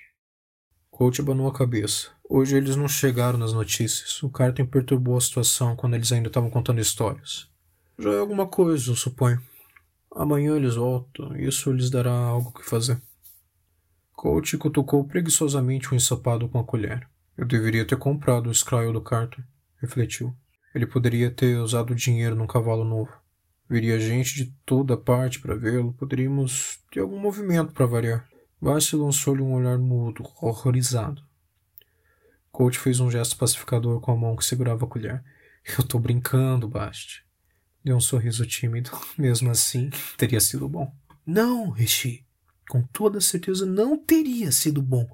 Coach 0.90 1.20
abanou 1.20 1.46
a 1.50 1.54
cabeça. 1.54 2.12
Hoje 2.24 2.56
eles 2.56 2.78
não 2.78 2.88
chegaram 2.88 3.38
nas 3.38 3.52
notícias. 3.52 4.24
O 4.24 4.30
Carter 4.30 4.66
perturbou 4.66 5.18
a 5.18 5.22
situação 5.22 5.76
quando 5.76 5.96
eles 5.96 6.10
ainda 6.14 6.30
estavam 6.30 6.50
contando 6.50 6.80
histórias. 6.80 7.50
Já 8.00 8.14
é 8.14 8.20
alguma 8.20 8.48
coisa, 8.48 8.92
eu 8.92 8.96
suponho. 8.96 9.44
Amanhã 10.16 10.56
eles 10.56 10.76
voltam, 10.76 11.36
isso 11.36 11.70
lhes 11.74 11.90
dará 11.90 12.14
algo 12.14 12.54
que 12.54 12.64
fazer. 12.64 13.02
Coach 14.14 14.58
cutucou 14.58 15.04
preguiçosamente 15.04 15.90
o 15.90 15.94
um 15.94 15.98
ensopado 15.98 16.48
com 16.48 16.58
a 16.58 16.64
colher. 16.64 17.06
Eu 17.38 17.46
deveria 17.46 17.84
ter 17.84 17.98
comprado 17.98 18.50
o 18.50 18.56
Scryo 18.56 18.94
do 18.94 19.02
Carter, 19.02 19.44
refletiu. 19.82 20.34
Ele 20.74 20.88
poderia 20.88 21.30
ter 21.30 21.58
usado 21.58 21.92
o 21.92 21.96
dinheiro 21.96 22.38
num 22.38 22.48
cavalo 22.48 22.86
novo. 22.86 23.12
Viria 23.70 24.00
gente 24.00 24.34
de 24.34 24.56
toda 24.66 24.96
parte 24.96 25.42
para 25.42 25.56
vê-lo, 25.56 25.92
poderíamos 25.92 26.80
ter 26.90 27.02
algum 27.02 27.20
movimento 27.20 27.74
para 27.74 27.86
variar. 27.86 28.33
Bast 28.64 28.96
lançou-lhe 28.96 29.42
um 29.42 29.56
olhar 29.56 29.78
mudo, 29.78 30.24
horrorizado. 30.42 31.22
Coach 32.50 32.80
fez 32.80 33.02
um 33.02 33.12
gesto 33.12 33.36
pacificador 33.36 34.00
com 34.00 34.14
a 34.14 34.16
mão 34.16 34.38
que 34.38 34.46
segurava 34.46 34.86
a 34.86 34.88
colher. 34.88 35.22
Eu 35.78 35.84
tô 35.84 36.00
brincando, 36.00 36.70
Bast. 36.70 37.26
Deu 37.84 37.98
um 37.98 38.00
sorriso 38.00 38.46
tímido. 38.46 38.90
Mesmo 39.20 39.52
assim, 39.52 39.90
teria 40.18 40.40
sido 40.40 40.70
bom. 40.70 40.90
Não, 41.26 41.72
Rishi. 41.72 42.26
Com 42.70 42.82
toda 42.84 43.20
certeza 43.20 43.66
não 43.66 43.98
teria 43.98 44.50
sido 44.50 44.82
bom, 44.82 45.14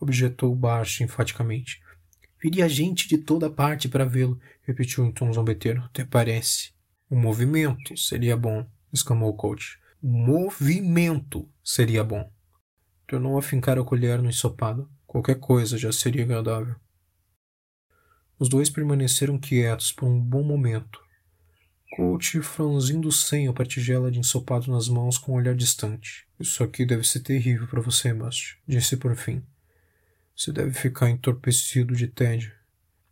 objetou 0.00 0.56
Bast 0.56 1.04
enfaticamente. 1.04 1.82
Viria 2.42 2.66
gente 2.66 3.06
de 3.06 3.18
toda 3.18 3.50
parte 3.50 3.90
para 3.90 4.06
vê-lo, 4.06 4.40
repetiu 4.62 5.04
em 5.04 5.12
tom 5.12 5.30
zombeteiro. 5.34 5.82
Até 5.82 6.02
parece. 6.02 6.72
O 7.10 7.16
movimento 7.16 7.94
seria 7.94 8.38
bom, 8.38 8.66
exclamou 8.90 9.28
o 9.28 9.36
coach. 9.36 9.78
O 10.02 10.08
movimento 10.08 11.46
seria 11.62 12.02
bom. 12.02 12.34
Tornou 13.06 13.38
a 13.38 13.42
fincar 13.42 13.78
a 13.78 13.84
colher 13.84 14.20
no 14.20 14.28
ensopado. 14.28 14.90
Qualquer 15.06 15.38
coisa 15.38 15.78
já 15.78 15.92
seria 15.92 16.24
agradável. 16.24 16.74
Os 18.38 18.48
dois 18.48 18.68
permaneceram 18.68 19.38
quietos 19.38 19.92
por 19.92 20.06
um 20.06 20.20
bom 20.20 20.42
momento. 20.42 21.00
Coach 21.96 22.42
franzindo 22.42 23.08
o 23.08 23.12
senho 23.12 23.54
para 23.54 23.62
a 23.62 23.66
tigela 23.66 24.10
de 24.10 24.18
ensopado 24.18 24.70
nas 24.70 24.88
mãos 24.88 25.16
com 25.16 25.32
um 25.32 25.36
olhar 25.36 25.54
distante. 25.54 26.26
Isso 26.38 26.62
aqui 26.62 26.84
deve 26.84 27.06
ser 27.06 27.20
terrível 27.20 27.66
para 27.66 27.80
você, 27.80 28.12
Bast, 28.12 28.58
disse 28.66 28.96
por 28.96 29.16
fim. 29.16 29.42
Você 30.36 30.52
deve 30.52 30.72
ficar 30.72 31.08
entorpecido 31.08 31.94
de 31.94 32.08
tédio. 32.08 32.52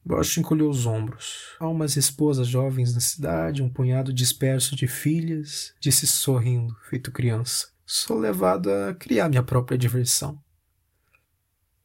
Bast 0.05 0.38
encolheu 0.38 0.68
os 0.68 0.84
ombros. 0.84 1.57
Há 1.59 1.66
umas 1.66 1.97
esposas 1.97 2.47
jovens 2.47 2.92
na 2.92 3.01
cidade, 3.01 3.62
um 3.62 3.70
punhado 3.70 4.12
disperso 4.12 4.76
de 4.76 4.86
filhas, 4.86 5.72
disse 5.80 6.07
sorrindo, 6.07 6.76
feito 6.90 7.11
criança. 7.11 7.74
Sou 7.97 8.18
levado 8.18 8.72
a 8.72 8.92
criar 8.92 9.28
minha 9.28 9.45
própria 9.45 9.78
diversão. 9.78 10.42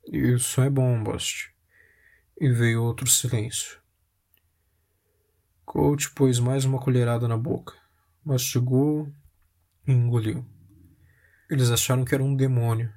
Isso 0.07 0.59
é 0.59 0.67
bom, 0.67 1.03
Bast. 1.03 1.53
E 2.41 2.49
veio 2.49 2.81
outro 2.81 3.07
silêncio. 3.07 3.79
Coach 5.63 6.09
pôs 6.15 6.39
mais 6.39 6.65
uma 6.65 6.79
colherada 6.79 7.27
na 7.27 7.37
boca, 7.37 7.75
mastigou 8.25 9.13
e 9.87 9.91
engoliu. 9.91 10.43
Eles 11.47 11.69
acharam 11.69 12.03
que 12.03 12.15
era 12.15 12.23
um 12.23 12.35
demônio. 12.35 12.91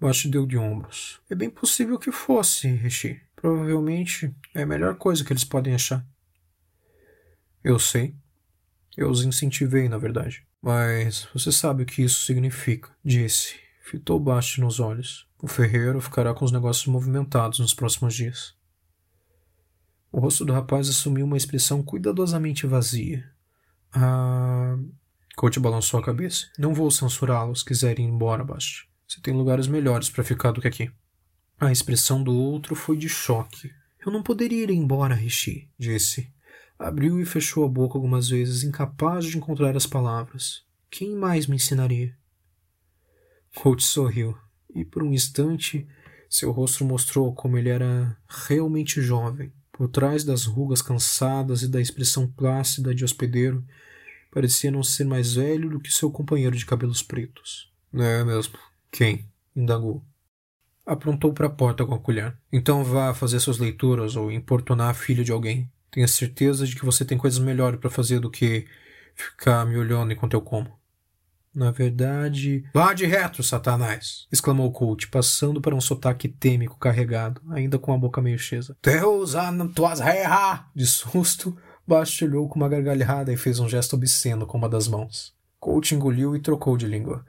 Bast 0.00 0.28
deu 0.28 0.44
de 0.44 0.58
ombros. 0.58 1.20
É 1.30 1.36
bem 1.36 1.48
possível 1.48 1.96
que 1.96 2.10
fosse, 2.10 2.66
Rishi. 2.66 3.22
Provavelmente 3.36 4.34
é 4.52 4.62
a 4.62 4.66
melhor 4.66 4.96
coisa 4.96 5.24
que 5.24 5.32
eles 5.32 5.44
podem 5.44 5.76
achar. 5.76 6.04
Eu 7.62 7.78
sei. 7.78 8.16
Eu 8.96 9.08
os 9.08 9.22
incentivei, 9.22 9.88
na 9.88 9.96
verdade. 9.96 10.47
Mas 10.62 11.28
você 11.32 11.52
sabe 11.52 11.82
o 11.82 11.86
que 11.86 12.02
isso 12.02 12.24
significa, 12.24 12.90
disse. 13.04 13.54
Fitou 13.82 14.18
Bast 14.18 14.60
nos 14.60 14.80
olhos. 14.80 15.26
O 15.40 15.46
ferreiro 15.46 16.00
ficará 16.00 16.34
com 16.34 16.44
os 16.44 16.52
negócios 16.52 16.86
movimentados 16.86 17.58
nos 17.58 17.72
próximos 17.72 18.14
dias. 18.14 18.54
O 20.10 20.20
rosto 20.20 20.44
do 20.44 20.52
rapaz 20.52 20.88
assumiu 20.88 21.24
uma 21.24 21.36
expressão 21.36 21.82
cuidadosamente 21.82 22.66
vazia. 22.66 23.30
Ah. 23.92 24.76
Coach 25.36 25.60
balançou 25.60 26.00
a 26.00 26.04
cabeça. 26.04 26.46
Não 26.58 26.74
vou 26.74 26.90
censurá-los, 26.90 27.62
quiserem 27.62 28.06
ir 28.06 28.08
embora, 28.08 28.42
Bast. 28.42 28.88
Você 29.06 29.20
tem 29.20 29.32
lugares 29.32 29.68
melhores 29.68 30.10
para 30.10 30.24
ficar 30.24 30.50
do 30.50 30.60
que 30.60 30.68
aqui. 30.68 30.90
A 31.60 31.70
expressão 31.70 32.22
do 32.22 32.34
outro 32.34 32.74
foi 32.74 32.96
de 32.96 33.08
choque. 33.08 33.70
Eu 34.04 34.12
não 34.12 34.22
poderia 34.22 34.64
ir 34.64 34.70
embora, 34.70 35.14
Rishi, 35.14 35.70
disse. 35.78 36.32
Abriu 36.78 37.20
e 37.20 37.24
fechou 37.24 37.64
a 37.64 37.68
boca 37.68 37.98
algumas 37.98 38.28
vezes, 38.28 38.62
incapaz 38.62 39.24
de 39.24 39.36
encontrar 39.36 39.76
as 39.76 39.86
palavras. 39.86 40.62
Quem 40.88 41.16
mais 41.16 41.46
me 41.46 41.56
ensinaria? 41.56 42.16
Coach 43.54 43.82
sorriu, 43.82 44.36
e 44.72 44.84
por 44.84 45.02
um 45.02 45.12
instante 45.12 45.88
seu 46.30 46.52
rosto 46.52 46.84
mostrou 46.84 47.34
como 47.34 47.58
ele 47.58 47.68
era 47.68 48.16
realmente 48.28 49.00
jovem. 49.00 49.52
Por 49.72 49.88
trás 49.88 50.24
das 50.24 50.44
rugas 50.44 50.82
cansadas 50.82 51.62
e 51.62 51.68
da 51.68 51.80
expressão 51.80 52.26
plácida 52.26 52.94
de 52.94 53.04
hospedeiro, 53.04 53.64
parecia 54.30 54.70
não 54.70 54.82
ser 54.82 55.04
mais 55.04 55.34
velho 55.34 55.70
do 55.70 55.80
que 55.80 55.90
seu 55.90 56.10
companheiro 56.10 56.56
de 56.56 56.66
cabelos 56.66 57.02
pretos. 57.02 57.72
É 57.92 58.22
mesmo. 58.24 58.58
Quem? 58.90 59.26
indagou. 59.54 60.04
Aprontou 60.86 61.32
para 61.32 61.46
a 61.46 61.50
porta 61.50 61.84
com 61.84 61.94
a 61.94 61.98
colher. 61.98 62.36
Então 62.52 62.84
vá 62.84 63.12
fazer 63.12 63.40
suas 63.40 63.58
leituras 63.58 64.16
ou 64.16 64.30
importunar 64.30 64.90
a 64.90 64.94
filha 64.94 65.24
de 65.24 65.32
alguém. 65.32 65.70
Tenha 65.90 66.08
certeza 66.08 66.66
de 66.66 66.76
que 66.76 66.84
você 66.84 67.04
tem 67.04 67.16
coisas 67.16 67.38
melhores 67.38 67.80
para 67.80 67.90
fazer 67.90 68.20
do 68.20 68.30
que 68.30 68.66
ficar 69.14 69.64
me 69.64 69.76
olhando 69.76 70.12
enquanto 70.12 70.34
eu 70.34 70.40
como. 70.40 70.78
Na 71.54 71.70
verdade. 71.70 72.64
Vá 72.72 72.92
de 72.92 73.06
reto, 73.06 73.42
Satanás! 73.42 74.26
exclamou 74.30 74.70
Colt, 74.70 75.08
passando 75.08 75.60
para 75.60 75.74
um 75.74 75.80
sotaque 75.80 76.28
têmico 76.28 76.78
carregado, 76.78 77.40
ainda 77.50 77.78
com 77.78 77.92
a 77.92 77.98
boca 77.98 78.20
meio 78.20 78.38
chesa. 78.38 78.76
Deus 78.82 79.34
tuas 79.74 79.98
reha! 79.98 80.66
De 80.74 80.86
susto, 80.86 81.56
Bast 81.86 82.22
olhou 82.22 82.48
com 82.48 82.56
uma 82.56 82.68
gargalhada 82.68 83.32
e 83.32 83.36
fez 83.36 83.58
um 83.58 83.68
gesto 83.68 83.96
obsceno 83.96 84.46
com 84.46 84.58
uma 84.58 84.68
das 84.68 84.86
mãos. 84.86 85.34
Colt 85.58 85.90
engoliu 85.92 86.36
e 86.36 86.40
trocou 86.40 86.76
de 86.76 86.86
língua. 86.86 87.24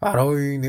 Aroi 0.00 0.60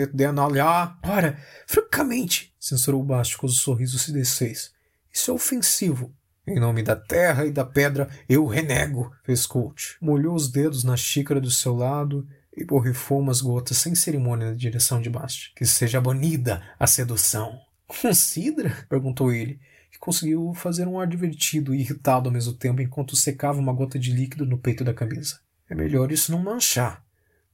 olhar. 0.48 0.98
Ora, 1.04 1.38
francamente, 1.68 2.54
censurou 2.60 3.04
Bast 3.04 3.38
com 3.38 3.48
o 3.48 3.50
sorriso 3.50 4.00
se 4.00 4.14
desfez. 4.14 4.72
Isso 5.12 5.32
é 5.32 5.34
ofensivo. 5.34 6.14
Em 6.48 6.60
nome 6.60 6.84
da 6.84 6.96
terra 6.96 7.44
e 7.46 7.52
da 7.52 7.66
pedra, 7.66 8.08
eu 8.30 8.46
renego, 8.46 9.12
fez 9.24 9.48
Colt. 9.48 9.96
Molhou 10.00 10.36
os 10.36 10.48
dedos 10.48 10.84
na 10.84 10.96
xícara 10.96 11.42
do 11.42 11.50
seu 11.50 11.76
lado 11.76 12.28
e 12.56 12.64
borrifou 12.64 13.20
umas 13.20 13.42
gotas 13.42 13.78
sem 13.78 13.96
cerimônia 13.96 14.52
na 14.52 14.56
direção 14.56 15.02
de 15.02 15.10
Bast. 15.10 15.52
Que 15.56 15.66
seja 15.66 16.00
banida 16.00 16.62
a 16.80 16.86
sedução. 16.86 17.60
Considera? 17.88 18.86
perguntou 18.88 19.34
ele, 19.34 19.60
que 19.92 19.98
conseguiu 19.98 20.54
fazer 20.54 20.88
um 20.88 21.00
ar 21.00 21.08
divertido 21.08 21.74
e 21.74 21.80
irritado 21.80 22.30
ao 22.30 22.34
mesmo 22.34 22.54
tempo 22.54 22.80
enquanto 22.80 23.16
secava 23.16 23.60
uma 23.60 23.74
gota 23.74 23.98
de 23.98 24.12
líquido 24.12 24.46
no 24.46 24.60
peito 24.60 24.84
da 24.84 24.94
camisa. 24.94 25.40
É 25.68 25.74
melhor 25.74 26.12
isso 26.12 26.32
não 26.32 26.38
manchar. 26.38 27.04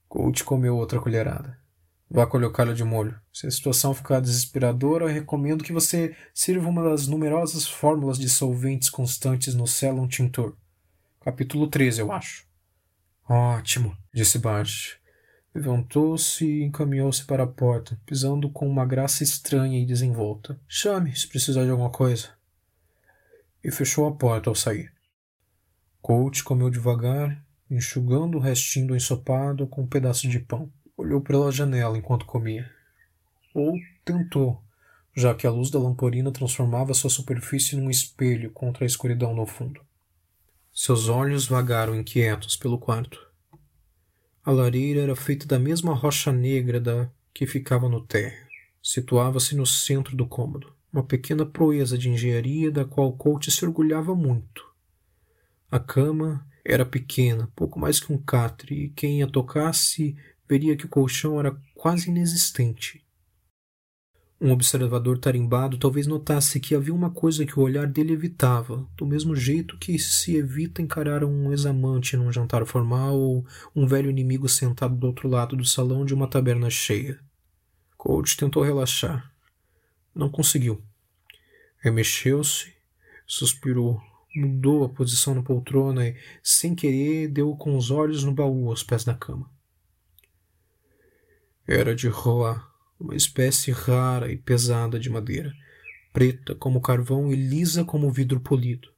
Colt 0.10 0.44
comeu 0.44 0.76
outra 0.76 1.00
colherada. 1.00 1.61
Vá 2.14 2.28
colocá-la 2.28 2.74
de 2.74 2.84
molho. 2.84 3.18
Se 3.32 3.48
a 3.48 3.52
situação 3.52 3.94
ficar 3.94 4.20
desesperadora, 4.20 5.10
recomendo 5.10 5.64
que 5.64 5.72
você 5.72 6.14
sirva 6.34 6.68
uma 6.68 6.84
das 6.84 7.08
numerosas 7.08 7.66
fórmulas 7.66 8.20
de 8.20 8.28
solventes 8.28 8.90
constantes 8.90 9.56
no 9.56 9.66
Cellon 9.66 10.10
Tintor. 10.10 10.58
Capítulo 11.22 11.68
13, 11.70 12.02
eu 12.02 12.12
acho. 12.12 12.46
Ótimo, 13.30 13.96
disse 14.14 14.38
Bart. 14.38 14.98
Levantou-se 15.56 16.46
e 16.46 16.64
encaminhou-se 16.64 17.24
para 17.24 17.44
a 17.44 17.48
porta, 17.48 17.98
pisando 18.06 18.50
com 18.50 18.68
uma 18.68 18.86
graça 18.86 19.24
estranha 19.24 19.80
e 19.80 19.86
desenvolta. 19.86 20.60
Chame, 20.68 21.16
se 21.16 21.30
precisar 21.30 21.64
de 21.64 21.70
alguma 21.70 21.92
coisa. 21.92 22.28
E 23.64 23.72
fechou 23.72 24.06
a 24.06 24.12
porta 24.12 24.50
ao 24.50 24.56
sair. 24.56 24.92
Colt 26.02 26.44
comeu 26.44 26.70
devagar, 26.70 27.42
enxugando 27.70 28.38
o 28.38 28.42
restinho 28.42 28.88
do 28.88 28.96
ensopado 28.98 29.66
com 29.66 29.84
um 29.84 29.88
pedaço 29.88 30.28
de 30.28 30.40
pão. 30.40 30.70
Olhou 31.02 31.20
pela 31.20 31.52
janela 31.52 31.98
enquanto 31.98 32.28
comia. 32.28 32.70
Ou 33.56 33.76
tentou, 34.06 34.62
já 35.16 35.34
que 35.34 35.48
a 35.48 35.50
luz 35.50 35.72
da 35.72 35.80
lamparina 35.80 36.32
transformava 36.32 36.94
sua 36.94 37.10
superfície 37.10 37.76
num 37.76 37.90
espelho 37.90 38.52
contra 38.52 38.86
a 38.86 38.88
escuridão 38.88 39.34
no 39.34 39.48
fundo. 39.48 39.82
Seus 40.72 41.10
olhos 41.10 41.48
vagaram 41.48 41.96
inquietos 41.96 42.56
pelo 42.56 42.78
quarto. 42.78 43.20
A 44.46 44.52
lareira 44.52 45.02
era 45.02 45.16
feita 45.16 45.48
da 45.48 45.58
mesma 45.58 45.96
rocha 45.96 46.32
negra 46.32 46.80
da 46.80 47.10
que 47.34 47.48
ficava 47.48 47.90
no 47.90 48.00
térreo. 48.06 48.46
Situava-se 48.80 49.56
no 49.56 49.66
centro 49.66 50.16
do 50.16 50.28
cômodo, 50.28 50.72
uma 50.94 51.02
pequena 51.02 51.48
proeza 51.48 51.98
de 51.98 52.10
engenharia 52.10 52.70
da 52.70 52.86
qual 52.86 53.12
Colt 53.14 53.50
se 53.50 53.66
orgulhava 53.66 54.14
muito. 54.14 54.72
A 55.72 55.80
cama 55.80 56.46
era 56.64 56.86
pequena, 56.86 57.52
pouco 57.56 57.80
mais 57.80 58.00
que 58.00 58.14
um 58.14 58.20
catre, 58.20 58.84
e 58.84 58.90
quem 58.90 59.24
a 59.24 59.28
tocasse 59.28 60.16
veria 60.52 60.76
que 60.76 60.86
o 60.86 60.90
colchão 60.90 61.40
era 61.40 61.58
quase 61.74 62.10
inexistente. 62.10 63.02
Um 64.40 64.52
observador 64.52 65.18
tarimbado 65.18 65.78
talvez 65.78 66.06
notasse 66.06 66.60
que 66.60 66.76
havia 66.76 66.94
uma 66.94 67.10
coisa 67.10 67.46
que 67.46 67.58
o 67.58 67.64
olhar 67.64 67.88
dele 67.88 68.12
evitava, 68.12 68.86
do 68.98 69.06
mesmo 69.06 69.34
jeito 69.34 69.78
que 69.78 69.98
se 69.98 70.36
evita 70.36 70.82
encarar 70.82 71.24
um 71.24 71.52
ex-amante 71.52 72.18
num 72.18 72.34
jantar 72.34 72.66
formal 72.66 73.18
ou 73.18 73.46
um 73.74 73.88
velho 73.88 74.10
inimigo 74.10 74.50
sentado 74.50 74.94
do 74.94 75.08
outro 75.08 75.30
lado 75.30 75.56
do 75.56 75.64
salão 75.64 76.04
de 76.04 76.14
uma 76.14 76.28
taberna 76.28 76.70
cheia. 76.70 77.18
Colt 77.96 78.36
tentou 78.36 78.62
relaxar. 78.62 79.32
Não 80.14 80.28
conseguiu. 80.28 80.84
Remexeu-se, 81.78 82.74
suspirou, 83.26 84.02
mudou 84.36 84.84
a 84.84 84.90
posição 84.90 85.34
na 85.34 85.44
poltrona 85.44 86.10
e, 86.10 86.18
sem 86.44 86.76
querer, 86.76 87.30
deu 87.30 87.56
com 87.56 87.78
os 87.78 87.90
olhos 87.90 88.26
no 88.26 88.34
baú 88.34 88.70
aos 88.70 88.84
pés 88.84 89.06
da 89.06 89.14
cama. 89.14 89.50
Era 91.74 91.96
de 91.96 92.10
Roa 92.10 92.62
uma 93.00 93.16
espécie 93.16 93.72
rara 93.72 94.30
e 94.30 94.36
pesada 94.36 95.00
de 95.00 95.10
madeira, 95.10 95.54
preta 96.12 96.54
como 96.54 96.82
carvão 96.82 97.32
e 97.32 97.36
lisa 97.38 97.86
como 97.86 98.12
vidro 98.12 98.42
polido. 98.42 98.90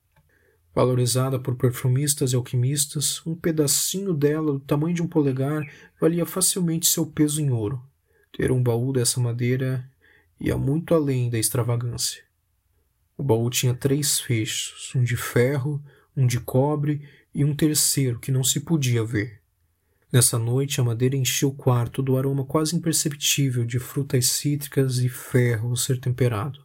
Valorizada 0.73 1.39
por 1.39 1.55
perfumistas 1.55 2.33
e 2.33 2.35
alquimistas, 2.35 3.21
um 3.27 3.35
pedacinho 3.35 4.11
dela, 4.11 4.53
do 4.53 4.59
tamanho 4.59 4.95
de 4.95 5.03
um 5.03 5.07
polegar, 5.07 5.63
valia 6.01 6.25
facilmente 6.25 6.87
seu 6.87 7.05
peso 7.05 7.39
em 7.39 7.51
ouro. 7.51 7.79
Ter 8.35 8.51
um 8.51 8.63
baú 8.63 8.91
dessa 8.91 9.21
madeira 9.21 9.87
ia 10.39 10.57
muito 10.57 10.95
além 10.95 11.29
da 11.29 11.37
extravagância. 11.37 12.23
O 13.15 13.21
baú 13.21 13.51
tinha 13.51 13.75
três 13.75 14.19
fechos, 14.19 14.91
um 14.95 15.03
de 15.03 15.15
ferro, 15.15 15.79
um 16.17 16.25
de 16.25 16.39
cobre 16.39 17.07
e 17.35 17.45
um 17.45 17.55
terceiro 17.55 18.19
que 18.19 18.31
não 18.31 18.43
se 18.43 18.61
podia 18.61 19.05
ver. 19.05 19.42
Nessa 20.13 20.37
noite, 20.37 20.79
a 20.79 20.83
madeira 20.83 21.15
encheu 21.15 21.49
o 21.49 21.55
quarto 21.55 22.03
do 22.03 22.15
aroma 22.15 22.45
quase 22.45 22.75
imperceptível 22.75 23.65
de 23.65 23.79
frutas 23.79 24.29
cítricas 24.29 24.99
e 24.99 25.09
ferro 25.09 25.75
ser 25.75 25.99
temperado. 25.99 26.63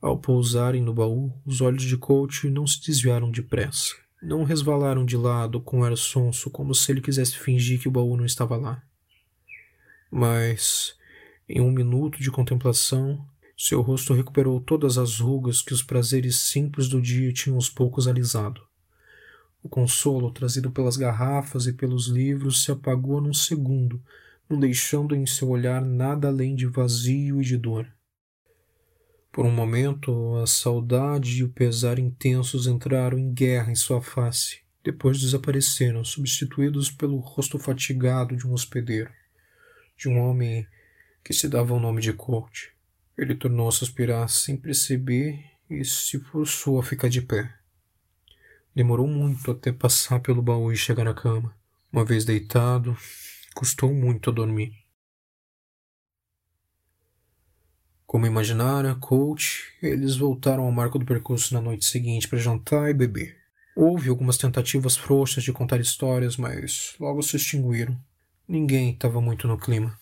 Ao 0.00 0.16
pousarem 0.16 0.80
no 0.80 0.94
baú, 0.94 1.32
os 1.44 1.60
olhos 1.60 1.82
de 1.82 1.96
Coach 1.96 2.48
não 2.48 2.64
se 2.64 2.80
desviaram 2.80 3.28
depressa. 3.28 3.96
Não 4.22 4.44
resvalaram 4.44 5.04
de 5.04 5.16
lado 5.16 5.60
com 5.60 5.82
ar 5.82 5.96
sonso, 5.96 6.48
como 6.48 6.76
se 6.76 6.92
ele 6.92 7.00
quisesse 7.00 7.36
fingir 7.36 7.80
que 7.80 7.88
o 7.88 7.92
baú 7.92 8.16
não 8.16 8.24
estava 8.24 8.56
lá. 8.56 8.80
Mas, 10.08 10.94
em 11.48 11.60
um 11.60 11.72
minuto 11.72 12.22
de 12.22 12.30
contemplação, 12.30 13.26
seu 13.56 13.80
rosto 13.80 14.14
recuperou 14.14 14.60
todas 14.60 14.96
as 14.96 15.18
rugas 15.18 15.60
que 15.60 15.74
os 15.74 15.82
prazeres 15.82 16.36
simples 16.36 16.88
do 16.88 17.02
dia 17.02 17.32
tinham 17.32 17.56
aos 17.56 17.68
poucos 17.68 18.06
alisado. 18.06 18.62
O 19.62 19.68
consolo 19.68 20.30
trazido 20.32 20.70
pelas 20.70 20.96
garrafas 20.96 21.66
e 21.66 21.72
pelos 21.72 22.08
livros 22.08 22.64
se 22.64 22.72
apagou 22.72 23.20
num 23.20 23.32
segundo, 23.32 24.02
não 24.48 24.58
deixando 24.58 25.14
em 25.14 25.24
seu 25.24 25.48
olhar 25.48 25.80
nada 25.80 26.28
além 26.28 26.54
de 26.54 26.66
vazio 26.66 27.40
e 27.40 27.44
de 27.44 27.56
dor. 27.56 27.86
Por 29.30 29.46
um 29.46 29.50
momento, 29.50 30.36
a 30.36 30.46
saudade 30.46 31.38
e 31.38 31.44
o 31.44 31.48
pesar 31.48 31.98
intensos 31.98 32.66
entraram 32.66 33.18
em 33.18 33.32
guerra 33.32 33.72
em 33.72 33.74
sua 33.74 34.02
face. 34.02 34.60
Depois 34.84 35.20
desapareceram, 35.20 36.04
substituídos 36.04 36.90
pelo 36.90 37.18
rosto 37.18 37.58
fatigado 37.58 38.36
de 38.36 38.46
um 38.46 38.52
hospedeiro, 38.52 39.10
de 39.96 40.08
um 40.08 40.18
homem 40.18 40.66
que 41.24 41.32
se 41.32 41.48
dava 41.48 41.72
o 41.72 41.80
nome 41.80 42.02
de 42.02 42.12
Colt. 42.12 42.72
Ele 43.16 43.34
tornou 43.34 43.68
a 43.68 43.72
suspirar 43.72 44.28
sem 44.28 44.56
perceber 44.56 45.38
e 45.70 45.84
se 45.84 46.18
forçou 46.18 46.78
a 46.78 46.82
ficar 46.82 47.08
de 47.08 47.22
pé. 47.22 47.61
Demorou 48.74 49.06
muito 49.06 49.50
até 49.50 49.70
passar 49.70 50.20
pelo 50.20 50.40
baú 50.40 50.72
e 50.72 50.76
chegar 50.76 51.04
na 51.04 51.12
cama. 51.12 51.54
Uma 51.92 52.04
vez 52.04 52.24
deitado, 52.24 52.96
custou 53.54 53.92
muito 53.92 54.30
a 54.30 54.32
dormir. 54.32 54.72
Como 58.06 58.26
imaginara, 58.26 58.94
coach, 58.94 59.72
eles 59.82 60.16
voltaram 60.16 60.64
ao 60.64 60.72
marco 60.72 60.98
do 60.98 61.04
percurso 61.04 61.52
na 61.52 61.60
noite 61.60 61.84
seguinte 61.84 62.28
para 62.28 62.38
jantar 62.38 62.90
e 62.90 62.94
beber. 62.94 63.36
Houve 63.76 64.08
algumas 64.08 64.36
tentativas 64.36 64.96
frouxas 64.96 65.44
de 65.44 65.52
contar 65.52 65.80
histórias, 65.80 66.36
mas 66.36 66.94
logo 66.98 67.22
se 67.22 67.36
extinguiram. 67.36 67.98
Ninguém 68.48 68.92
estava 68.92 69.20
muito 69.20 69.46
no 69.48 69.58
clima. 69.58 69.98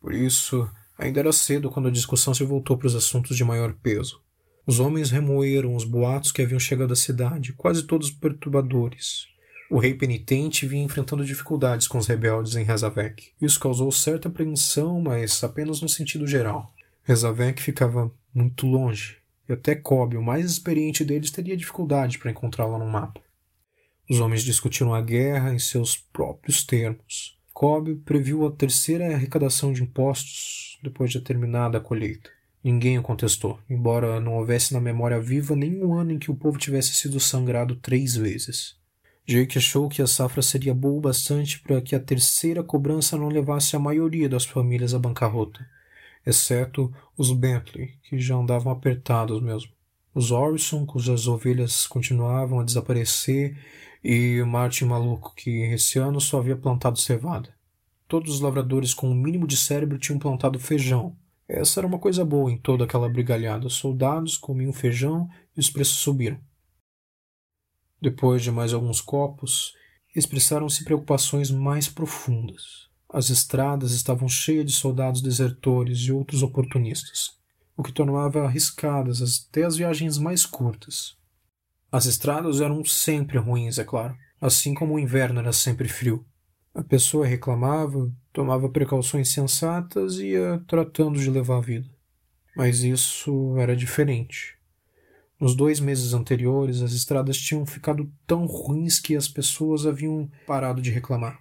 Por 0.00 0.12
isso, 0.12 0.68
ainda 0.98 1.20
era 1.20 1.32
cedo 1.32 1.70
quando 1.70 1.88
a 1.88 1.92
discussão 1.92 2.34
se 2.34 2.44
voltou 2.44 2.76
para 2.76 2.86
os 2.88 2.94
assuntos 2.94 3.36
de 3.36 3.44
maior 3.44 3.72
peso. 3.74 4.20
Os 4.66 4.78
homens 4.78 5.10
remoeram 5.10 5.74
os 5.74 5.84
boatos 5.84 6.30
que 6.30 6.40
haviam 6.40 6.60
chegado 6.60 6.92
à 6.92 6.96
cidade, 6.96 7.52
quase 7.52 7.82
todos 7.82 8.10
perturbadores. 8.10 9.26
O 9.68 9.78
rei 9.78 9.94
penitente 9.94 10.66
vinha 10.66 10.84
enfrentando 10.84 11.24
dificuldades 11.24 11.88
com 11.88 11.98
os 11.98 12.06
rebeldes 12.06 12.54
em 12.54 12.62
Rezavec. 12.62 13.30
Isso 13.40 13.58
causou 13.58 13.90
certa 13.90 14.28
apreensão, 14.28 15.00
mas 15.00 15.42
apenas 15.42 15.80
no 15.80 15.88
sentido 15.88 16.26
geral. 16.26 16.72
Rezavec 17.02 17.60
ficava 17.60 18.12
muito 18.32 18.66
longe, 18.66 19.16
e 19.48 19.52
até 19.52 19.74
Cobb, 19.74 20.16
o 20.16 20.22
mais 20.22 20.50
experiente 20.50 21.04
deles, 21.04 21.30
teria 21.30 21.56
dificuldade 21.56 22.18
para 22.18 22.30
encontrá-la 22.30 22.78
no 22.78 22.86
mapa. 22.86 23.20
Os 24.08 24.20
homens 24.20 24.42
discutiram 24.42 24.94
a 24.94 25.00
guerra 25.00 25.52
em 25.52 25.58
seus 25.58 25.96
próprios 25.96 26.62
termos. 26.64 27.38
Cobb 27.52 27.94
previu 28.04 28.46
a 28.46 28.52
terceira 28.52 29.12
arrecadação 29.12 29.72
de 29.72 29.82
impostos 29.82 30.78
depois 30.82 31.10
de 31.10 31.20
terminada 31.20 31.78
a 31.78 31.80
colheita. 31.80 32.30
Ninguém 32.62 32.98
o 32.98 33.02
contestou, 33.02 33.58
embora 33.68 34.20
não 34.20 34.34
houvesse 34.34 34.72
na 34.72 34.80
memória 34.80 35.20
viva 35.20 35.56
nenhum 35.56 35.94
ano 35.94 36.12
em 36.12 36.18
que 36.18 36.30
o 36.30 36.36
povo 36.36 36.58
tivesse 36.58 36.94
sido 36.94 37.18
sangrado 37.18 37.76
três 37.76 38.14
vezes. 38.14 38.76
Jake 39.26 39.58
achou 39.58 39.88
que 39.88 40.02
a 40.02 40.06
safra 40.06 40.42
seria 40.42 40.74
boa 40.74 40.98
o 40.98 41.00
bastante 41.00 41.60
para 41.60 41.80
que 41.80 41.94
a 41.94 42.00
terceira 42.00 42.62
cobrança 42.62 43.16
não 43.16 43.28
levasse 43.28 43.74
a 43.74 43.78
maioria 43.78 44.28
das 44.28 44.44
famílias 44.44 44.94
à 44.94 44.98
bancarrota 44.98 45.64
exceto 46.24 46.92
os 47.16 47.32
Bentley, 47.32 47.94
que 48.02 48.18
já 48.18 48.36
andavam 48.36 48.72
apertados 48.72 49.40
mesmo. 49.42 49.72
Os 50.14 50.30
Orson, 50.30 50.86
cujas 50.86 51.26
ovelhas 51.26 51.86
continuavam 51.86 52.60
a 52.60 52.64
desaparecer, 52.64 53.56
e 54.04 54.40
o 54.40 54.46
Martin 54.46 54.86
maluco, 54.86 55.32
que 55.34 55.62
esse 55.72 55.98
ano 55.98 56.20
só 56.20 56.38
havia 56.38 56.56
plantado 56.56 56.98
cevada. 56.98 57.54
Todos 58.08 58.34
os 58.34 58.40
lavradores 58.40 58.92
com 58.92 59.08
o 59.08 59.12
um 59.12 59.14
mínimo 59.14 59.46
de 59.46 59.56
cérebro 59.56 59.98
tinham 59.98 60.18
plantado 60.18 60.58
feijão. 60.58 61.16
Essa 61.54 61.80
era 61.80 61.86
uma 61.86 61.98
coisa 61.98 62.24
boa 62.24 62.50
em 62.50 62.56
toda 62.56 62.84
aquela 62.84 63.10
brigalhada. 63.10 63.66
Os 63.66 63.74
soldados 63.74 64.38
comiam 64.38 64.72
feijão 64.72 65.28
e 65.54 65.60
os 65.60 65.68
preços 65.68 65.98
subiram. 65.98 66.40
Depois 68.00 68.42
de 68.42 68.50
mais 68.50 68.72
alguns 68.72 69.02
copos, 69.02 69.74
expressaram-se 70.16 70.82
preocupações 70.82 71.50
mais 71.50 71.90
profundas. 71.90 72.88
As 73.06 73.28
estradas 73.28 73.92
estavam 73.92 74.30
cheias 74.30 74.64
de 74.64 74.72
soldados 74.72 75.20
desertores 75.20 75.98
e 75.98 76.10
outros 76.10 76.42
oportunistas, 76.42 77.36
o 77.76 77.82
que 77.82 77.92
tornava 77.92 78.46
arriscadas 78.46 79.20
até 79.20 79.64
as 79.64 79.76
viagens 79.76 80.16
mais 80.16 80.46
curtas. 80.46 81.18
As 81.92 82.06
estradas 82.06 82.62
eram 82.62 82.82
sempre 82.82 83.36
ruins, 83.36 83.78
é 83.78 83.84
claro, 83.84 84.16
assim 84.40 84.72
como 84.72 84.94
o 84.94 84.98
inverno 84.98 85.40
era 85.40 85.52
sempre 85.52 85.86
frio. 85.86 86.24
A 86.74 86.82
pessoa 86.82 87.26
reclamava, 87.26 88.10
tomava 88.32 88.68
precauções 88.68 89.30
sensatas 89.30 90.18
e 90.18 90.28
ia 90.28 90.62
tratando 90.66 91.18
de 91.18 91.30
levar 91.30 91.58
a 91.58 91.60
vida. 91.60 91.88
Mas 92.56 92.82
isso 92.82 93.56
era 93.58 93.76
diferente. 93.76 94.56
Nos 95.38 95.54
dois 95.54 95.80
meses 95.80 96.14
anteriores, 96.14 96.82
as 96.82 96.92
estradas 96.92 97.36
tinham 97.36 97.66
ficado 97.66 98.10
tão 98.26 98.46
ruins 98.46 99.00
que 99.00 99.16
as 99.16 99.28
pessoas 99.28 99.86
haviam 99.86 100.30
parado 100.46 100.80
de 100.80 100.90
reclamar. 100.90 101.38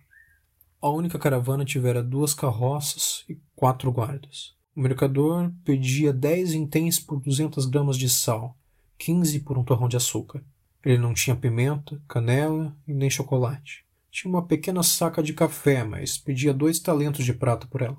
A 0.82 0.90
única 0.90 1.20
caravana 1.20 1.64
tivera 1.64 2.02
duas 2.02 2.34
carroças 2.34 3.24
e 3.30 3.38
quatro 3.56 3.92
guardas. 3.92 4.56
O 4.76 4.82
mercador 4.82 5.52
pedia 5.64 6.12
dez 6.12 6.54
intens 6.54 7.00
por 7.00 7.22
duzentas 7.22 7.66
gramas 7.66 7.96
de 7.96 8.10
sal, 8.10 8.58
quinze 8.98 9.40
por 9.40 9.58
um 9.58 9.64
torrão 9.64 9.88
de 9.88 9.98
açúcar. 9.98 10.44
Ele 10.84 10.98
não 10.98 11.14
tinha 11.14 11.36
pimenta, 11.36 12.02
canela 12.08 12.76
e 12.88 12.94
nem 12.94 13.10
chocolate. 13.10 13.86
Tinha 14.12 14.30
uma 14.30 14.46
pequena 14.46 14.84
saca 14.84 15.24
de 15.24 15.34
café, 15.34 15.86
mas 15.86 16.18
pedia 16.18 16.54
dois 16.54 16.80
talentos 16.80 17.24
de 17.24 17.34
prata 17.34 17.66
por 17.66 17.82
ela. 17.82 17.98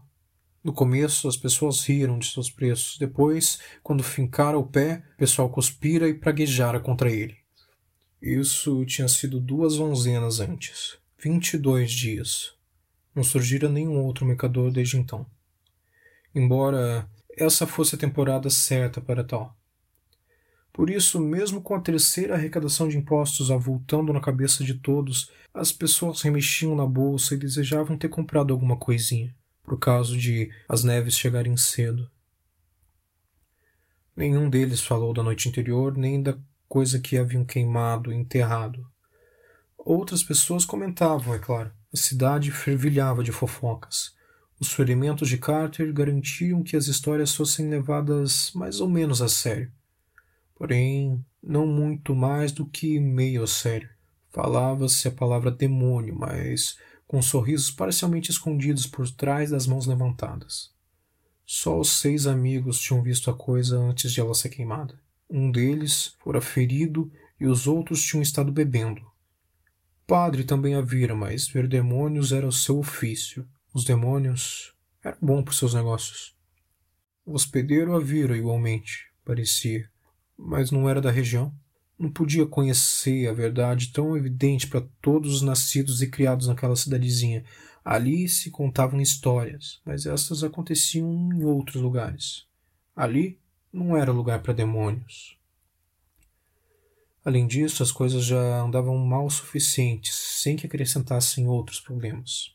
No 0.63 0.73
começo, 0.73 1.27
as 1.27 1.37
pessoas 1.37 1.83
riram 1.85 2.19
de 2.19 2.31
seus 2.31 2.51
preços. 2.51 2.99
Depois, 2.99 3.59
quando 3.83 4.03
fincara 4.03 4.59
o 4.59 4.67
pé, 4.67 5.03
o 5.15 5.17
pessoal 5.17 5.49
cuspira 5.49 6.09
e 6.09 6.15
praguejara 6.15 6.79
contra 6.79 7.11
ele. 7.11 7.37
Isso 8.21 8.85
tinha 8.85 9.09
sido 9.09 9.41
duas 9.41 9.81
onzenas 9.81 10.39
antes. 10.39 10.99
Vinte 11.19 11.55
e 11.55 11.59
dois 11.59 11.91
dias. 11.91 12.55
Não 13.15 13.25
surgira 13.25 13.69
nenhum 13.69 14.05
outro 14.05 14.25
mercador 14.25 14.71
desde 14.71 14.99
então. 14.99 15.27
Embora 16.35 17.09
essa 17.37 17.67
fosse 17.67 17.95
a 17.95 17.99
temporada 17.99 18.51
certa 18.51 19.01
para 19.01 19.25
tal. 19.25 19.57
Por 20.73 20.89
isso, 20.89 21.21
mesmo 21.21 21.61
com 21.61 21.75
a 21.75 21.81
terceira 21.81 22.35
arrecadação 22.35 22.89
de 22.89 22.97
impostos 22.97 23.51
avultando 23.51 24.13
na 24.13 24.21
cabeça 24.21 24.65
de 24.65 24.75
todos, 24.75 25.31
as 25.53 25.71
pessoas 25.71 26.23
remexiam 26.23 26.75
na 26.75 26.87
bolsa 26.87 27.35
e 27.35 27.39
desejavam 27.39 27.99
ter 27.99 28.09
comprado 28.09 28.55
alguma 28.55 28.77
coisinha, 28.77 29.35
por 29.63 29.79
causa 29.79 30.17
de 30.17 30.51
as 30.67 30.83
neves 30.83 31.17
chegarem 31.17 31.57
cedo. 31.59 32.11
Nenhum 34.17 34.49
deles 34.49 34.81
falou 34.81 35.13
da 35.13 35.23
noite 35.23 35.49
anterior, 35.49 35.97
nem 35.97 36.23
da 36.23 36.39
coisa 36.69 36.99
que 36.99 37.19
haviam 37.19 37.45
queimado 37.45 38.11
e 38.11 38.17
enterrado. 38.17 38.87
Outras 39.77 40.23
pessoas 40.23 40.65
comentavam, 40.65 41.35
é 41.35 41.39
claro. 41.39 41.71
A 41.93 41.97
cidade 41.97 42.51
fervilhava 42.51 43.23
de 43.23 43.33
fofocas. 43.33 44.15
Os 44.59 44.73
ferimentos 44.73 45.29
de 45.29 45.37
Carter 45.37 45.93
garantiam 45.93 46.63
que 46.63 46.77
as 46.77 46.87
histórias 46.87 47.35
fossem 47.35 47.69
levadas 47.69 48.53
mais 48.55 48.81
ou 48.81 48.89
menos 48.89 49.21
a 49.21 49.29
sério. 49.29 49.71
Porém, 50.63 51.25
não 51.43 51.67
muito 51.67 52.15
mais 52.15 52.53
do 52.53 52.65
que 52.65 53.01
meio 53.01 53.45
sério. 53.49 53.89
Falava-se 54.31 55.09
a 55.09 55.11
palavra 55.11 55.51
demônio, 55.51 56.15
mas 56.15 56.79
com 57.05 57.21
sorrisos 57.21 57.73
parcialmente 57.73 58.31
escondidos 58.31 58.87
por 58.87 59.11
trás 59.11 59.51
das 59.51 59.67
mãos 59.67 59.87
levantadas. 59.87 60.71
Só 61.45 61.81
os 61.81 61.91
seis 61.99 62.29
amigos 62.29 62.81
tinham 62.81 63.03
visto 63.03 63.29
a 63.29 63.35
coisa 63.35 63.77
antes 63.77 64.13
de 64.13 64.21
ela 64.21 64.35
ser 64.35 64.51
queimada. 64.51 64.95
Um 65.29 65.51
deles 65.51 66.15
fora 66.23 66.41
ferido 66.41 67.11
e 67.41 67.47
os 67.47 67.67
outros 67.67 68.05
tinham 68.05 68.23
estado 68.23 68.53
bebendo 68.53 69.03
padre 70.13 70.45
também 70.45 70.75
a 70.75 70.83
vira, 70.83 71.15
mas 71.15 71.49
ver 71.49 71.67
demônios 71.67 72.33
era 72.33 72.47
o 72.47 72.53
seu 72.53 72.79
ofício. 72.79 73.49
Os 73.73 73.83
demônios 73.83 74.75
eram 75.03 75.17
bom 75.23 75.43
para 75.43 75.55
seus 75.55 75.73
negócios. 75.73 76.37
O 77.25 77.33
hospedeiro 77.33 77.97
a 77.97 77.99
vira 77.99 78.37
igualmente, 78.37 79.07
parecia, 79.25 79.89
mas 80.45 80.71
não 80.71 80.89
era 80.89 81.01
da 81.01 81.11
região. 81.11 81.55
Não 81.99 82.11
podia 82.11 82.45
conhecer 82.45 83.29
a 83.29 83.33
verdade 83.33 83.93
tão 83.93 84.17
evidente 84.17 84.67
para 84.67 84.85
todos 85.01 85.37
os 85.37 85.43
nascidos 85.43 86.03
e 86.03 86.09
criados 86.09 86.49
naquela 86.49 86.75
cidadezinha. 86.75 87.45
Ali 87.85 88.29
se 88.29 88.51
contavam 88.51 89.01
histórias, 89.01 89.81
mas 89.85 90.07
estas 90.07 90.43
aconteciam 90.43 91.09
em 91.33 91.45
outros 91.45 91.81
lugares. 91.81 92.47
Ali 92.95 93.39
não 93.73 93.97
era 93.97 94.13
lugar 94.13 94.43
para 94.43 94.53
demônios. 94.53 95.37
Além 97.25 97.47
disso, 97.47 97.83
as 97.83 97.93
coisas 97.93 98.25
já 98.25 98.61
andavam 98.63 98.99
mal 98.99 99.31
suficientes, 99.31 100.15
sem 100.15 100.57
que 100.57 100.67
acrescentassem 100.67 101.47
outros 101.47 101.79
problemas. 101.79 102.53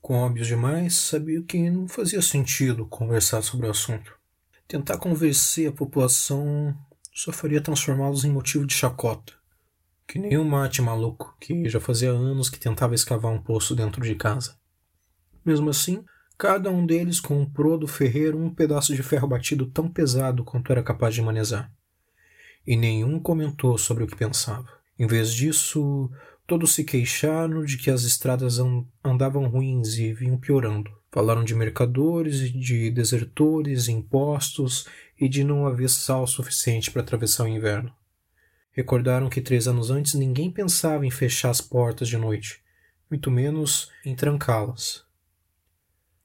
Com 0.00 0.14
óbvios 0.14 0.46
demais, 0.46 0.94
sabia 0.94 1.42
que 1.42 1.70
não 1.70 1.86
fazia 1.86 2.22
sentido 2.22 2.86
conversar 2.86 3.42
sobre 3.42 3.66
o 3.66 3.70
assunto. 3.70 4.16
Tentar 4.66 4.96
convencer 4.96 5.68
a 5.68 5.72
população 5.72 6.74
só 7.18 7.32
faria 7.32 7.60
transformá-los 7.60 8.24
em 8.24 8.30
motivo 8.30 8.64
de 8.64 8.72
chacota. 8.72 9.32
Que 10.06 10.20
nem 10.20 10.38
o 10.38 10.44
mate 10.44 10.80
maluco, 10.80 11.36
que 11.40 11.68
já 11.68 11.80
fazia 11.80 12.12
anos 12.12 12.48
que 12.48 12.60
tentava 12.60 12.94
escavar 12.94 13.32
um 13.32 13.42
poço 13.42 13.74
dentro 13.74 14.00
de 14.00 14.14
casa. 14.14 14.56
Mesmo 15.44 15.68
assim, 15.68 16.04
cada 16.38 16.70
um 16.70 16.86
deles 16.86 17.18
comprou 17.18 17.76
do 17.76 17.88
ferreiro 17.88 18.38
um 18.38 18.54
pedaço 18.54 18.94
de 18.94 19.02
ferro 19.02 19.26
batido 19.26 19.66
tão 19.66 19.88
pesado 19.88 20.44
quanto 20.44 20.70
era 20.70 20.80
capaz 20.80 21.12
de 21.12 21.20
manejar. 21.20 21.68
E 22.64 22.76
nenhum 22.76 23.18
comentou 23.18 23.76
sobre 23.76 24.04
o 24.04 24.06
que 24.06 24.14
pensava. 24.14 24.68
Em 24.96 25.06
vez 25.08 25.34
disso, 25.34 26.08
todos 26.46 26.72
se 26.72 26.84
queixaram 26.84 27.64
de 27.64 27.78
que 27.78 27.90
as 27.90 28.04
estradas 28.04 28.60
andavam 29.02 29.48
ruins 29.48 29.98
e 29.98 30.12
vinham 30.12 30.38
piorando. 30.38 30.96
Falaram 31.10 31.42
de 31.42 31.54
mercadores, 31.54 32.52
de 32.52 32.92
desertores, 32.92 33.88
impostos 33.88 34.86
e 35.20 35.28
de 35.28 35.42
não 35.42 35.66
haver 35.66 35.90
sal 35.90 36.26
suficiente 36.26 36.90
para 36.90 37.02
atravessar 37.02 37.44
o 37.44 37.48
inverno. 37.48 37.92
Recordaram 38.72 39.28
que 39.28 39.40
três 39.40 39.66
anos 39.66 39.90
antes 39.90 40.14
ninguém 40.14 40.50
pensava 40.50 41.04
em 41.04 41.10
fechar 41.10 41.50
as 41.50 41.60
portas 41.60 42.08
de 42.08 42.16
noite, 42.16 42.62
muito 43.10 43.30
menos 43.30 43.90
em 44.04 44.14
trancá-las. 44.14 45.04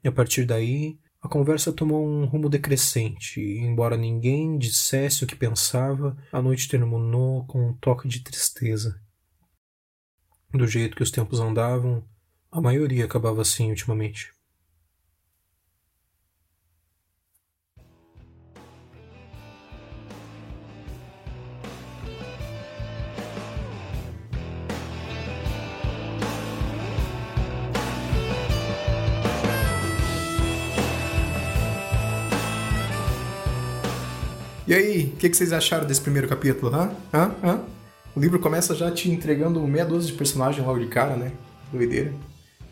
E 0.04 0.08
a 0.08 0.12
partir 0.12 0.46
daí, 0.46 1.00
a 1.22 1.30
conversa 1.30 1.72
tomou 1.72 2.06
um 2.06 2.26
rumo 2.26 2.50
decrescente, 2.50 3.40
e 3.40 3.60
embora 3.60 3.96
ninguém 3.96 4.58
dissesse 4.58 5.24
o 5.24 5.28
que 5.28 5.36
pensava, 5.36 6.18
a 6.32 6.42
noite 6.42 6.68
terminou 6.68 7.46
com 7.46 7.70
um 7.70 7.74
toque 7.74 8.08
de 8.10 8.20
tristeza. 8.20 9.02
Do 10.54 10.68
jeito 10.68 10.96
que 10.96 11.02
os 11.02 11.10
tempos 11.10 11.40
andavam, 11.40 12.06
a 12.52 12.62
maioria 12.62 13.06
acabava 13.06 13.42
assim 13.42 13.70
ultimamente. 13.70 14.34
E 34.74 34.76
aí, 34.76 35.04
o 35.14 35.18
que, 35.18 35.30
que, 35.30 35.38
vocês 35.38 35.54
acharam 35.54 35.86
desse 35.86 36.02
primeiro 36.02 36.28
capítulo? 36.28 36.74
Hã? 36.74 36.92
Hã? 37.14 37.36
Hã? 37.44 37.62
O 38.16 38.20
livro 38.20 38.40
começa 38.40 38.74
já 38.74 38.90
te 38.90 39.08
entregando 39.08 39.60
meia 39.68 39.86
dúzia 39.86 40.12
de 40.12 40.18
personagens 40.18 40.66
logo 40.66 40.80
de 40.80 40.88
cara, 40.88 41.16
né? 41.16 41.32
Doideira. 41.72 42.12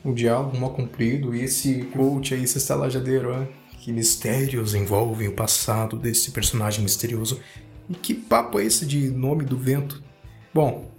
Um 0.03 0.11
diálogo 0.11 0.57
mal 0.57 0.71
comprido 0.71 1.35
e 1.35 1.43
esse 1.43 1.83
coach 1.93 2.33
aí, 2.33 2.43
esse 2.43 2.57
estalajadeiro, 2.57 3.37
né? 3.37 3.47
Que 3.81 3.93
mistérios 3.93 4.73
envolvem 4.73 5.27
o 5.27 5.33
passado 5.33 5.95
desse 5.95 6.31
personagem 6.31 6.81
misterioso. 6.81 7.39
E 7.87 7.93
que 7.93 8.15
papo 8.15 8.59
é 8.59 8.65
esse 8.65 8.83
de 8.83 9.11
nome 9.11 9.45
do 9.45 9.55
vento? 9.55 10.01
Bom, 10.51 10.89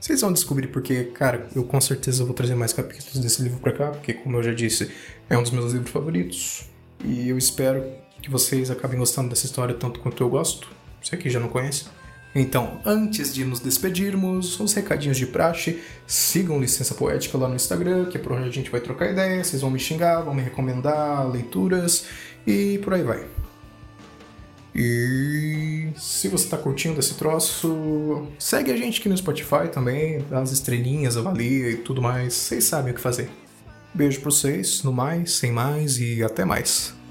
vocês 0.00 0.22
vão 0.22 0.32
descobrir 0.32 0.68
porque, 0.68 1.04
cara, 1.04 1.46
eu 1.54 1.62
com 1.62 1.78
certeza 1.78 2.24
vou 2.24 2.32
trazer 2.32 2.54
mais 2.54 2.72
capítulos 2.72 3.18
desse 3.18 3.42
livro 3.42 3.60
pra 3.60 3.72
cá, 3.72 3.90
porque, 3.90 4.14
como 4.14 4.38
eu 4.38 4.42
já 4.42 4.54
disse, 4.54 4.90
é 5.28 5.36
um 5.36 5.42
dos 5.42 5.52
meus 5.52 5.74
livros 5.74 5.90
favoritos. 5.90 6.64
E 7.04 7.28
eu 7.28 7.36
espero 7.36 7.84
que 8.22 8.30
vocês 8.30 8.70
acabem 8.70 8.98
gostando 8.98 9.28
dessa 9.28 9.44
história 9.44 9.74
tanto 9.74 10.00
quanto 10.00 10.22
eu 10.22 10.28
gosto. 10.28 10.68
Você 11.02 11.16
aqui 11.16 11.28
já 11.28 11.40
não 11.40 11.48
conhece. 11.48 11.86
Então, 12.34 12.80
antes 12.84 13.34
de 13.34 13.44
nos 13.44 13.60
despedirmos, 13.60 14.58
os 14.58 14.72
recadinhos 14.72 15.18
de 15.18 15.26
praxe. 15.26 15.82
Sigam 16.06 16.58
Licença 16.58 16.94
Poética 16.94 17.36
lá 17.36 17.48
no 17.48 17.56
Instagram, 17.56 18.06
que 18.06 18.16
é 18.16 18.20
por 18.20 18.32
onde 18.32 18.48
a 18.48 18.52
gente 18.52 18.70
vai 18.70 18.80
trocar 18.80 19.10
ideias. 19.10 19.48
Vocês 19.48 19.60
vão 19.60 19.70
me 19.70 19.78
xingar, 19.78 20.22
vão 20.22 20.32
me 20.32 20.42
recomendar 20.42 21.28
leituras 21.28 22.06
e 22.46 22.78
por 22.78 22.94
aí 22.94 23.02
vai. 23.02 23.26
E 24.74 25.90
se 25.98 26.28
você 26.28 26.44
está 26.44 26.56
curtindo 26.56 26.98
esse 26.98 27.14
troço, 27.14 28.26
segue 28.38 28.72
a 28.72 28.76
gente 28.76 29.00
aqui 29.00 29.08
no 29.08 29.16
Spotify 29.16 29.68
também, 29.70 30.24
dá 30.30 30.40
as 30.40 30.50
estrelinhas, 30.50 31.18
avalia 31.18 31.70
e 31.70 31.76
tudo 31.76 32.00
mais. 32.00 32.32
Vocês 32.32 32.64
sabem 32.64 32.92
o 32.92 32.94
que 32.94 33.00
fazer. 33.00 33.28
Beijo 33.92 34.20
pra 34.20 34.30
vocês, 34.30 34.82
no 34.82 34.92
mais, 34.92 35.32
sem 35.32 35.52
mais 35.52 35.98
e 35.98 36.22
até 36.22 36.46
mais. 36.46 37.01